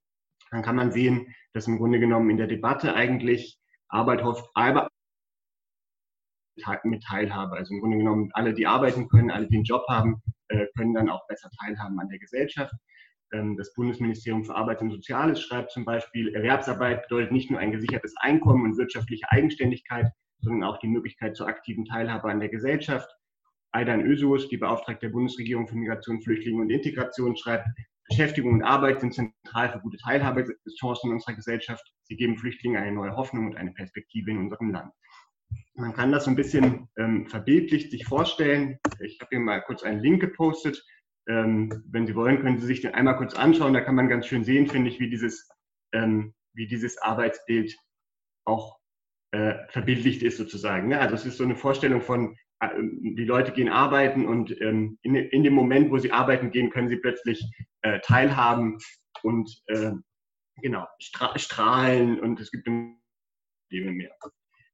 dann 0.53 0.63
kann 0.63 0.77
man 0.77 0.93
sehen, 0.93 1.35
dass 1.55 1.67
im 1.67 1.79
Grunde 1.79 1.99
genommen 1.99 2.31
in 2.31 2.37
der 2.37 2.47
Debatte 2.47 2.95
eigentlich 2.95 3.59
Arbeit 3.89 4.23
hofft, 4.23 4.49
Arbeit 4.55 4.89
mit 6.85 7.03
Teilhabe. 7.03 7.57
Also 7.57 7.75
im 7.75 7.81
Grunde 7.81 7.97
genommen 7.97 8.31
alle, 8.35 8.53
die 8.53 8.67
arbeiten 8.67 9.09
können, 9.09 9.31
alle, 9.31 9.49
die 9.49 9.57
einen 9.57 9.65
Job 9.65 9.85
haben, 9.89 10.23
äh, 10.49 10.67
können 10.77 10.95
dann 10.95 11.09
auch 11.09 11.27
besser 11.27 11.51
teilhaben 11.59 11.99
an 11.99 12.09
der 12.09 12.19
Gesellschaft. 12.19 12.75
Ähm, 13.33 13.57
das 13.57 13.73
Bundesministerium 13.73 14.45
für 14.45 14.55
Arbeit 14.55 14.83
und 14.83 14.91
Soziales 14.91 15.41
schreibt 15.41 15.73
zum 15.73 15.87
Beispiel, 15.87 16.35
Erwerbsarbeit 16.35 17.09
bedeutet 17.09 17.33
nicht 17.33 17.51
nur 17.51 17.59
ein 17.59 17.73
gesichertes 17.73 18.15
Einkommen 18.19 18.67
und 18.67 18.77
wirtschaftliche 18.77 19.31
Eigenständigkeit, 19.31 20.13
sondern 20.41 20.69
auch 20.69 20.79
die 20.79 20.89
Möglichkeit 20.89 21.35
zur 21.35 21.47
aktiven 21.47 21.87
Teilhabe 21.87 22.31
an 22.31 22.41
der 22.41 22.51
Gesellschaft. 22.51 23.11
Aidan 23.71 24.05
Ösus, 24.05 24.51
die 24.51 24.59
Beauftragte 24.59 25.07
der 25.07 25.13
Bundesregierung 25.15 25.67
für 25.67 25.77
Migration, 25.77 26.21
Flüchtlinge 26.21 26.61
und 26.61 26.69
Integration, 26.69 27.37
schreibt, 27.37 27.67
Beschäftigung 28.09 28.55
und 28.55 28.63
Arbeit 28.63 29.01
sind 29.01 29.15
zentral 29.15 29.73
für 29.73 29.81
gute 29.81 29.97
Teilhabechancen 29.99 31.11
in 31.11 31.13
unserer 31.13 31.35
Gesellschaft. 31.35 31.85
Sie 32.05 32.17
geben 32.17 32.37
Flüchtlingen 32.37 32.83
eine 32.83 32.93
neue 32.93 33.17
Hoffnung 33.17 33.47
und 33.47 33.57
eine 33.57 33.73
Perspektive 33.73 34.31
in 34.31 34.39
unserem 34.39 34.71
Land. 34.71 34.93
Man 35.75 35.95
kann 35.95 36.13
das 36.13 36.25
so 36.25 36.31
ein 36.31 36.37
bisschen 36.37 36.89
ähm, 36.99 37.27
verbildlicht 37.27 37.91
sich 37.91 38.05
vorstellen. 38.05 38.79
Ich 39.01 39.19
habe 39.21 39.31
hier 39.31 39.41
mal 39.41 39.63
kurz 39.63 39.83
einen 39.83 40.01
Link 40.01 40.21
gepostet. 40.21 40.85
Ähm, 41.29 41.85
wenn 41.91 42.07
Sie 42.07 42.15
wollen, 42.15 42.41
können 42.41 42.59
Sie 42.59 42.67
sich 42.67 42.81
den 42.81 42.95
einmal 42.95 43.17
kurz 43.17 43.35
anschauen. 43.35 43.73
Da 43.73 43.81
kann 43.81 43.95
man 43.95 44.09
ganz 44.09 44.27
schön 44.27 44.45
sehen, 44.45 44.67
finde 44.67 44.91
ich, 44.91 45.01
wie 45.01 45.09
dieses, 45.09 45.49
ähm, 45.93 46.35
wie 46.55 46.67
dieses 46.67 46.99
Arbeitsbild 46.99 47.77
auch 48.45 48.79
äh, 49.33 49.55
verbildlicht 49.69 50.23
ist 50.23 50.37
sozusagen. 50.37 50.89
Ne? 50.89 51.01
Also 51.01 51.15
es 51.15 51.25
ist 51.25 51.39
so 51.39 51.45
eine 51.45 51.57
Vorstellung 51.57 52.01
von, 52.01 52.37
die 52.71 53.25
Leute 53.25 53.53
gehen 53.53 53.69
arbeiten 53.69 54.27
und 54.27 54.59
ähm, 54.61 54.99
in, 55.03 55.15
in, 55.17 55.43
dem 55.43 55.55
Moment, 55.55 55.91
wo 55.91 55.99
sie 55.99 56.13
arbeiten 56.13 56.51
gehen, 56.51 56.71
können 56.71 56.89
sie 56.89 56.97
plötzlich 56.97 57.43
äh, 57.83 57.99
teilhaben 58.01 58.79
und 59.23 59.51
äh, 59.67 59.93
genau 60.61 60.87
stra 61.01 61.37
strahlen 61.39 62.21
und 62.21 62.41
es 62.41 62.51
gibt 62.51 62.65
Probleme 62.65 63.93
mehr. 63.93 64.15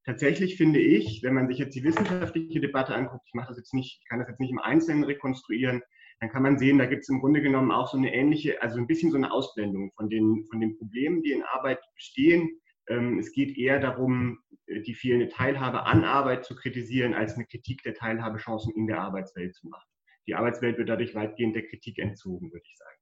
Tatsächlich 0.05 0.57
finde 0.57 0.81
ich, 0.81 1.23
wenn 1.23 1.35
man 1.35 1.49
sich 1.49 1.59
jetzt 1.59 1.75
die 1.75 1.85
wissenschaftliche 1.85 2.61
Debatte 2.61 2.95
anguckt, 2.95 3.25
ich 3.27 3.35
mache 3.35 3.49
das 3.49 3.59
jetzt 3.59 3.75
nicht, 3.75 4.01
ich 4.01 4.09
kann 4.09 4.19
das 4.19 4.29
jetzt 4.29 4.41
nicht 4.41 4.51
im 4.51 4.59
Einzelnen 4.59 5.05
rekonstruieren, 5.05 5.83
dann 6.21 6.31
kann 6.31 6.43
man 6.43 6.59
sehen, 6.59 6.79
da 6.79 6.87
gibt 6.87 7.03
es 7.03 7.09
im 7.09 7.21
Grunde 7.21 7.43
genommen 7.43 7.71
auch 7.71 7.89
so 7.89 7.97
eine 7.97 8.13
ähnliche, 8.13 8.61
also 8.61 8.79
ein 8.79 8.87
bisschen 8.87 9.11
so 9.11 9.17
eine 9.17 9.31
Ausblendung 9.31 9.93
von 9.97 10.09
den, 10.09 10.47
von 10.51 10.61
den 10.61 10.77
Problemen, 10.77 11.23
die 11.23 11.33
in 11.33 11.43
Arbeit 11.45 11.79
bestehen. 11.95 12.51
Ähm, 12.89 13.19
es 13.19 13.33
geht 13.33 13.57
eher 13.57 13.81
darum, 13.81 14.39
äh, 14.67 14.81
die 14.81 14.95
fehlende 14.95 15.29
Teilhabe 15.29 15.85
an 15.85 16.05
Arbeit 16.05 16.45
zu 16.45 16.55
kritisieren, 16.57 17.15
als 17.15 17.35
eine 17.35 17.47
Kritik 17.47 17.83
der 17.83 17.95
Teilhabechancen 17.95 18.75
in 18.75 18.87
der 18.87 19.01
Arbeitswelt 19.01 19.55
zu 19.55 19.69
machen. 19.69 19.89
Die 20.27 20.35
Arbeitswelt 20.35 20.79
wird 20.79 20.89
dadurch 20.89 21.15
weitgehend 21.15 21.57
der 21.57 21.67
Kritik 21.67 21.99
entzogen, 21.99 22.53
würde 22.53 22.65
ich 22.67 22.77
sagen. 22.77 22.95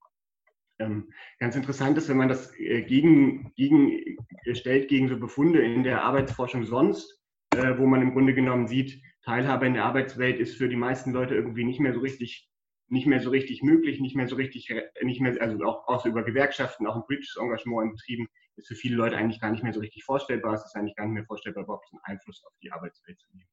Ähm, 0.78 1.12
ganz 1.38 1.56
interessant 1.56 1.96
ist, 1.96 2.08
wenn 2.08 2.18
man 2.18 2.28
das 2.28 2.58
äh, 2.58 2.82
gegen, 2.82 3.52
gegen, 3.54 4.18
gegen 4.44 5.08
so 5.08 5.18
Befunde 5.18 5.60
in 5.60 5.82
der 5.82 6.02
Arbeitsforschung 6.02 6.64
sonst, 6.64 7.22
äh, 7.54 7.78
wo 7.78 7.86
man 7.86 8.02
im 8.02 8.12
Grunde 8.12 8.34
genommen 8.34 8.68
sieht, 8.68 9.00
Teilhabe 9.22 9.66
in 9.66 9.74
der 9.74 9.84
Arbeitswelt 9.84 10.38
ist 10.38 10.56
für 10.56 10.68
die 10.68 10.76
meisten 10.76 11.12
Leute 11.12 11.34
irgendwie 11.34 11.64
nicht 11.64 11.80
mehr 11.80 11.94
so 11.94 12.00
richtig 12.00 12.50
nicht 12.88 13.06
mehr 13.06 13.20
so 13.20 13.30
richtig 13.30 13.62
möglich, 13.62 14.00
nicht 14.00 14.14
mehr 14.14 14.28
so 14.28 14.36
richtig, 14.36 14.72
nicht 15.02 15.20
mehr, 15.20 15.40
also 15.40 15.64
auch, 15.64 15.88
auch 15.88 16.06
über 16.06 16.22
Gewerkschaften, 16.22 16.86
auch 16.86 16.94
ein 16.94 17.02
politisches 17.04 17.36
Engagement 17.36 17.86
in 17.86 17.96
Betrieben 17.96 18.28
ist 18.56 18.68
für 18.68 18.74
viele 18.74 18.96
Leute 18.96 19.16
eigentlich 19.16 19.40
gar 19.40 19.50
nicht 19.50 19.62
mehr 19.62 19.72
so 19.72 19.80
richtig 19.80 20.04
vorstellbar. 20.04 20.54
Es 20.54 20.64
ist 20.64 20.76
eigentlich 20.76 20.96
gar 20.96 21.04
nicht 21.04 21.14
mehr 21.14 21.24
vorstellbar, 21.24 21.64
überhaupt 21.64 21.88
einen 21.92 22.00
Einfluss 22.04 22.42
auf 22.44 22.52
die 22.62 22.72
Arbeitswelt 22.72 23.18
zu 23.20 23.28
nehmen. 23.34 23.48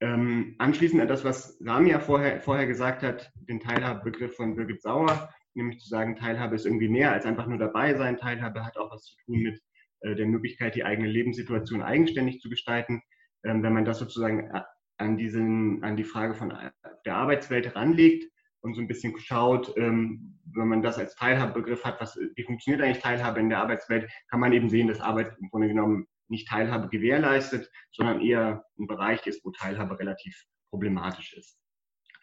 Ähm, 0.00 0.56
anschließend 0.58 1.00
an 1.00 1.08
das, 1.08 1.24
was 1.24 1.58
Samia 1.58 2.00
vorher, 2.00 2.40
vorher 2.40 2.66
gesagt 2.66 3.02
hat, 3.02 3.30
den 3.36 3.60
Teilhabebegriff 3.60 4.34
von 4.34 4.56
Birgit 4.56 4.82
Sauer, 4.82 5.32
nämlich 5.54 5.78
zu 5.78 5.88
sagen, 5.88 6.16
Teilhabe 6.16 6.56
ist 6.56 6.66
irgendwie 6.66 6.88
mehr 6.88 7.12
als 7.12 7.24
einfach 7.24 7.46
nur 7.46 7.58
dabei 7.58 7.94
sein. 7.94 8.16
Teilhabe 8.16 8.64
hat 8.64 8.76
auch 8.76 8.90
was 8.90 9.04
zu 9.04 9.16
tun 9.24 9.42
mit 9.42 9.60
äh, 10.00 10.16
der 10.16 10.26
Möglichkeit, 10.26 10.74
die 10.74 10.84
eigene 10.84 11.08
Lebenssituation 11.08 11.82
eigenständig 11.82 12.40
zu 12.40 12.50
gestalten. 12.50 13.02
Ähm, 13.44 13.62
wenn 13.62 13.72
man 13.72 13.84
das 13.84 14.00
sozusagen 14.00 14.50
äh, 14.50 14.62
an, 14.98 15.16
diesen, 15.16 15.84
an 15.84 15.96
die 15.96 16.04
Frage 16.04 16.34
von 16.34 16.50
äh, 16.50 16.70
der 17.04 17.16
Arbeitswelt 17.16 17.76
ranlegt 17.76 18.28
und 18.62 18.74
so 18.74 18.80
ein 18.80 18.88
bisschen 18.88 19.18
schaut, 19.18 19.76
ähm, 19.76 20.38
wenn 20.54 20.68
man 20.68 20.82
das 20.82 20.98
als 20.98 21.14
Teilhabebegriff 21.16 21.84
hat, 21.84 22.00
was, 22.00 22.16
wie 22.16 22.44
funktioniert 22.44 22.82
eigentlich 22.82 23.02
Teilhabe 23.02 23.40
in 23.40 23.48
der 23.48 23.58
Arbeitswelt, 23.58 24.10
kann 24.28 24.40
man 24.40 24.52
eben 24.52 24.70
sehen, 24.70 24.88
dass 24.88 25.00
Arbeit 25.00 25.36
im 25.40 25.50
Grunde 25.50 25.68
genommen 25.68 26.06
nicht 26.28 26.48
Teilhabe 26.48 26.88
gewährleistet, 26.88 27.70
sondern 27.90 28.20
eher 28.20 28.64
ein 28.78 28.86
Bereich 28.86 29.26
ist, 29.26 29.44
wo 29.44 29.50
Teilhabe 29.50 29.98
relativ 29.98 30.34
problematisch 30.70 31.34
ist. 31.34 31.58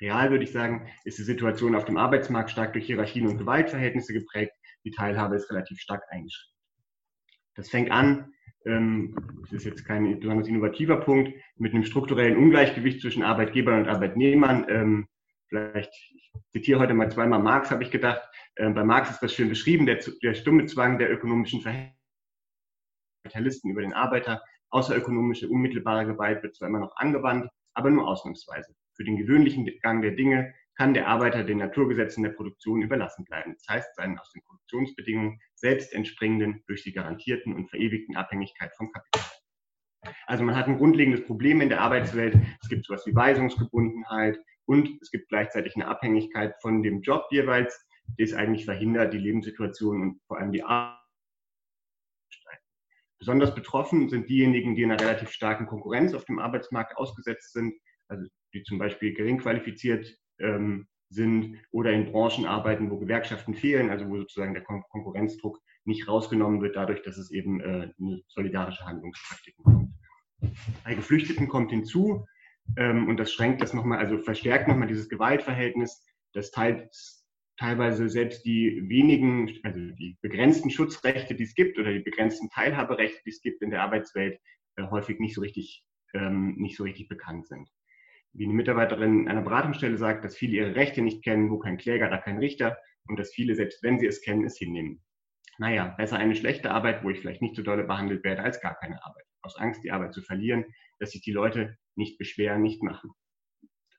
Real 0.01 0.31
würde 0.31 0.45
ich 0.45 0.51
sagen, 0.51 0.89
ist 1.03 1.17
die 1.17 1.23
Situation 1.23 1.75
auf 1.75 1.85
dem 1.85 1.97
Arbeitsmarkt 1.97 2.51
stark 2.51 2.73
durch 2.73 2.85
Hierarchien 2.85 3.27
und 3.27 3.37
Gewaltverhältnisse 3.37 4.13
geprägt. 4.13 4.53
Die 4.85 4.91
Teilhabe 4.91 5.35
ist 5.35 5.51
relativ 5.51 5.79
stark 5.79 6.03
eingeschränkt. 6.09 6.55
Das 7.55 7.69
fängt 7.69 7.91
an, 7.91 8.33
ähm, 8.65 9.13
das 9.41 9.51
ist 9.51 9.65
jetzt 9.65 9.85
kein 9.85 10.19
besonders 10.19 10.47
innovativer 10.47 10.97
Punkt, 10.97 11.33
mit 11.57 11.73
einem 11.73 11.83
strukturellen 11.83 12.37
Ungleichgewicht 12.37 13.01
zwischen 13.01 13.23
Arbeitgebern 13.23 13.81
und 13.81 13.89
Arbeitnehmern. 13.89 14.65
Vielleicht, 15.49 15.91
ich 16.15 16.31
zitiere 16.51 16.79
heute 16.79 16.93
mal 16.93 17.11
zweimal 17.11 17.39
Marx, 17.39 17.71
habe 17.71 17.83
ich 17.83 17.91
gedacht. 17.91 18.21
Ähm, 18.55 18.75
bei 18.75 18.83
Marx 18.83 19.09
ist 19.09 19.21
das 19.21 19.33
schön 19.33 19.49
beschrieben, 19.49 19.87
der, 19.87 19.99
der 20.21 20.35
stumme 20.35 20.65
Zwang 20.67 20.99
der 20.99 21.11
ökonomischen 21.11 21.61
Verhältnisse 21.61 21.99
Kapitalisten 23.23 23.71
über 23.71 23.81
den 23.81 23.93
Arbeiter. 23.93 24.43
Außerökonomische 24.69 25.49
unmittelbare 25.49 26.05
Gewalt 26.05 26.43
wird 26.43 26.55
zwar 26.55 26.67
immer 26.67 26.79
noch 26.79 26.95
angewandt, 26.95 27.49
aber 27.73 27.89
nur 27.89 28.07
ausnahmsweise. 28.07 28.75
Für 28.95 29.03
den 29.03 29.17
gewöhnlichen 29.17 29.67
Gang 29.81 30.01
der 30.01 30.11
Dinge 30.11 30.53
kann 30.75 30.93
der 30.93 31.07
Arbeiter 31.07 31.43
den 31.43 31.57
Naturgesetzen 31.57 32.23
der 32.23 32.31
Produktion 32.31 32.81
überlassen 32.81 33.25
bleiben. 33.25 33.55
Das 33.55 33.67
heißt, 33.67 33.95
seinen 33.95 34.19
aus 34.19 34.31
den 34.31 34.43
Produktionsbedingungen 34.43 35.39
selbst 35.55 35.93
entspringenden, 35.93 36.63
durch 36.67 36.83
die 36.83 36.93
garantierten 36.93 37.53
und 37.53 37.69
verewigten 37.69 38.15
Abhängigkeit 38.15 38.73
vom 38.75 38.91
Kapital. 38.91 39.25
Also 40.27 40.43
man 40.43 40.55
hat 40.55 40.67
ein 40.67 40.77
grundlegendes 40.77 41.25
Problem 41.25 41.59
in 41.59 41.69
der 41.69 41.81
Arbeitswelt. 41.81 42.37
Es 42.61 42.69
gibt 42.69 42.85
sowas 42.85 43.05
wie 43.05 43.15
Weisungsgebundenheit 43.15 44.39
und 44.69 45.01
es 45.01 45.09
gibt 45.09 45.29
gleichzeitig 45.29 45.75
eine 45.75 45.87
Abhängigkeit 45.87 46.53
von 46.61 46.83
dem 46.83 47.01
Job 47.01 47.25
jeweils, 47.31 47.83
die 48.19 48.23
es 48.23 48.33
eigentlich 48.33 48.65
verhindert, 48.65 49.13
die 49.13 49.17
Lebenssituation 49.17 50.01
und 50.01 50.21
vor 50.27 50.37
allem 50.37 50.51
die 50.51 50.63
Arbeit 50.63 50.99
Besonders 53.17 53.53
betroffen 53.53 54.07
sind 54.07 54.29
diejenigen, 54.29 54.75
die 54.75 54.83
in 54.83 54.91
einer 54.91 55.01
relativ 55.01 55.31
starken 55.31 55.67
Konkurrenz 55.67 56.13
auf 56.13 56.23
dem 56.23 56.39
Arbeitsmarkt 56.39 56.95
ausgesetzt 56.95 57.51
sind, 57.51 57.73
also 58.07 58.25
die 58.53 58.63
zum 58.63 58.77
Beispiel 58.77 59.13
gering 59.13 59.39
qualifiziert 59.39 60.17
ähm, 60.39 60.87
sind 61.09 61.57
oder 61.71 61.91
in 61.91 62.11
Branchen 62.11 62.45
arbeiten, 62.45 62.89
wo 62.89 62.97
Gewerkschaften 62.97 63.55
fehlen, 63.55 63.89
also 63.89 64.07
wo 64.07 64.17
sozusagen 64.17 64.53
der 64.53 64.63
Kon 64.63 64.83
Konkurrenzdruck 64.89 65.59
nicht 65.83 66.07
rausgenommen 66.07 66.61
wird, 66.61 66.77
dadurch, 66.77 67.01
dass 67.01 67.17
es 67.17 67.29
eben 67.31 67.59
äh, 67.59 67.91
eine 67.99 68.21
solidarische 68.27 68.85
Handlungspraktiken 68.85 69.63
kommt. 69.65 69.93
Bei 70.85 70.93
Geflüchteten 70.93 71.49
kommt 71.49 71.71
hinzu, 71.71 72.25
ähm, 72.77 73.07
und 73.07 73.17
das 73.17 73.31
schränkt 73.31 73.61
das 73.61 73.73
nochmal, 73.73 73.99
also 73.99 74.17
verstärkt 74.17 74.67
nochmal 74.67 74.87
dieses 74.87 75.09
Gewaltverhältnis, 75.09 76.05
das 76.33 76.51
teils 76.51 77.19
teilweise 77.59 78.09
selbst 78.09 78.45
die 78.45 78.81
wenigen, 78.87 79.51
also 79.63 79.79
die 79.79 80.17
begrenzten 80.21 80.71
Schutzrechte, 80.71 81.35
die 81.35 81.43
es 81.43 81.55
gibt 81.55 81.77
oder 81.77 81.91
die 81.91 81.99
begrenzten 81.99 82.49
Teilhaberechte, 82.49 83.21
die 83.25 83.31
es 83.31 83.41
gibt 83.41 83.61
in 83.61 83.69
der 83.69 83.83
Arbeitswelt, 83.83 84.39
äh, 84.77 84.83
häufig 84.89 85.19
nicht 85.19 85.35
so 85.35 85.41
richtig, 85.41 85.83
ähm, 86.13 86.55
nicht 86.57 86.77
so 86.77 86.83
richtig 86.83 87.09
bekannt 87.09 87.47
sind. 87.47 87.69
Wie 88.31 88.45
eine 88.45 88.53
Mitarbeiterin 88.53 89.27
einer 89.27 89.41
Beratungsstelle 89.41 89.97
sagt, 89.97 90.23
dass 90.23 90.37
viele 90.37 90.57
ihre 90.57 90.75
Rechte 90.75 91.01
nicht 91.01 91.21
kennen, 91.21 91.49
wo 91.49 91.59
kein 91.59 91.77
Kläger, 91.77 92.09
da 92.09 92.17
kein 92.17 92.37
Richter 92.37 92.77
und 93.07 93.19
dass 93.19 93.33
viele, 93.33 93.55
selbst 93.55 93.83
wenn 93.83 93.99
sie 93.99 94.07
es 94.07 94.21
kennen, 94.21 94.45
es 94.45 94.57
hinnehmen. 94.57 95.03
Naja, 95.57 95.93
besser 95.97 96.17
eine 96.17 96.35
schlechte 96.35 96.71
Arbeit, 96.71 97.03
wo 97.03 97.09
ich 97.09 97.19
vielleicht 97.19 97.41
nicht 97.41 97.55
so 97.57 97.63
dolle 97.63 97.83
behandelt 97.83 98.23
werde, 98.23 98.43
als 98.43 98.61
gar 98.61 98.75
keine 98.75 99.03
Arbeit. 99.03 99.25
Aus 99.41 99.57
Angst, 99.57 99.83
die 99.83 99.91
Arbeit 99.91 100.13
zu 100.13 100.21
verlieren, 100.21 100.63
dass 100.99 101.11
sich 101.11 101.21
die 101.21 101.31
Leute 101.31 101.77
nicht 101.95 102.17
beschweren, 102.17 102.61
nicht 102.61 102.83
machen. 102.83 103.11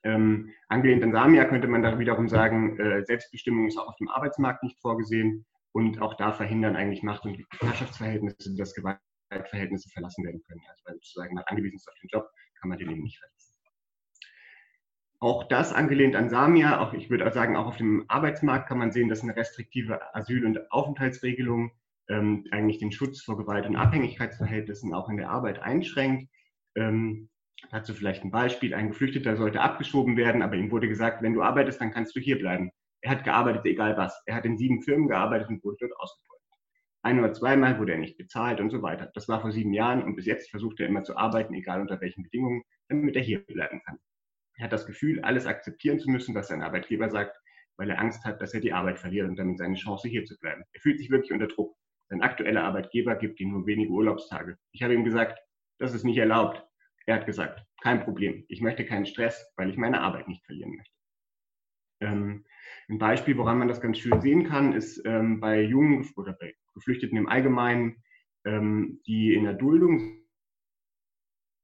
Ähm, 0.03 0.51
angelehnt 0.67 1.03
an 1.03 1.11
Samia 1.11 1.45
könnte 1.45 1.67
man 1.67 1.83
da 1.83 1.99
wiederum 1.99 2.27
sagen, 2.27 2.79
äh, 2.79 3.03
Selbstbestimmung 3.05 3.67
ist 3.67 3.77
auch 3.77 3.87
auf 3.87 3.95
dem 3.97 4.09
Arbeitsmarkt 4.09 4.63
nicht 4.63 4.79
vorgesehen 4.79 5.45
und 5.73 6.01
auch 6.01 6.15
da 6.15 6.33
verhindern 6.33 6.75
eigentlich 6.75 7.03
Macht- 7.03 7.25
und 7.25 7.37
Herrschaftsverhältnisse, 7.59 8.55
dass 8.55 8.73
Gewaltverhältnisse 8.73 9.89
verlassen 9.89 10.25
werden 10.25 10.41
können. 10.47 10.61
Also 10.69 10.81
weil 10.85 10.95
sozusagen 10.95 11.35
man 11.35 11.43
angewiesen 11.45 11.75
ist 11.75 11.87
auf 11.87 11.99
den 12.01 12.09
Job, 12.09 12.29
kann 12.59 12.69
man 12.69 12.79
den 12.79 12.89
eben 12.89 13.03
nicht 13.03 13.19
verlassen. 13.19 13.51
Auch 15.19 15.43
das 15.43 15.71
angelehnt 15.71 16.15
an 16.15 16.31
Samia, 16.31 16.79
auch 16.79 16.93
ich 16.93 17.11
würde 17.11 17.31
sagen, 17.31 17.55
auch 17.55 17.67
auf 17.67 17.77
dem 17.77 18.05
Arbeitsmarkt 18.07 18.67
kann 18.67 18.79
man 18.79 18.91
sehen, 18.91 19.07
dass 19.07 19.21
eine 19.21 19.35
restriktive 19.35 20.15
Asyl- 20.15 20.47
und 20.47 20.71
Aufenthaltsregelung 20.71 21.71
ähm, 22.09 22.47
eigentlich 22.49 22.79
den 22.79 22.91
Schutz 22.91 23.21
vor 23.21 23.37
Gewalt- 23.37 23.67
und 23.67 23.75
Abhängigkeitsverhältnissen 23.75 24.95
auch 24.95 25.09
in 25.09 25.17
der 25.17 25.29
Arbeit 25.29 25.59
einschränkt. 25.59 26.31
Ähm, 26.75 27.29
Dazu 27.69 27.93
vielleicht 27.93 28.23
ein 28.23 28.31
Beispiel. 28.31 28.73
Ein 28.73 28.89
Geflüchteter 28.89 29.37
sollte 29.37 29.61
abgeschoben 29.61 30.17
werden, 30.17 30.41
aber 30.41 30.55
ihm 30.55 30.71
wurde 30.71 30.87
gesagt, 30.87 31.21
wenn 31.21 31.33
du 31.33 31.43
arbeitest, 31.43 31.79
dann 31.79 31.91
kannst 31.91 32.15
du 32.15 32.19
hier 32.19 32.39
bleiben. 32.39 32.71
Er 33.01 33.11
hat 33.11 33.23
gearbeitet, 33.23 33.65
egal 33.65 33.97
was. 33.97 34.21
Er 34.25 34.35
hat 34.35 34.45
in 34.45 34.57
sieben 34.57 34.81
Firmen 34.81 35.07
gearbeitet 35.07 35.49
und 35.49 35.63
wurde 35.63 35.77
dort 35.81 35.99
ausgebeutet. 35.99 36.31
Ein 37.03 37.19
oder 37.19 37.33
zweimal 37.33 37.79
wurde 37.79 37.93
er 37.93 37.97
nicht 37.97 38.17
bezahlt 38.17 38.59
und 38.59 38.69
so 38.69 38.81
weiter. 38.81 39.11
Das 39.13 39.27
war 39.27 39.41
vor 39.41 39.51
sieben 39.51 39.73
Jahren 39.73 40.03
und 40.03 40.15
bis 40.15 40.25
jetzt 40.25 40.49
versucht 40.49 40.79
er 40.79 40.87
immer 40.87 41.03
zu 41.03 41.17
arbeiten, 41.17 41.53
egal 41.53 41.81
unter 41.81 41.99
welchen 42.01 42.23
Bedingungen, 42.23 42.63
damit 42.89 43.15
er 43.15 43.23
hier 43.23 43.43
bleiben 43.45 43.81
kann. 43.85 43.97
Er 44.57 44.65
hat 44.65 44.73
das 44.73 44.85
Gefühl, 44.85 45.21
alles 45.21 45.47
akzeptieren 45.47 45.99
zu 45.99 46.11
müssen, 46.11 46.35
was 46.35 46.49
sein 46.49 46.61
Arbeitgeber 46.61 47.09
sagt, 47.09 47.35
weil 47.77 47.89
er 47.89 47.99
Angst 47.99 48.23
hat, 48.25 48.41
dass 48.41 48.53
er 48.53 48.59
die 48.59 48.73
Arbeit 48.73 48.99
verliert 48.99 49.27
und 49.27 49.37
damit 49.37 49.57
seine 49.57 49.75
Chance 49.75 50.07
hier 50.09 50.25
zu 50.25 50.37
bleiben. 50.37 50.63
Er 50.73 50.81
fühlt 50.81 50.99
sich 50.99 51.09
wirklich 51.09 51.31
unter 51.31 51.47
Druck. 51.47 51.75
Sein 52.09 52.21
aktueller 52.21 52.63
Arbeitgeber 52.63 53.15
gibt 53.15 53.39
ihm 53.39 53.51
nur 53.51 53.65
wenige 53.65 53.91
Urlaubstage. 53.91 54.57
Ich 54.73 54.83
habe 54.83 54.93
ihm 54.93 55.03
gesagt, 55.03 55.39
das 55.81 55.93
ist 55.93 56.03
nicht 56.03 56.17
erlaubt. 56.17 56.63
Er 57.07 57.15
hat 57.15 57.25
gesagt, 57.25 57.65
kein 57.81 58.03
Problem, 58.03 58.45
ich 58.47 58.61
möchte 58.61 58.85
keinen 58.85 59.07
Stress, 59.07 59.51
weil 59.57 59.69
ich 59.69 59.77
meine 59.77 60.01
Arbeit 60.01 60.27
nicht 60.27 60.45
verlieren 60.45 60.75
möchte. 60.75 60.93
Ähm, 62.01 62.45
ein 62.87 62.99
Beispiel, 62.99 63.37
woran 63.37 63.57
man 63.57 63.67
das 63.67 63.81
ganz 63.81 63.97
schön 63.97 64.21
sehen 64.21 64.47
kann, 64.47 64.73
ist 64.73 65.01
ähm, 65.05 65.39
bei 65.39 65.61
Jungen 65.61 66.07
oder 66.15 66.33
bei 66.33 66.53
Geflüchteten 66.75 67.17
im 67.17 67.27
Allgemeinen, 67.27 68.03
ähm, 68.45 69.01
die 69.07 69.33
in 69.33 69.43
der 69.43 69.53
Duldung 69.53 70.21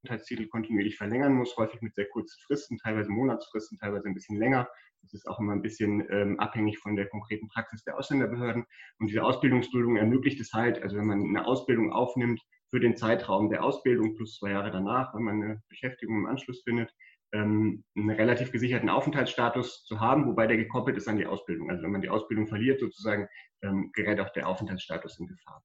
Aufenthaltstitel 0.03 0.47
kontinuierlich 0.47 0.95
verlängern 0.95 1.34
muss, 1.34 1.57
häufig 1.57 1.82
mit 1.82 1.93
sehr 1.93 2.07
kurzen 2.07 2.39
Fristen, 2.45 2.78
teilweise 2.78 3.11
Monatsfristen, 3.11 3.78
teilweise 3.78 4.07
ein 4.07 4.13
bisschen 4.13 4.38
länger. 4.38 4.70
Das 5.01 5.13
ist 5.13 5.28
auch 5.28 5.39
immer 5.39 5.53
ein 5.53 5.61
bisschen 5.61 6.07
ähm, 6.09 6.39
abhängig 6.39 6.80
von 6.80 6.95
der 6.95 7.07
konkreten 7.07 7.49
Praxis 7.49 7.84
der 7.84 7.97
Ausländerbehörden. 7.97 8.65
Und 8.99 9.07
diese 9.07 9.24
Ausbildungsduldung 9.24 9.97
ermöglicht 9.97 10.39
es 10.39 10.53
halt, 10.53 10.82
also 10.82 10.97
wenn 10.97 11.05
man 11.05 11.24
eine 11.24 11.45
Ausbildung 11.45 11.91
aufnimmt, 11.91 12.41
für 12.70 12.80
den 12.80 12.95
Zeitraum 12.95 13.49
der 13.49 13.63
Ausbildung 13.63 14.15
plus 14.15 14.38
zwei 14.38 14.51
Jahre 14.51 14.72
danach, 14.72 15.13
wenn 15.13 15.24
man 15.24 15.41
eine 15.41 15.61
Beschäftigung 15.70 16.18
im 16.18 16.26
Anschluss 16.26 16.63
findet, 16.63 16.93
ähm, 17.34 17.84
einen 17.95 18.09
relativ 18.09 18.51
gesicherten 18.51 18.89
Aufenthaltsstatus 18.89 19.84
zu 19.86 19.99
haben, 19.99 20.26
wobei 20.28 20.47
der 20.47 20.57
gekoppelt 20.57 20.97
ist 20.97 21.07
an 21.07 21.18
die 21.18 21.26
Ausbildung. 21.26 21.70
Also 21.70 21.84
wenn 21.84 21.91
man 21.91 22.01
die 22.01 22.09
Ausbildung 22.09 22.47
verliert, 22.47 22.80
sozusagen, 22.80 23.28
ähm, 23.61 23.91
gerät 23.93 24.20
auch 24.20 24.32
der 24.32 24.47
Aufenthaltsstatus 24.47 25.20
in 25.20 25.28
Gefahr. 25.28 25.63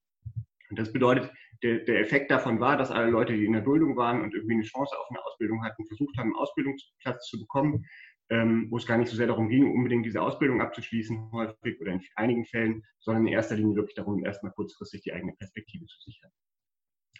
Und 0.70 0.78
das 0.78 0.92
bedeutet, 0.92 1.30
der, 1.62 1.80
der 1.80 2.00
Effekt 2.00 2.30
davon 2.30 2.58
war, 2.58 2.76
dass 2.76 2.90
alle 2.90 3.10
Leute, 3.10 3.34
die 3.34 3.44
in 3.44 3.52
der 3.52 3.62
Duldung 3.62 3.96
waren 3.96 4.22
und 4.22 4.34
irgendwie 4.34 4.54
eine 4.54 4.62
Chance 4.62 4.98
auf 4.98 5.06
eine 5.10 5.22
Ausbildung 5.24 5.62
hatten, 5.62 5.86
versucht 5.86 6.16
haben, 6.16 6.28
einen 6.28 6.36
Ausbildungsplatz 6.36 7.28
zu 7.28 7.38
bekommen, 7.38 7.84
ähm, 8.30 8.68
wo 8.70 8.78
es 8.78 8.86
gar 8.86 8.96
nicht 8.96 9.10
so 9.10 9.16
sehr 9.16 9.26
darum 9.26 9.50
ging, 9.50 9.70
unbedingt 9.70 10.06
diese 10.06 10.22
Ausbildung 10.22 10.62
abzuschließen, 10.62 11.30
häufig 11.32 11.78
oder 11.80 11.92
in 11.92 12.00
einigen 12.16 12.46
Fällen, 12.46 12.82
sondern 13.00 13.26
in 13.26 13.34
erster 13.34 13.56
Linie 13.56 13.76
wirklich 13.76 13.94
darum, 13.94 14.24
erstmal 14.24 14.52
kurzfristig 14.52 15.02
die 15.02 15.12
eigene 15.12 15.34
Perspektive 15.34 15.84
zu 15.84 16.00
sichern. 16.00 16.30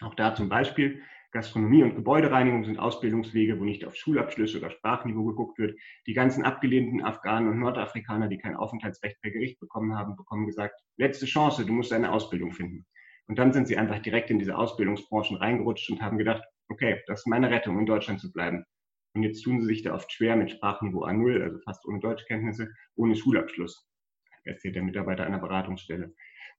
Auch 0.03 0.15
da 0.15 0.35
zum 0.35 0.49
Beispiel 0.49 1.01
Gastronomie 1.31 1.81
und 1.81 1.95
Gebäudereinigung 1.95 2.63
sind 2.63 2.77
Ausbildungswege, 2.77 3.59
wo 3.59 3.63
nicht 3.63 3.85
auf 3.85 3.95
Schulabschlüsse 3.95 4.59
oder 4.59 4.69
Sprachniveau 4.69 5.25
geguckt 5.25 5.57
wird. 5.57 5.79
Die 6.05 6.13
ganzen 6.13 6.43
abgelehnten 6.43 7.03
Afghanen 7.03 7.49
und 7.49 7.59
Nordafrikaner, 7.59 8.27
die 8.27 8.37
kein 8.37 8.55
Aufenthaltsrecht 8.55 9.19
per 9.21 9.31
Gericht 9.31 9.59
bekommen 9.59 9.95
haben, 9.95 10.15
bekommen 10.15 10.45
gesagt, 10.45 10.79
letzte 10.97 11.25
Chance, 11.25 11.65
du 11.65 11.73
musst 11.73 11.91
eine 11.91 12.11
Ausbildung 12.11 12.51
finden. 12.51 12.85
Und 13.27 13.39
dann 13.39 13.51
sind 13.51 13.67
sie 13.67 13.77
einfach 13.77 13.99
direkt 13.99 14.29
in 14.29 14.37
diese 14.37 14.57
Ausbildungsbranchen 14.57 15.37
reingerutscht 15.37 15.89
und 15.89 16.01
haben 16.01 16.19
gedacht, 16.19 16.43
okay, 16.69 17.01
das 17.07 17.21
ist 17.21 17.27
meine 17.27 17.49
Rettung, 17.49 17.79
in 17.79 17.85
Deutschland 17.85 18.19
zu 18.19 18.31
bleiben. 18.31 18.63
Und 19.15 19.23
jetzt 19.23 19.41
tun 19.41 19.61
sie 19.61 19.67
sich 19.67 19.81
da 19.81 19.95
oft 19.95 20.11
schwer 20.11 20.35
mit 20.35 20.51
Sprachniveau 20.51 21.05
A0, 21.05 21.41
also 21.41 21.59
fast 21.59 21.85
ohne 21.87 21.99
Deutschkenntnisse, 21.99 22.69
ohne 22.95 23.15
Schulabschluss, 23.15 23.87
erzählt 24.43 24.75
der 24.75 24.83
Mitarbeiter 24.83 25.25
einer 25.25 25.39
Beratungsstelle. 25.39 26.13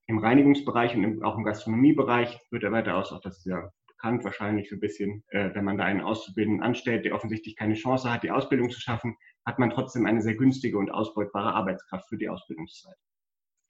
Im 0.07 0.19
Reinigungsbereich 0.19 0.95
und 0.97 1.23
auch 1.23 1.37
im 1.37 1.45
Gastronomiebereich 1.45 2.39
wird 2.51 2.63
er 2.63 2.73
weiter 2.73 2.97
aus, 2.97 3.13
auch 3.13 3.21
das 3.21 3.39
ist 3.39 3.47
ja 3.47 3.71
bekannt 3.87 4.25
wahrscheinlich 4.25 4.69
so 4.69 4.77
ein 4.77 4.81
bisschen, 4.81 5.25
äh, 5.29 5.55
wenn 5.55 5.65
man 5.65 5.79
da 5.79 5.85
einen 5.85 6.03
Auszubildenden 6.03 6.63
anstellt, 6.63 7.05
der 7.05 7.15
offensichtlich 7.15 7.57
keine 7.57 7.75
Chance 7.75 8.13
hat, 8.13 8.23
die 8.23 8.31
Ausbildung 8.31 8.71
zu 8.71 8.81
schaffen, 8.81 9.17
hat 9.47 9.59
man 9.59 9.71
trotzdem 9.71 10.05
eine 10.05 10.21
sehr 10.21 10.35
günstige 10.35 10.77
und 10.77 10.91
ausbeutbare 10.91 11.55
Arbeitskraft 11.55 12.09
für 12.09 12.19
die 12.19 12.29
Ausbildungszeit. 12.29 12.97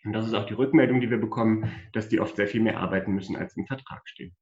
Und 0.04 0.12
das 0.12 0.26
ist 0.26 0.34
auch 0.34 0.46
die 0.46 0.54
Rückmeldung, 0.54 1.00
die 1.00 1.10
wir 1.10 1.18
bekommen, 1.18 1.70
dass 1.92 2.08
die 2.08 2.20
oft 2.20 2.36
sehr 2.36 2.48
viel 2.48 2.60
mehr 2.60 2.78
arbeiten 2.78 3.12
müssen, 3.12 3.36
als 3.36 3.56
im 3.56 3.66
Vertrag 3.66 4.08
steht. 4.08 4.34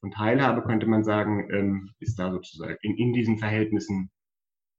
Von 0.00 0.10
Teilhabe 0.10 0.62
könnte 0.62 0.86
man 0.86 1.02
sagen, 1.02 1.48
ähm, 1.52 1.90
ist 1.98 2.18
da 2.18 2.30
sozusagen 2.30 2.76
in, 2.82 2.96
in 2.96 3.12
diesen 3.12 3.38
Verhältnissen 3.38 4.10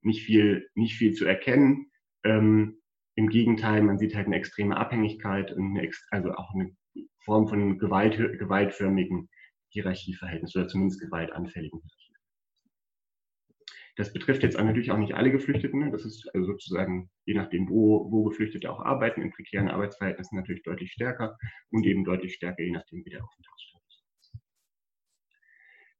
nicht 0.02 0.24
viel, 0.24 0.70
nicht 0.76 0.96
viel 0.96 1.14
zu 1.14 1.26
erkennen. 1.26 1.92
Ähm, 2.24 2.79
Im 3.20 3.28
Gegenteil, 3.28 3.82
man 3.82 3.98
sieht 3.98 4.16
halt 4.16 4.28
eine 4.28 4.38
extreme 4.38 4.78
Abhängigkeit 4.78 5.52
und 5.52 5.78
eine, 5.78 5.92
also 6.10 6.32
auch 6.36 6.54
eine 6.54 6.74
Form 7.26 7.50
von 7.50 7.78
Gewalt, 7.78 8.16
gewaltförmigen 8.16 9.28
Hierarchieverhältnissen 9.74 10.62
oder 10.62 10.70
zumindest 10.70 11.02
gewaltanfälligen 11.02 11.82
Hierarchieverhältnissen. 11.82 12.16
Das 13.98 14.14
betrifft 14.14 14.44
jetzt 14.44 14.58
natürlich 14.58 14.92
auch 14.92 14.98
nicht 14.98 15.16
alle 15.16 15.34
Geflüchteten. 15.34 15.82
Ne? 15.82 15.92
Das 15.92 16.06
ist 16.06 16.34
also 16.34 16.54
sozusagen, 16.54 17.10
je 17.26 17.34
nachdem, 17.34 17.68
wo, 17.68 18.10
wo 18.10 18.24
Geflüchtete 18.24 18.72
auch 18.72 18.80
arbeiten, 18.80 19.22
in 19.22 19.32
prekären 19.32 19.68
Arbeitsverhältnissen 19.68 20.38
natürlich 20.38 20.64
deutlich 20.64 20.94
stärker 20.94 21.38
und 21.72 21.86
eben 21.86 22.06
deutlich 22.06 22.36
stärker, 22.36 22.64
je 22.64 22.72
nachdem, 22.72 23.04
wie 23.04 23.10
der 23.10 23.26
Aufenthaltsstatus 23.26 24.06
ist. 24.22 24.34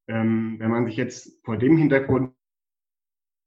Ähm, 0.08 0.56
wenn 0.58 0.70
man 0.70 0.86
sich 0.86 0.96
jetzt 0.96 1.44
vor 1.44 1.58
dem 1.58 1.76
Hintergrund 1.76 2.34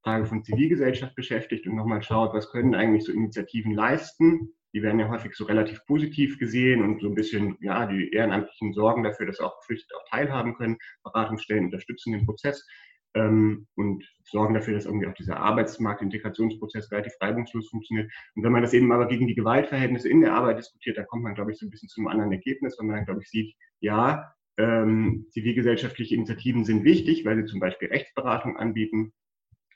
Frage 0.04 0.26
von 0.26 0.44
Zivilgesellschaft 0.44 1.14
beschäftigt 1.14 1.66
und 1.66 1.76
nochmal 1.76 2.02
schaut, 2.02 2.34
was 2.34 2.50
können 2.50 2.74
eigentlich 2.74 3.04
so 3.04 3.12
Initiativen 3.12 3.72
leisten. 3.72 4.50
Die 4.74 4.82
werden 4.82 5.00
ja 5.00 5.08
häufig 5.08 5.34
so 5.34 5.44
relativ 5.44 5.84
positiv 5.86 6.38
gesehen 6.38 6.82
und 6.82 7.00
so 7.00 7.08
ein 7.08 7.14
bisschen, 7.14 7.56
ja, 7.60 7.86
die 7.86 8.10
Ehrenamtlichen 8.12 8.74
sorgen 8.74 9.02
dafür, 9.02 9.26
dass 9.26 9.40
auch 9.40 9.58
Geflüchtete 9.60 9.96
auch 9.96 10.04
teilhaben 10.10 10.54
können. 10.54 10.76
Beratungsstellen 11.04 11.66
unterstützen 11.66 12.12
den 12.12 12.26
Prozess 12.26 12.66
ähm, 13.14 13.66
und 13.76 14.04
sorgen 14.24 14.52
dafür, 14.52 14.74
dass 14.74 14.84
irgendwie 14.84 15.06
auch 15.06 15.14
dieser 15.14 15.38
Arbeitsmarktintegrationsprozess 15.38 16.90
relativ 16.92 17.14
reibungslos 17.20 17.70
funktioniert. 17.70 18.12
Und 18.34 18.42
wenn 18.42 18.52
man 18.52 18.62
das 18.62 18.74
eben 18.74 18.92
aber 18.92 19.08
gegen 19.08 19.26
die 19.26 19.34
Gewaltverhältnisse 19.34 20.10
in 20.10 20.20
der 20.20 20.34
Arbeit 20.34 20.58
diskutiert, 20.58 20.98
dann 20.98 21.06
kommt 21.06 21.22
man, 21.22 21.34
glaube 21.34 21.52
ich, 21.52 21.58
so 21.58 21.66
ein 21.66 21.70
bisschen 21.70 21.88
zu 21.88 22.00
einem 22.00 22.08
anderen 22.08 22.32
Ergebnis, 22.32 22.76
weil 22.78 22.86
man 22.86 22.96
dann, 22.96 23.06
glaube 23.06 23.22
ich, 23.22 23.30
sieht, 23.30 23.54
ja, 23.80 24.34
ähm, 24.58 25.26
zivilgesellschaftliche 25.30 26.14
Initiativen 26.14 26.64
sind 26.64 26.84
wichtig, 26.84 27.24
weil 27.24 27.36
sie 27.36 27.46
zum 27.46 27.58
Beispiel 27.58 27.88
Rechtsberatung 27.88 28.56
anbieten, 28.56 29.12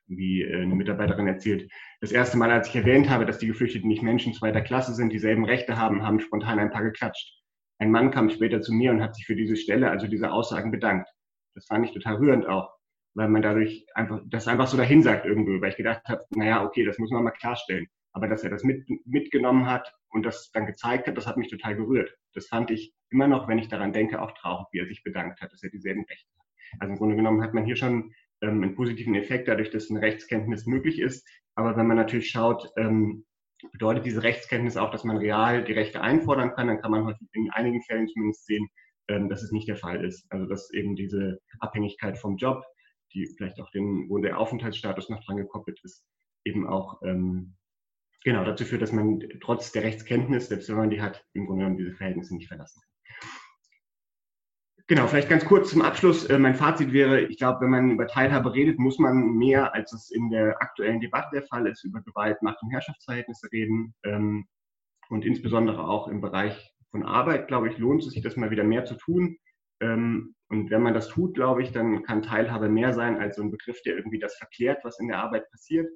wie 0.09 0.43
äh, 0.43 0.63
eine 0.63 0.75
Mitarbeiterin 0.75 1.27
erzählt, 1.27 1.71
das 2.01 2.13
erste 2.13 2.37
Mal, 2.37 2.51
als 2.51 2.69
ich 2.69 2.77
erwähnt 2.77 3.09
habe, 3.09 3.27
dass 3.27 3.39
die 3.39 3.47
Geflüchteten 3.47 3.89
nicht 3.89 4.03
Menschen 4.03 4.33
zweiter 4.33 4.61
Klasse 4.61 4.95
sind, 4.95 5.13
dieselben 5.13 5.45
Rechte 5.45 5.77
haben, 5.77 6.03
haben 6.03 6.21
spontan 6.21 6.59
ein 6.59 6.71
paar 6.71 6.83
geklatscht. 6.83 7.39
Ein 7.79 7.91
Mann 7.91 8.11
kam 8.11 8.31
später 8.31 8.61
zu 8.61 8.73
mir 8.73 8.91
und 8.91 9.03
hat 9.03 9.15
sich 9.15 9.27
für 9.27 9.37
diese 9.37 9.57
Stelle, 9.57 9.91
also 9.91 10.09
diese 10.09 10.33
Aussagen 10.33 10.71
bedankt. 10.71 11.09
Das 11.55 11.67
fand 11.67 11.87
ich 11.87 11.93
total 11.93 12.17
rührend 12.17 12.47
auch, 12.47 12.73
weil 13.15 13.29
man 13.29 13.43
dadurch 13.43 13.87
einfach, 13.95 14.21
das 14.27 14.49
einfach 14.49 14.67
so 14.67 14.77
dahin 14.77 15.03
sagt 15.03 15.27
irgendwo, 15.27 15.61
weil 15.61 15.71
ich 15.71 15.77
gedacht 15.77 16.03
habe, 16.09 16.25
naja, 16.31 16.65
okay, 16.65 16.85
das 16.85 16.99
muss 16.99 17.11
man 17.11 17.23
mal 17.23 17.31
klarstellen. 17.31 17.87
Aber 18.13 18.27
dass 18.27 18.43
er 18.43 18.51
das 18.51 18.65
mit, 18.65 18.89
mitgenommen 19.07 19.67
hat 19.67 19.93
und 20.09 20.25
das 20.25 20.51
dann 20.53 20.67
gezeigt 20.67 21.07
hat, 21.07 21.17
das 21.17 21.27
hat 21.27 21.37
mich 21.37 21.49
total 21.49 21.77
gerührt. 21.77 22.13
Das 22.35 22.49
fand 22.49 22.71
ich 22.71 22.93
immer 23.11 23.29
noch, 23.29 23.47
wenn 23.47 23.59
ich 23.59 23.69
daran 23.69 23.93
denke, 23.93 24.21
auch 24.21 24.33
traurig, 24.33 24.67
wie 24.73 24.79
er 24.79 24.87
sich 24.87 25.05
bedankt 25.05 25.41
hat, 25.41 25.53
dass 25.53 25.63
er 25.63 25.71
dieselben 25.71 26.05
Rechte 26.05 26.29
hat. 26.39 26.47
Also 26.81 26.93
im 26.93 26.99
Grunde 26.99 27.17
genommen 27.17 27.43
hat 27.43 27.55
man 27.55 27.65
hier 27.65 27.77
schon 27.77 28.13
ähm, 28.43 28.63
einen 28.63 28.75
positiven 28.75 29.15
Effekt, 29.15 29.49
dadurch, 29.49 29.71
dass 29.71 29.91
eine 29.91 30.01
Rechtskenntnis 30.01 30.67
möglich 30.67 31.01
ist. 31.01 31.27
Aber 31.55 31.77
wenn 31.77 31.87
man 31.87 31.97
natürlich 31.97 32.31
schaut, 32.31 32.71
ähm, 32.77 33.25
bedeutet 33.73 34.07
diese 34.07 34.23
Rechtskenntnis 34.23 34.77
auch, 34.77 34.91
dass 34.91 35.05
man 35.05 35.17
real 35.17 35.65
die 35.65 35.73
Rechte 35.73 36.01
einfordern 36.01 36.53
kann, 36.53 36.69
dann 36.69 36.81
kann 36.81 36.91
man 36.91 37.05
heute 37.05 37.19
in 37.33 37.51
einigen 37.51 37.83
Fällen 37.83 38.09
zumindest 38.09 38.47
sehen, 38.47 38.69
ähm, 39.09 39.29
dass 39.29 39.43
es 39.43 39.53
nicht 39.53 39.69
der 39.69 39.77
Fall 39.77 40.05
ist. 40.05 40.31
Also 40.31 40.47
dass 40.47 40.73
eben 40.73 40.95
diese 40.95 41.41
Abhängigkeit 41.61 42.19
vom 42.19 42.37
Job, 42.37 42.65
die 43.15 43.27
vielleicht 43.37 43.61
auch 43.61 43.71
den, 43.71 44.09
wo 44.09 44.19
der 44.19 44.39
Aufenthaltsstatus 44.39 45.09
noch 45.09 45.25
dran 45.25 45.39
gekoppelt 45.39 45.81
ist, 45.83 46.05
eben 46.45 46.69
auch 46.69 47.01
ähm, 47.03 47.57
genau 48.23 48.45
dazu 48.45 48.65
führt, 48.65 48.83
dass 48.83 48.93
man 48.93 49.21
trotz 49.41 49.73
der 49.73 49.83
Rechtskenntnis, 49.83 50.49
selbst 50.49 50.69
wenn 50.69 50.77
man 50.77 50.91
die 50.91 51.01
hat, 51.01 51.25
im 51.33 51.47
Grunde 51.47 51.65
genommen 51.65 51.79
diese 51.79 51.95
Verhältnisse 51.95 52.35
nicht 52.35 52.49
verlassen 52.49 52.81
kann. 52.83 53.38
Genau, 54.91 55.07
vielleicht 55.07 55.29
ganz 55.29 55.45
kurz 55.45 55.69
zum 55.69 55.83
Abschluss. 55.83 56.25
Äh, 56.25 56.39
mein 56.39 56.55
Fazit 56.55 56.95
wäre, 56.95 57.21
ich 57.21 57.37
glaube, 57.37 57.61
wenn 57.61 57.71
man 57.71 57.91
über 57.91 58.07
Teilhabe 58.07 58.55
redet, 58.55 58.79
muss 58.79 58.99
man 58.99 59.35
mehr, 59.35 59.75
als 59.75 59.93
es 59.93 60.11
in 60.11 60.31
der 60.31 60.63
aktuellen 60.63 60.99
Debatte 60.99 61.29
der 61.35 61.43
Fall 61.43 61.67
ist, 61.67 61.85
über 61.85 62.01
Gewalt, 62.01 62.41
Macht 62.41 62.63
und 62.63 62.71
Herrschaftsverhältnisse 62.71 63.53
reden. 63.53 63.95
Ähm, 64.03 64.47
und 65.11 65.27
insbesondere 65.27 65.87
auch 65.87 66.09
im 66.09 66.23
Bereich 66.23 66.75
von 66.91 67.03
Arbeit, 67.05 67.49
glaube 67.49 67.69
ich, 67.69 67.77
lohnt 67.77 68.03
es 68.03 68.13
sich, 68.13 68.23
das 68.23 68.37
mal 68.37 68.51
wieder 68.51 68.65
mehr 68.65 68.87
zu 68.87 68.95
tun. 68.95 69.37
Ähm, 69.81 70.35
und 70.49 70.71
wenn 70.71 70.83
man 70.83 70.95
das 70.95 71.09
tut, 71.09 71.35
glaube 71.35 71.63
ich, 71.63 71.71
dann 71.73 72.03
kann 72.03 72.23
Teilhabe 72.23 72.71
mehr 72.71 72.95
sein 72.95 73.19
als 73.19 73.37
so 73.37 73.43
ein 73.43 73.51
Begriff, 73.51 73.83
der 73.83 73.95
irgendwie 73.95 74.19
das 74.19 74.37
verklärt, 74.37 74.83
was 74.85 74.99
in 75.01 75.09
der 75.09 75.19
Arbeit 75.19 75.51
passiert. 75.51 75.87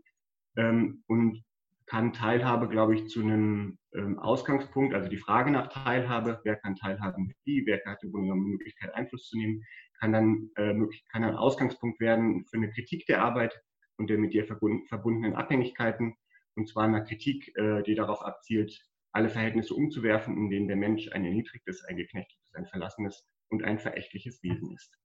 Ähm, 0.57 1.03
und 1.07 1.43
kann 1.87 2.13
Teilhabe, 2.13 2.69
glaube 2.69 2.95
ich, 2.95 3.09
zu 3.09 3.23
einem 3.23 3.79
Ausgangspunkt, 4.19 4.95
also 4.95 5.09
die 5.09 5.19
Frage 5.19 5.51
nach 5.51 5.69
Teilhabe, 5.69 6.41
wer 6.45 6.57
kann 6.57 6.77
teilhaben, 6.77 7.35
wie, 7.45 7.67
wer 7.67 7.81
hat 7.85 8.03
im 8.03 8.13
Grunde 8.13 8.29
genommen 8.29 8.47
die 8.47 8.53
Möglichkeit, 8.53 8.95
Einfluss 8.95 9.29
zu 9.29 9.37
nehmen, 9.37 9.63
kann 10.01 10.13
dann, 10.13 10.51
äh, 10.57 10.75
kann 11.11 11.23
dann 11.23 11.37
Ausgangspunkt 11.37 12.01
werden 12.01 12.45
für 12.47 12.57
eine 12.57 12.71
Kritik 12.71 13.07
der 13.07 13.23
Arbeit 13.23 13.55
und 13.99 14.09
der 14.09 14.19
mit 14.19 14.35
ihr 14.35 14.47
verbundenen 14.47 15.35
Abhängigkeiten. 15.35 16.17
Und 16.55 16.69
zwar 16.69 16.85
eine 16.85 17.05
Kritik, 17.05 17.57
äh, 17.57 17.83
die 17.83 17.95
darauf 17.95 18.23
abzielt, 18.23 18.79
alle 19.13 19.29
Verhältnisse 19.29 19.75
umzuwerfen, 19.75 20.37
in 20.37 20.51
denen 20.51 20.69
der 20.69 20.77
Mensch 20.77 21.09
ein 21.13 21.25
erniedrigtes, 21.25 21.85
ein 21.85 21.97
geknechtetes, 21.97 22.55
ein 22.55 22.67
verlassenes 22.67 23.27
und 23.51 23.63
ein 23.63 23.79
verächtliches 23.79 24.43
Wesen 24.43 24.75
ist. 24.75 24.99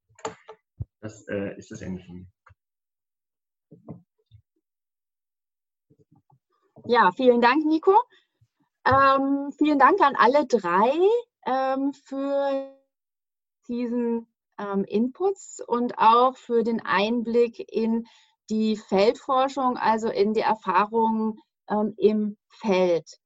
Das 1.01 1.27
äh, 1.27 1.57
ist 1.57 1.71
das 1.71 1.81
Ende 1.81 2.01
von 2.03 2.15
mir. 2.15 2.27
Ja, 6.85 7.11
vielen 7.11 7.41
Dank, 7.41 7.65
Nico. 7.65 7.93
Ähm, 8.87 9.51
vielen 9.57 9.79
Dank 9.79 9.99
an 9.99 10.15
alle 10.15 10.45
drei 10.45 10.93
ähm, 11.45 11.91
für 11.91 12.73
diesen 13.67 14.27
ähm, 14.57 14.85
Inputs 14.85 15.61
und 15.65 15.97
auch 15.97 16.37
für 16.37 16.63
den 16.63 16.79
Einblick 16.85 17.59
in 17.71 18.07
die 18.49 18.77
Feldforschung, 18.77 19.77
also 19.77 20.07
in 20.07 20.33
die 20.33 20.41
Erfahrungen 20.41 21.37
ähm, 21.69 21.95
im 21.97 22.37
Feld. 22.47 23.19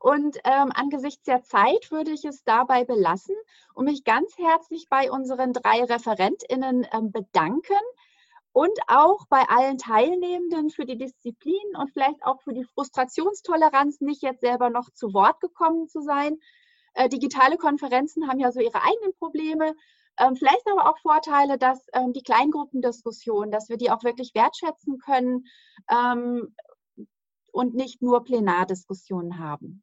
Und 0.00 0.36
ähm, 0.44 0.72
angesichts 0.74 1.22
der 1.22 1.44
Zeit 1.44 1.92
würde 1.92 2.10
ich 2.10 2.24
es 2.24 2.42
dabei 2.42 2.84
belassen 2.84 3.36
und 3.72 3.84
mich 3.84 4.02
ganz 4.02 4.36
herzlich 4.36 4.86
bei 4.90 5.12
unseren 5.12 5.52
drei 5.52 5.84
ReferentInnen 5.84 6.86
ähm, 6.92 7.12
bedanken 7.12 7.80
und 8.54 8.78
auch 8.86 9.26
bei 9.28 9.42
allen 9.48 9.78
Teilnehmenden 9.78 10.70
für 10.70 10.86
die 10.86 10.96
Disziplin 10.96 11.76
und 11.76 11.90
vielleicht 11.92 12.24
auch 12.24 12.40
für 12.42 12.54
die 12.54 12.64
Frustrationstoleranz, 12.64 14.00
nicht 14.00 14.22
jetzt 14.22 14.42
selber 14.42 14.70
noch 14.70 14.90
zu 14.90 15.12
Wort 15.12 15.40
gekommen 15.40 15.88
zu 15.88 16.02
sein. 16.02 16.38
Äh, 16.94 17.08
digitale 17.08 17.56
Konferenzen 17.56 18.28
haben 18.28 18.38
ja 18.38 18.52
so 18.52 18.60
ihre 18.60 18.80
eigenen 18.80 19.12
Probleme, 19.18 19.74
ähm, 20.20 20.36
vielleicht 20.36 20.62
aber 20.70 20.88
auch 20.88 20.98
Vorteile, 21.00 21.58
dass 21.58 21.84
ähm, 21.94 22.12
die 22.12 22.22
Kleingruppendiskussion, 22.22 23.50
dass 23.50 23.68
wir 23.68 23.76
die 23.76 23.90
auch 23.90 24.04
wirklich 24.04 24.36
wertschätzen 24.36 24.98
können 24.98 25.46
ähm, 25.90 26.54
und 27.50 27.74
nicht 27.74 28.02
nur 28.02 28.22
Plenardiskussionen 28.22 29.40
haben. 29.40 29.82